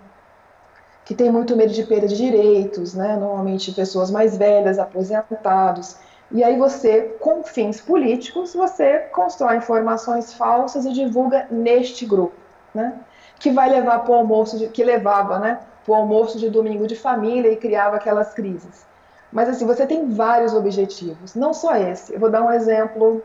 que 1.08 1.16
tem 1.16 1.32
muito 1.32 1.56
medo 1.56 1.72
de 1.72 1.84
perda 1.84 2.06
de 2.06 2.18
direitos, 2.18 2.94
né? 2.94 3.16
normalmente 3.16 3.72
pessoas 3.72 4.12
mais 4.12 4.36
velhas, 4.36 4.78
aposentados, 4.78 5.96
e 6.30 6.44
aí 6.44 6.58
você, 6.58 7.16
com 7.22 7.42
fins 7.44 7.80
políticos, 7.80 8.54
você 8.54 9.00
constrói 9.14 9.56
informações 9.56 10.34
falsas 10.34 10.86
e 10.86 10.92
divulga 10.92 11.48
neste 11.50 12.06
grupo, 12.06 12.36
né? 12.76 13.00
Que 13.40 13.50
vai 13.50 13.70
levar 13.70 14.00
para 14.00 14.12
o 14.12 14.16
almoço, 14.16 14.58
de, 14.58 14.68
que 14.68 14.84
levava, 14.84 15.40
né? 15.40 15.62
Para 15.86 15.94
o 15.94 15.96
almoço 15.96 16.38
de 16.38 16.50
domingo 16.50 16.86
de 16.86 16.98
família 16.98 17.50
e 17.50 17.56
criava 17.56 17.96
aquelas 17.96 18.34
crises. 18.34 18.86
Mas 19.32 19.48
assim, 19.48 19.66
você 19.66 19.88
tem 19.88 20.10
vários 20.10 20.54
objetivos, 20.54 21.34
não 21.34 21.54
só 21.54 21.78
esse. 21.78 22.14
Eu 22.14 22.20
vou 22.20 22.30
dar 22.30 22.44
um 22.44 22.52
exemplo 22.52 23.24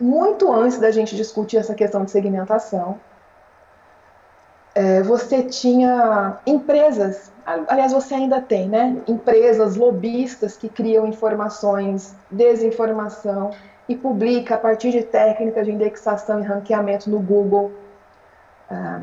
muito 0.00 0.50
antes 0.50 0.78
da 0.78 0.90
gente 0.90 1.14
discutir 1.14 1.58
essa 1.58 1.74
questão 1.74 2.06
de 2.06 2.10
segmentação. 2.10 2.98
É, 4.74 5.02
você 5.02 5.42
tinha 5.42 6.38
empresas 6.46 7.30
aliás, 7.68 7.92
você 7.92 8.14
ainda 8.14 8.40
tem, 8.40 8.68
né? 8.68 8.96
Empresas 9.08 9.76
lobistas 9.76 10.56
que 10.56 10.68
criam 10.68 11.06
informações, 11.06 12.14
desinformação 12.30 13.50
e 13.88 13.96
publica 13.96 14.54
a 14.54 14.58
partir 14.58 14.90
de 14.92 15.02
técnicas 15.02 15.66
de 15.66 15.72
indexação 15.72 16.40
e 16.40 16.44
ranqueamento 16.44 17.10
no 17.10 17.18
Google. 17.18 17.72
Ah, 18.70 19.00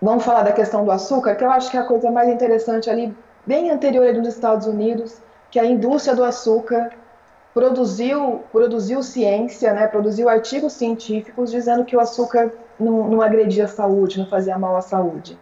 vamos 0.00 0.24
falar 0.24 0.42
da 0.42 0.52
questão 0.52 0.84
do 0.84 0.90
açúcar, 0.90 1.34
que 1.34 1.44
eu 1.44 1.50
acho 1.50 1.70
que 1.70 1.76
é 1.76 1.80
a 1.80 1.84
coisa 1.84 2.10
mais 2.10 2.28
interessante 2.28 2.90
ali, 2.90 3.16
bem 3.46 3.70
anterior 3.70 4.12
dos 4.12 4.28
Estados 4.28 4.66
Unidos, 4.66 5.16
que 5.50 5.58
a 5.58 5.64
indústria 5.64 6.14
do 6.14 6.24
açúcar 6.24 6.92
produziu, 7.54 8.44
produziu 8.52 9.02
ciência, 9.02 9.72
né, 9.72 9.86
produziu 9.86 10.28
artigos 10.28 10.74
científicos 10.74 11.50
dizendo 11.50 11.84
que 11.86 11.96
o 11.96 12.00
açúcar 12.00 12.52
não, 12.78 13.08
não 13.08 13.22
agredia 13.22 13.64
a 13.64 13.68
saúde, 13.68 14.18
não 14.18 14.26
fazia 14.26 14.58
mal 14.58 14.76
à 14.76 14.80
saúde. 14.80 15.38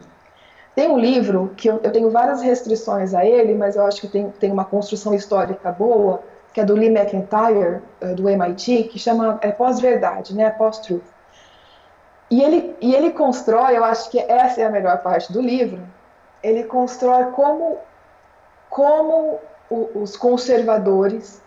Tem 0.75 0.89
um 0.89 0.99
livro 0.99 1.53
que 1.57 1.69
eu, 1.69 1.81
eu, 1.83 1.93
tenho 1.93 2.11
várias 2.11 2.43
restrições 2.43 3.15
a 3.15 3.25
ele, 3.25 3.55
mas 3.55 3.77
eu 3.77 3.85
acho 3.87 4.01
que 4.01 4.09
tem, 4.09 4.31
tem 4.33 4.51
uma 4.51 4.65
construção 4.65 5.15
histórica 5.15 5.71
boa, 5.71 6.23
que 6.53 6.61
é 6.61 6.65
do 6.65 6.75
Lee 6.75 6.89
McIntyre, 6.89 7.81
eh, 8.01 8.15
do 8.15 8.29
MIT, 8.29 8.85
que 8.85 8.99
chama 8.99 9.39
é 9.41 9.53
Pós-Verdade, 9.53 10.35
né? 10.35 10.51
Pós-Truth. 10.51 11.05
E 12.31 12.43
ele, 12.43 12.77
e 12.81 12.95
ele 12.95 13.11
constrói, 13.11 13.77
eu 13.77 13.85
acho 13.85 14.11
que 14.11 14.19
essa 14.19 14.61
é 14.61 14.65
a 14.65 14.71
melhor 14.71 14.99
parte 15.03 15.33
do 15.33 15.41
livro, 15.41 15.81
ele 16.43 16.65
constrói 16.65 17.27
como, 17.27 17.79
como 18.69 19.39
os 19.95 20.17
conservadores 20.17 21.41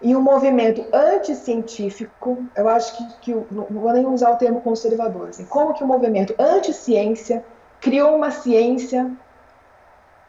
e 0.00 0.14
um 0.14 0.20
movimento 0.20 0.84
anticientífico, 0.92 2.44
eu 2.56 2.68
acho 2.68 2.96
que, 2.96 3.04
que 3.20 3.34
não 3.50 3.66
vou 3.68 3.92
nem 3.92 4.06
usar 4.06 4.30
o 4.30 4.36
termo 4.36 4.60
conservador, 4.60 5.28
assim, 5.28 5.44
como 5.44 5.74
que 5.74 5.82
o 5.82 5.86
movimento 5.86 6.34
anti-ciência 6.38 7.44
criou 7.80 8.14
uma 8.14 8.30
ciência 8.30 9.10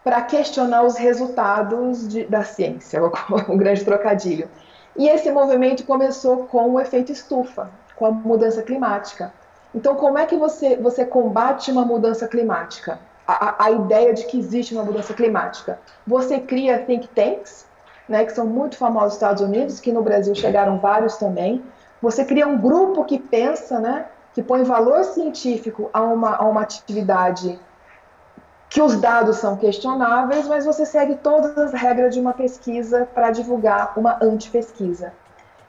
para 0.04 0.22
questionar 0.24 0.84
os 0.84 0.98
resultados 0.98 2.08
de, 2.08 2.24
da 2.26 2.44
ciência, 2.44 3.00
um 3.48 3.58
grande 3.58 3.86
trocadilho. 3.86 4.50
E 4.98 5.08
esse 5.08 5.32
movimento 5.32 5.86
começou 5.86 6.48
com 6.48 6.72
o 6.72 6.80
efeito 6.80 7.12
estufa, 7.12 7.70
com 7.96 8.06
a 8.06 8.12
mudança 8.12 8.64
climática. 8.64 9.32
Então, 9.74 9.96
como 9.96 10.18
é 10.18 10.26
que 10.26 10.36
você, 10.36 10.78
você 10.78 11.06
combate 11.06 11.72
uma 11.72 11.86
mudança 11.86 12.28
climática? 12.28 13.00
A, 13.28 13.66
a, 13.66 13.72
ideia 13.72 14.12
de 14.12 14.26
que 14.26 14.40
existe 14.40 14.74
uma 14.74 14.84
mudança 14.84 15.14
climática. 15.14 15.80
Você 16.08 16.40
cria 16.40 16.80
think 16.80 17.08
tanks, 17.10 17.68
né, 18.10 18.26
que 18.26 18.34
são 18.34 18.48
muito 18.48 18.76
famosos 18.76 19.10
nos 19.10 19.14
Estados 19.14 19.42
Unidos, 19.44 19.80
que 19.80 19.92
no 19.94 20.02
Brasil 20.02 20.34
chegaram 20.34 20.80
vários 20.80 21.16
também. 21.18 21.64
Você 22.02 22.26
cria 22.26 22.48
um 22.48 22.58
grupo 22.58 23.06
que 23.06 23.20
pensa, 23.20 23.80
né, 23.80 24.08
que 24.34 24.42
põe 24.42 24.64
valor 24.64 25.04
científico 25.04 25.90
a 25.94 26.02
uma, 26.02 26.36
a 26.36 26.44
uma 26.44 26.62
atividade 26.62 27.60
que 28.70 28.82
os 28.82 28.96
dados 29.00 29.38
são 29.38 29.58
questionáveis, 29.58 30.48
mas 30.48 30.66
você 30.66 30.86
segue 30.86 31.16
todas 31.16 31.58
as 31.58 31.74
regras 31.74 32.14
de 32.14 32.20
uma 32.20 32.34
pesquisa 32.34 33.08
para 33.14 33.32
divulgar 33.32 33.94
uma 33.98 34.18
antipesquisa. 34.22 35.12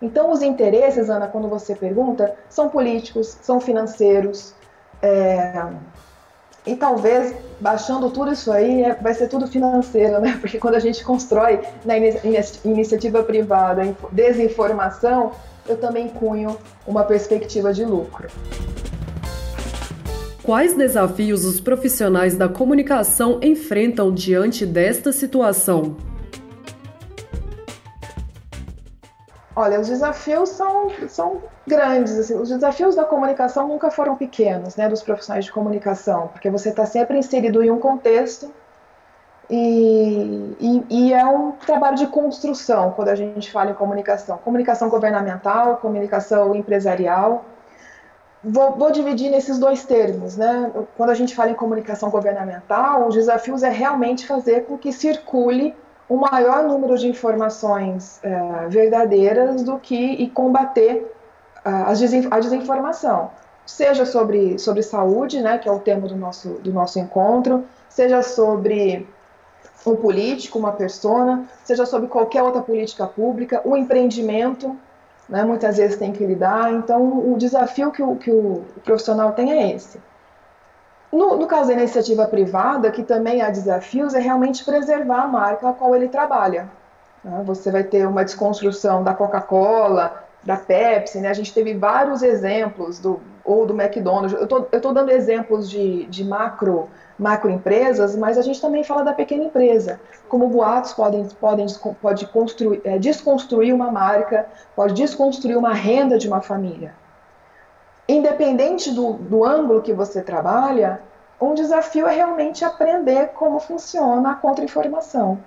Então, 0.02 0.30
os 0.30 0.42
interesses, 0.42 1.08
Ana, 1.08 1.26
quando 1.26 1.48
você 1.48 1.74
pergunta, 1.74 2.34
são 2.48 2.68
políticos, 2.68 3.38
são 3.42 3.60
financeiros, 3.60 4.54
é, 5.02 5.64
E 6.66 6.76
talvez, 6.76 7.34
baixando 7.58 8.10
tudo 8.10 8.32
isso 8.32 8.52
aí, 8.52 8.82
é, 8.82 8.94
vai 8.94 9.14
ser 9.14 9.28
tudo 9.28 9.46
financeiro, 9.46 10.20
né? 10.20 10.36
Porque 10.40 10.58
quando 10.58 10.74
a 10.74 10.78
gente 10.78 11.02
constrói 11.02 11.60
na 11.84 11.96
iniciativa 12.64 13.22
privada 13.22 13.96
desinformação, 14.12 15.32
eu 15.68 15.76
também 15.76 16.08
cunho 16.08 16.56
uma 16.86 17.04
perspectiva 17.04 17.72
de 17.72 17.84
lucro. 17.84 18.28
Quais 20.42 20.74
desafios 20.76 21.44
os 21.44 21.60
profissionais 21.60 22.34
da 22.36 22.48
comunicação 22.48 23.38
enfrentam 23.42 24.12
diante 24.12 24.66
desta 24.66 25.12
situação? 25.12 26.09
Olha, 29.60 29.78
os 29.78 29.88
desafios 29.88 30.48
são, 30.48 30.88
são 31.06 31.42
grandes. 31.66 32.18
Assim, 32.18 32.34
os 32.34 32.48
desafios 32.48 32.94
da 32.94 33.04
comunicação 33.04 33.68
nunca 33.68 33.90
foram 33.90 34.16
pequenos, 34.16 34.74
né, 34.74 34.88
dos 34.88 35.02
profissionais 35.02 35.44
de 35.44 35.52
comunicação, 35.52 36.28
porque 36.28 36.48
você 36.48 36.70
está 36.70 36.86
sempre 36.86 37.18
inserido 37.18 37.62
em 37.62 37.70
um 37.70 37.78
contexto 37.78 38.50
e, 39.50 40.56
e, 40.58 40.84
e, 40.88 41.12
é 41.12 41.26
um 41.26 41.52
trabalho 41.52 41.96
de 41.96 42.06
construção 42.06 42.92
quando 42.92 43.10
a 43.10 43.14
gente 43.14 43.52
fala 43.52 43.72
em 43.72 43.74
comunicação. 43.74 44.38
Comunicação 44.38 44.88
governamental, 44.88 45.76
comunicação 45.76 46.54
empresarial. 46.54 47.44
Vou, 48.42 48.76
vou, 48.76 48.90
dividir 48.90 49.30
nesses 49.30 49.58
dois 49.58 49.84
termos. 49.84 50.38
Né? 50.38 50.70
Quando 50.96 51.10
a 51.10 51.14
gente 51.14 51.34
fala 51.34 51.50
em 51.50 51.54
comunicação 51.54 52.08
governamental, 52.08 53.06
os 53.08 53.14
desafios 53.14 53.62
é 53.62 53.68
realmente 53.68 54.26
fazer 54.26 54.64
com 54.64 54.78
que 54.78 54.90
circule 54.90 55.76
o 56.10 56.16
maior 56.16 56.64
número 56.64 56.98
de 56.98 57.08
informações 57.08 58.18
é, 58.24 58.66
verdadeiras 58.68 59.62
do 59.62 59.78
que 59.78 59.94
e 59.94 60.28
combater 60.28 61.08
uh, 61.64 61.88
a 62.32 62.40
desinformação, 62.40 63.30
seja 63.64 64.04
sobre, 64.04 64.58
sobre 64.58 64.82
saúde, 64.82 65.40
né, 65.40 65.56
que 65.56 65.68
é 65.68 65.72
o 65.72 65.78
tema 65.78 66.08
do 66.08 66.16
nosso, 66.16 66.48
do 66.54 66.72
nosso 66.72 66.98
encontro, 66.98 67.64
seja 67.88 68.24
sobre 68.24 69.08
um 69.86 69.94
político, 69.94 70.58
uma 70.58 70.72
persona, 70.72 71.48
seja 71.62 71.86
sobre 71.86 72.08
qualquer 72.08 72.42
outra 72.42 72.60
política 72.60 73.06
pública, 73.06 73.62
o 73.64 73.76
empreendimento, 73.76 74.76
né, 75.28 75.44
muitas 75.44 75.76
vezes 75.76 75.96
tem 75.96 76.10
que 76.10 76.26
lidar. 76.26 76.72
Então, 76.72 77.32
o 77.32 77.38
desafio 77.38 77.92
que 77.92 78.02
o, 78.02 78.16
que 78.16 78.32
o 78.32 78.64
profissional 78.84 79.30
tem 79.30 79.52
é 79.52 79.72
esse. 79.76 80.00
No, 81.12 81.36
no, 81.36 81.46
caso 81.46 81.68
da 81.68 81.74
iniciativa 81.74 82.24
privada, 82.26 82.90
que 82.90 83.02
também 83.02 83.42
há 83.42 83.50
desafios, 83.50 84.14
é 84.14 84.20
realmente 84.20 84.64
preservar 84.64 85.22
a 85.22 85.26
marca 85.26 85.68
a 85.68 85.72
qual 85.72 85.94
ele 85.96 86.08
trabalha. 86.08 86.70
Né? 87.24 87.42
Você 87.46 87.70
vai 87.70 87.82
ter 87.82 88.06
uma 88.06 88.24
desconstrução 88.24 89.02
da 89.02 89.12
Coca-Cola, 89.12 90.24
da 90.44 90.56
Pepsi, 90.56 91.18
né? 91.20 91.28
a 91.28 91.34
gente 91.34 91.52
teve 91.52 91.74
vários 91.74 92.22
exemplos, 92.22 93.00
do, 93.00 93.20
ou 93.44 93.66
do 93.66 93.74
McDonald's. 93.74 94.32
Eu 94.32 94.44
estou 94.72 94.94
dando 94.94 95.10
exemplos 95.10 95.68
de, 95.68 96.06
de 96.06 96.24
macro, 96.24 96.88
macro 97.18 97.50
empresas, 97.50 98.14
mas 98.16 98.38
a 98.38 98.42
gente 98.42 98.60
também 98.60 98.84
fala 98.84 99.02
da 99.02 99.12
pequena 99.12 99.44
empresa. 99.44 100.00
Como 100.28 100.48
boatos 100.48 100.92
podem, 100.92 101.26
podem 101.40 101.66
pode 102.00 102.24
construir, 102.28 102.80
é, 102.84 102.98
desconstruir 102.98 103.74
uma 103.74 103.90
marca, 103.90 104.46
pode 104.76 104.94
desconstruir 104.94 105.58
uma 105.58 105.74
renda 105.74 106.16
de 106.16 106.28
uma 106.28 106.40
família 106.40 106.94
independente 108.10 108.90
do, 108.92 109.14
do 109.14 109.44
ângulo 109.44 109.82
que 109.82 109.92
você 109.92 110.22
trabalha, 110.22 111.00
um 111.40 111.54
desafio 111.54 112.06
é 112.06 112.14
realmente 112.14 112.64
aprender 112.64 113.28
como 113.28 113.58
funciona 113.58 114.32
a 114.32 114.34
contra-informação, 114.34 115.38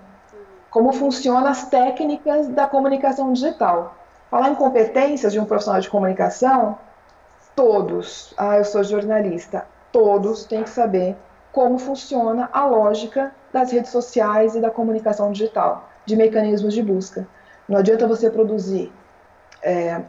como 0.70 0.92
funcionam 0.92 1.46
as 1.46 1.68
técnicas 1.68 2.48
da 2.48 2.66
comunicação 2.66 3.32
digital. 3.32 3.94
Falar 4.30 4.50
em 4.50 4.54
competências 4.54 5.32
de 5.32 5.38
um 5.38 5.44
profissional 5.44 5.80
de 5.80 5.88
comunicação, 5.88 6.78
todos, 7.54 8.34
ah, 8.36 8.58
eu 8.58 8.64
sou 8.64 8.82
jornalista, 8.82 9.66
todos 9.92 10.44
têm 10.44 10.64
que 10.64 10.70
saber 10.70 11.16
como 11.52 11.78
funciona 11.78 12.48
a 12.52 12.66
lógica 12.66 13.32
das 13.52 13.70
redes 13.70 13.92
sociais 13.92 14.56
e 14.56 14.60
da 14.60 14.70
comunicação 14.70 15.30
digital, 15.30 15.88
de 16.04 16.16
mecanismos 16.16 16.74
de 16.74 16.82
busca. 16.82 17.28
Não 17.68 17.78
adianta 17.78 18.08
você 18.08 18.28
produzir 18.28 18.92
é, 19.62 20.02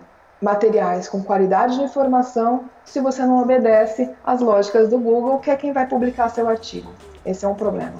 materiais 0.46 1.10
com 1.10 1.24
qualidade 1.24 1.76
de 1.76 1.84
informação 1.84 2.66
se 2.86 3.02
você 3.02 3.26
não 3.26 3.42
obedece 3.42 4.12
às 4.24 4.42
lógicas 4.42 4.88
do 4.88 5.00
Google, 5.00 5.40
que 5.40 5.50
é 5.50 5.56
quem 5.56 5.74
vai 5.74 5.88
publicar 5.88 6.30
seu 6.30 6.48
artigo. 6.48 6.92
Esse 7.26 7.44
é 7.46 7.48
um 7.48 7.56
problema. 7.56 7.96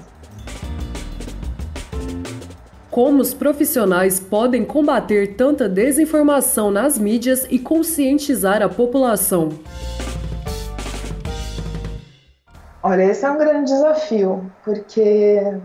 Como 2.88 3.20
os 3.20 3.34
profissionais 3.34 4.20
podem 4.20 4.64
combater 4.64 5.34
tanta 5.34 5.68
desinformação 5.68 6.70
nas 6.70 6.96
mídias 6.96 7.44
e 7.50 7.58
conscientizar 7.58 8.62
a 8.62 8.68
população? 8.68 9.48
Olha, 12.80 13.02
esse 13.02 13.24
é 13.24 13.30
um 13.30 13.36
grande 13.36 13.72
desafio, 13.72 14.48
porque 14.64 15.58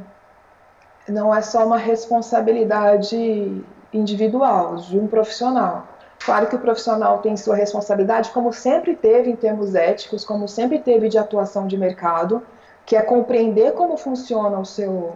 não 1.07 1.33
é 1.33 1.41
só 1.43 1.63
uma 1.63 1.77
responsabilidade 1.77 3.63
individual 3.93 4.77
de 4.77 4.97
um 4.97 5.05
profissional. 5.05 5.90
Claro 6.25 6.47
que 6.47 6.55
o 6.55 6.59
profissional 6.59 7.17
tem 7.19 7.35
sua 7.35 7.55
responsabilidade, 7.55 8.29
como 8.29 8.53
sempre 8.53 8.95
teve 8.95 9.31
em 9.31 9.35
termos 9.35 9.73
éticos, 9.73 10.23
como 10.23 10.47
sempre 10.47 10.79
teve 10.79 11.09
de 11.09 11.17
atuação 11.17 11.65
de 11.65 11.75
mercado, 11.77 12.43
que 12.85 12.95
é 12.95 13.01
compreender 13.01 13.73
como 13.73 13.97
funciona 13.97 14.59
o 14.59 14.65
seu, 14.65 15.15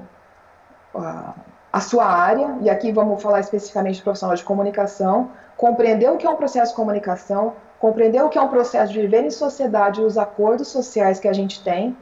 a 1.71 1.79
sua 1.79 2.05
área, 2.05 2.57
e 2.61 2.69
aqui 2.69 2.91
vamos 2.91 3.21
falar 3.21 3.39
especificamente 3.39 3.97
de 3.97 4.01
profissional 4.01 4.35
de 4.35 4.43
comunicação, 4.43 5.29
compreender 5.55 6.09
o 6.09 6.17
que 6.17 6.25
é 6.25 6.29
um 6.29 6.35
processo 6.35 6.71
de 6.71 6.75
comunicação, 6.75 7.53
compreender 7.79 8.23
o 8.23 8.29
que 8.29 8.37
é 8.37 8.41
um 8.41 8.47
processo 8.47 8.91
de 8.91 9.01
viver 9.01 9.23
em 9.23 9.29
sociedade 9.29 10.01
e 10.01 10.03
os 10.03 10.17
acordos 10.17 10.69
sociais 10.69 11.19
que 11.19 11.27
a 11.27 11.33
gente 11.33 11.63
tem. 11.63 11.95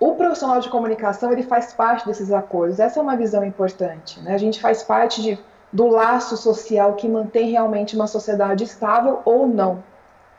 O 0.00 0.14
profissional 0.14 0.60
de 0.60 0.70
comunicação 0.70 1.30
ele 1.30 1.42
faz 1.42 1.74
parte 1.74 2.06
desses 2.06 2.32
acordos. 2.32 2.78
Essa 2.78 3.00
é 3.00 3.02
uma 3.02 3.16
visão 3.16 3.44
importante. 3.44 4.20
Né? 4.20 4.32
A 4.32 4.38
gente 4.38 4.60
faz 4.60 4.82
parte 4.82 5.20
de 5.20 5.38
do 5.72 5.86
laço 5.88 6.36
social 6.36 6.94
que 6.94 7.08
mantém 7.08 7.50
realmente 7.50 7.94
uma 7.94 8.06
sociedade 8.06 8.64
estável 8.64 9.20
ou 9.24 9.46
não. 9.46 9.82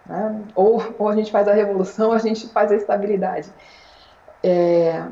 Né? 0.05 0.41
Ou, 0.55 0.83
ou 0.97 1.07
a 1.07 1.15
gente 1.15 1.31
faz 1.31 1.47
a 1.47 1.53
revolução, 1.53 2.07
ou 2.09 2.13
a 2.15 2.19
gente 2.19 2.47
faz 2.49 2.71
a 2.71 2.75
estabilidade. 2.75 3.51
É, 4.43 5.03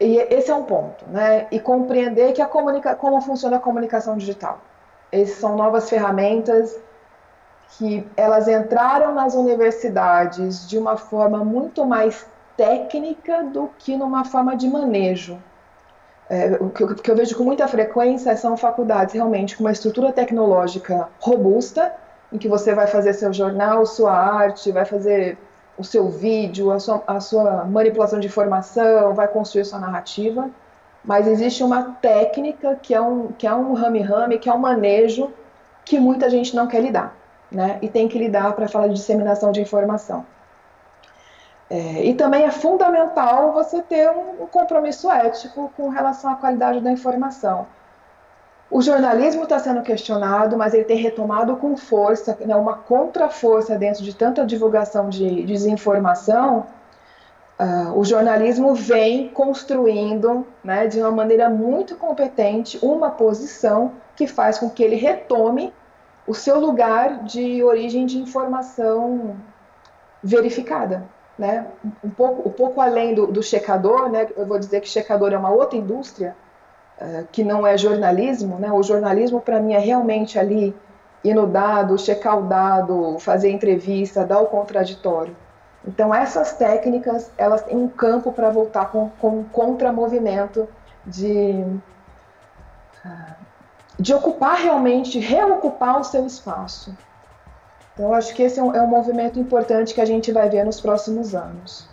e 0.00 0.18
esse 0.18 0.50
é 0.50 0.54
um 0.54 0.64
ponto, 0.64 1.04
né? 1.08 1.46
E 1.50 1.60
compreender 1.60 2.32
que 2.32 2.42
a 2.42 2.46
comunica 2.46 2.94
como 2.94 3.20
funciona 3.20 3.56
a 3.56 3.60
comunicação 3.60 4.16
digital. 4.16 4.60
Essas 5.10 5.36
são 5.36 5.56
novas 5.56 5.88
ferramentas 5.88 6.76
que 7.70 8.06
elas 8.16 8.46
entraram 8.48 9.14
nas 9.14 9.34
universidades 9.34 10.68
de 10.68 10.76
uma 10.76 10.96
forma 10.96 11.44
muito 11.44 11.86
mais 11.86 12.26
técnica 12.56 13.42
do 13.44 13.70
que 13.78 13.96
numa 13.96 14.24
forma 14.24 14.56
de 14.56 14.68
manejo. 14.68 15.40
É, 16.28 16.56
o, 16.60 16.70
que 16.70 16.82
eu, 16.82 16.94
que 16.94 17.10
eu 17.10 17.16
vejo 17.16 17.36
com 17.36 17.44
muita 17.44 17.68
frequência 17.68 18.34
são 18.36 18.56
faculdades 18.56 19.14
realmente 19.14 19.56
com 19.56 19.64
uma 19.64 19.72
estrutura 19.72 20.10
tecnológica 20.12 21.08
robusta, 21.20 21.92
em 22.32 22.38
que 22.38 22.48
você 22.48 22.74
vai 22.74 22.86
fazer 22.86 23.12
seu 23.12 23.32
jornal, 23.32 23.84
sua 23.84 24.12
arte, 24.12 24.72
vai 24.72 24.84
fazer 24.84 25.38
o 25.76 25.84
seu 25.84 26.08
vídeo, 26.08 26.70
a 26.70 26.78
sua, 26.78 27.02
a 27.06 27.20
sua 27.20 27.64
manipulação 27.64 28.20
de 28.20 28.26
informação, 28.26 29.12
vai 29.14 29.28
construir 29.28 29.64
sua 29.64 29.78
narrativa, 29.78 30.50
mas 31.04 31.26
existe 31.26 31.62
uma 31.62 31.96
técnica 32.00 32.78
que 32.80 32.94
é 32.94 33.00
um, 33.00 33.28
que 33.28 33.46
é 33.46 33.54
um 33.54 33.74
rame-rame, 33.74 34.38
que 34.38 34.48
é 34.48 34.54
um 34.54 34.58
manejo 34.58 35.30
que 35.84 36.00
muita 36.00 36.30
gente 36.30 36.56
não 36.56 36.66
quer 36.66 36.80
lidar, 36.80 37.14
né? 37.52 37.78
E 37.82 37.88
tem 37.88 38.08
que 38.08 38.18
lidar 38.18 38.54
para 38.54 38.66
falar 38.68 38.88
de 38.88 38.94
disseminação 38.94 39.52
de 39.52 39.60
informação. 39.60 40.24
É, 41.70 42.04
e 42.04 42.14
também 42.14 42.44
é 42.44 42.50
fundamental 42.50 43.52
você 43.52 43.80
ter 43.80 44.10
um, 44.10 44.46
compromisso 44.46 45.10
ético 45.10 45.72
com 45.76 45.88
relação 45.88 46.30
à 46.30 46.36
qualidade 46.36 46.80
da 46.80 46.90
informação. 46.90 47.66
O 48.70 48.82
jornalismo 48.82 49.44
está 49.44 49.58
sendo 49.58 49.82
questionado, 49.82 50.56
mas 50.56 50.74
ele 50.74 50.84
tem 50.84 50.98
retomado 50.98 51.56
com 51.56 51.76
força, 51.76 52.36
né, 52.40 52.54
uma 52.56 52.74
contraforça 52.74 53.76
dentro 53.76 54.02
de 54.02 54.14
tanta 54.14 54.44
divulgação 54.44 55.08
de, 55.08 55.44
desinformação. 55.44 56.66
Uh, 57.58 57.98
o 57.98 58.04
jornalismo 58.04 58.74
vem 58.74 59.28
construindo, 59.28 60.46
né, 60.62 60.86
de 60.86 61.00
uma 61.00 61.10
maneira 61.10 61.48
muito 61.48 61.96
competente, 61.96 62.78
uma 62.82 63.10
posição 63.10 63.92
que 64.16 64.26
faz 64.26 64.58
com 64.58 64.68
que 64.68 64.82
ele 64.82 64.96
retome 64.96 65.72
o 66.26 66.34
seu 66.34 66.58
lugar 66.58 67.22
de 67.22 67.62
origem 67.62 68.06
de 68.06 68.18
informação 68.18 69.36
verificada 70.22 71.13
né, 71.38 71.66
um 72.02 72.10
pouco, 72.10 72.48
um 72.48 72.52
pouco 72.52 72.80
além 72.80 73.14
do, 73.14 73.26
do 73.26 73.42
checador, 73.42 74.08
né, 74.08 74.28
eu 74.36 74.46
vou 74.46 74.58
dizer 74.58 74.80
que 74.80 74.88
checador 74.88 75.32
é 75.32 75.36
uma 75.36 75.50
outra 75.50 75.76
indústria, 75.76 76.36
uh, 77.00 77.26
que 77.32 77.42
não 77.42 77.66
é 77.66 77.76
jornalismo, 77.76 78.58
né, 78.58 78.70
o 78.70 78.82
jornalismo 78.82 79.40
para 79.40 79.60
mim 79.60 79.74
é 79.74 79.78
realmente 79.78 80.38
ali 80.38 80.74
ir 81.22 81.34
no 81.34 81.46
dado, 81.46 81.98
checar 81.98 82.38
o 82.38 82.42
dado, 82.42 83.18
fazer 83.18 83.50
entrevista, 83.50 84.24
dar 84.24 84.40
o 84.40 84.46
contraditório. 84.46 85.36
Então 85.86 86.14
essas 86.14 86.52
técnicas, 86.52 87.30
elas 87.36 87.62
têm 87.62 87.76
um 87.76 87.88
campo 87.88 88.32
para 88.32 88.50
voltar 88.50 88.90
com, 88.90 89.10
com 89.20 89.40
um 89.40 89.44
contramovimento 89.44 90.68
de, 91.04 91.64
uh, 93.04 93.34
de 93.98 94.14
ocupar 94.14 94.56
realmente, 94.56 95.18
reocupar 95.18 96.00
o 96.00 96.04
seu 96.04 96.24
espaço. 96.26 96.94
Então, 97.94 98.12
acho 98.12 98.34
que 98.34 98.42
esse 98.42 98.58
é 98.58 98.62
um, 98.62 98.74
é 98.74 98.82
um 98.82 98.88
movimento 98.88 99.38
importante 99.38 99.94
que 99.94 100.00
a 100.00 100.04
gente 100.04 100.32
vai 100.32 100.50
ver 100.50 100.64
nos 100.64 100.80
próximos 100.80 101.34
anos. 101.34 101.88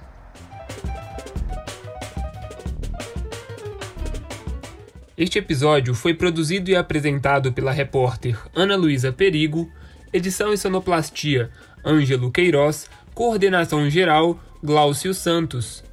Este 5.15 5.37
episódio 5.37 5.93
foi 5.93 6.15
produzido 6.15 6.71
e 6.71 6.75
apresentado 6.75 7.53
pela 7.53 7.71
repórter 7.71 8.39
Ana 8.55 8.75
Luísa 8.75 9.11
Perigo, 9.13 9.71
edição 10.11 10.51
e 10.51 10.57
sonoplastia 10.57 11.51
Ângelo 11.85 12.31
Queiroz, 12.31 12.89
coordenação 13.13 13.87
geral 13.87 14.39
Glaucio 14.63 15.13
Santos. 15.13 15.83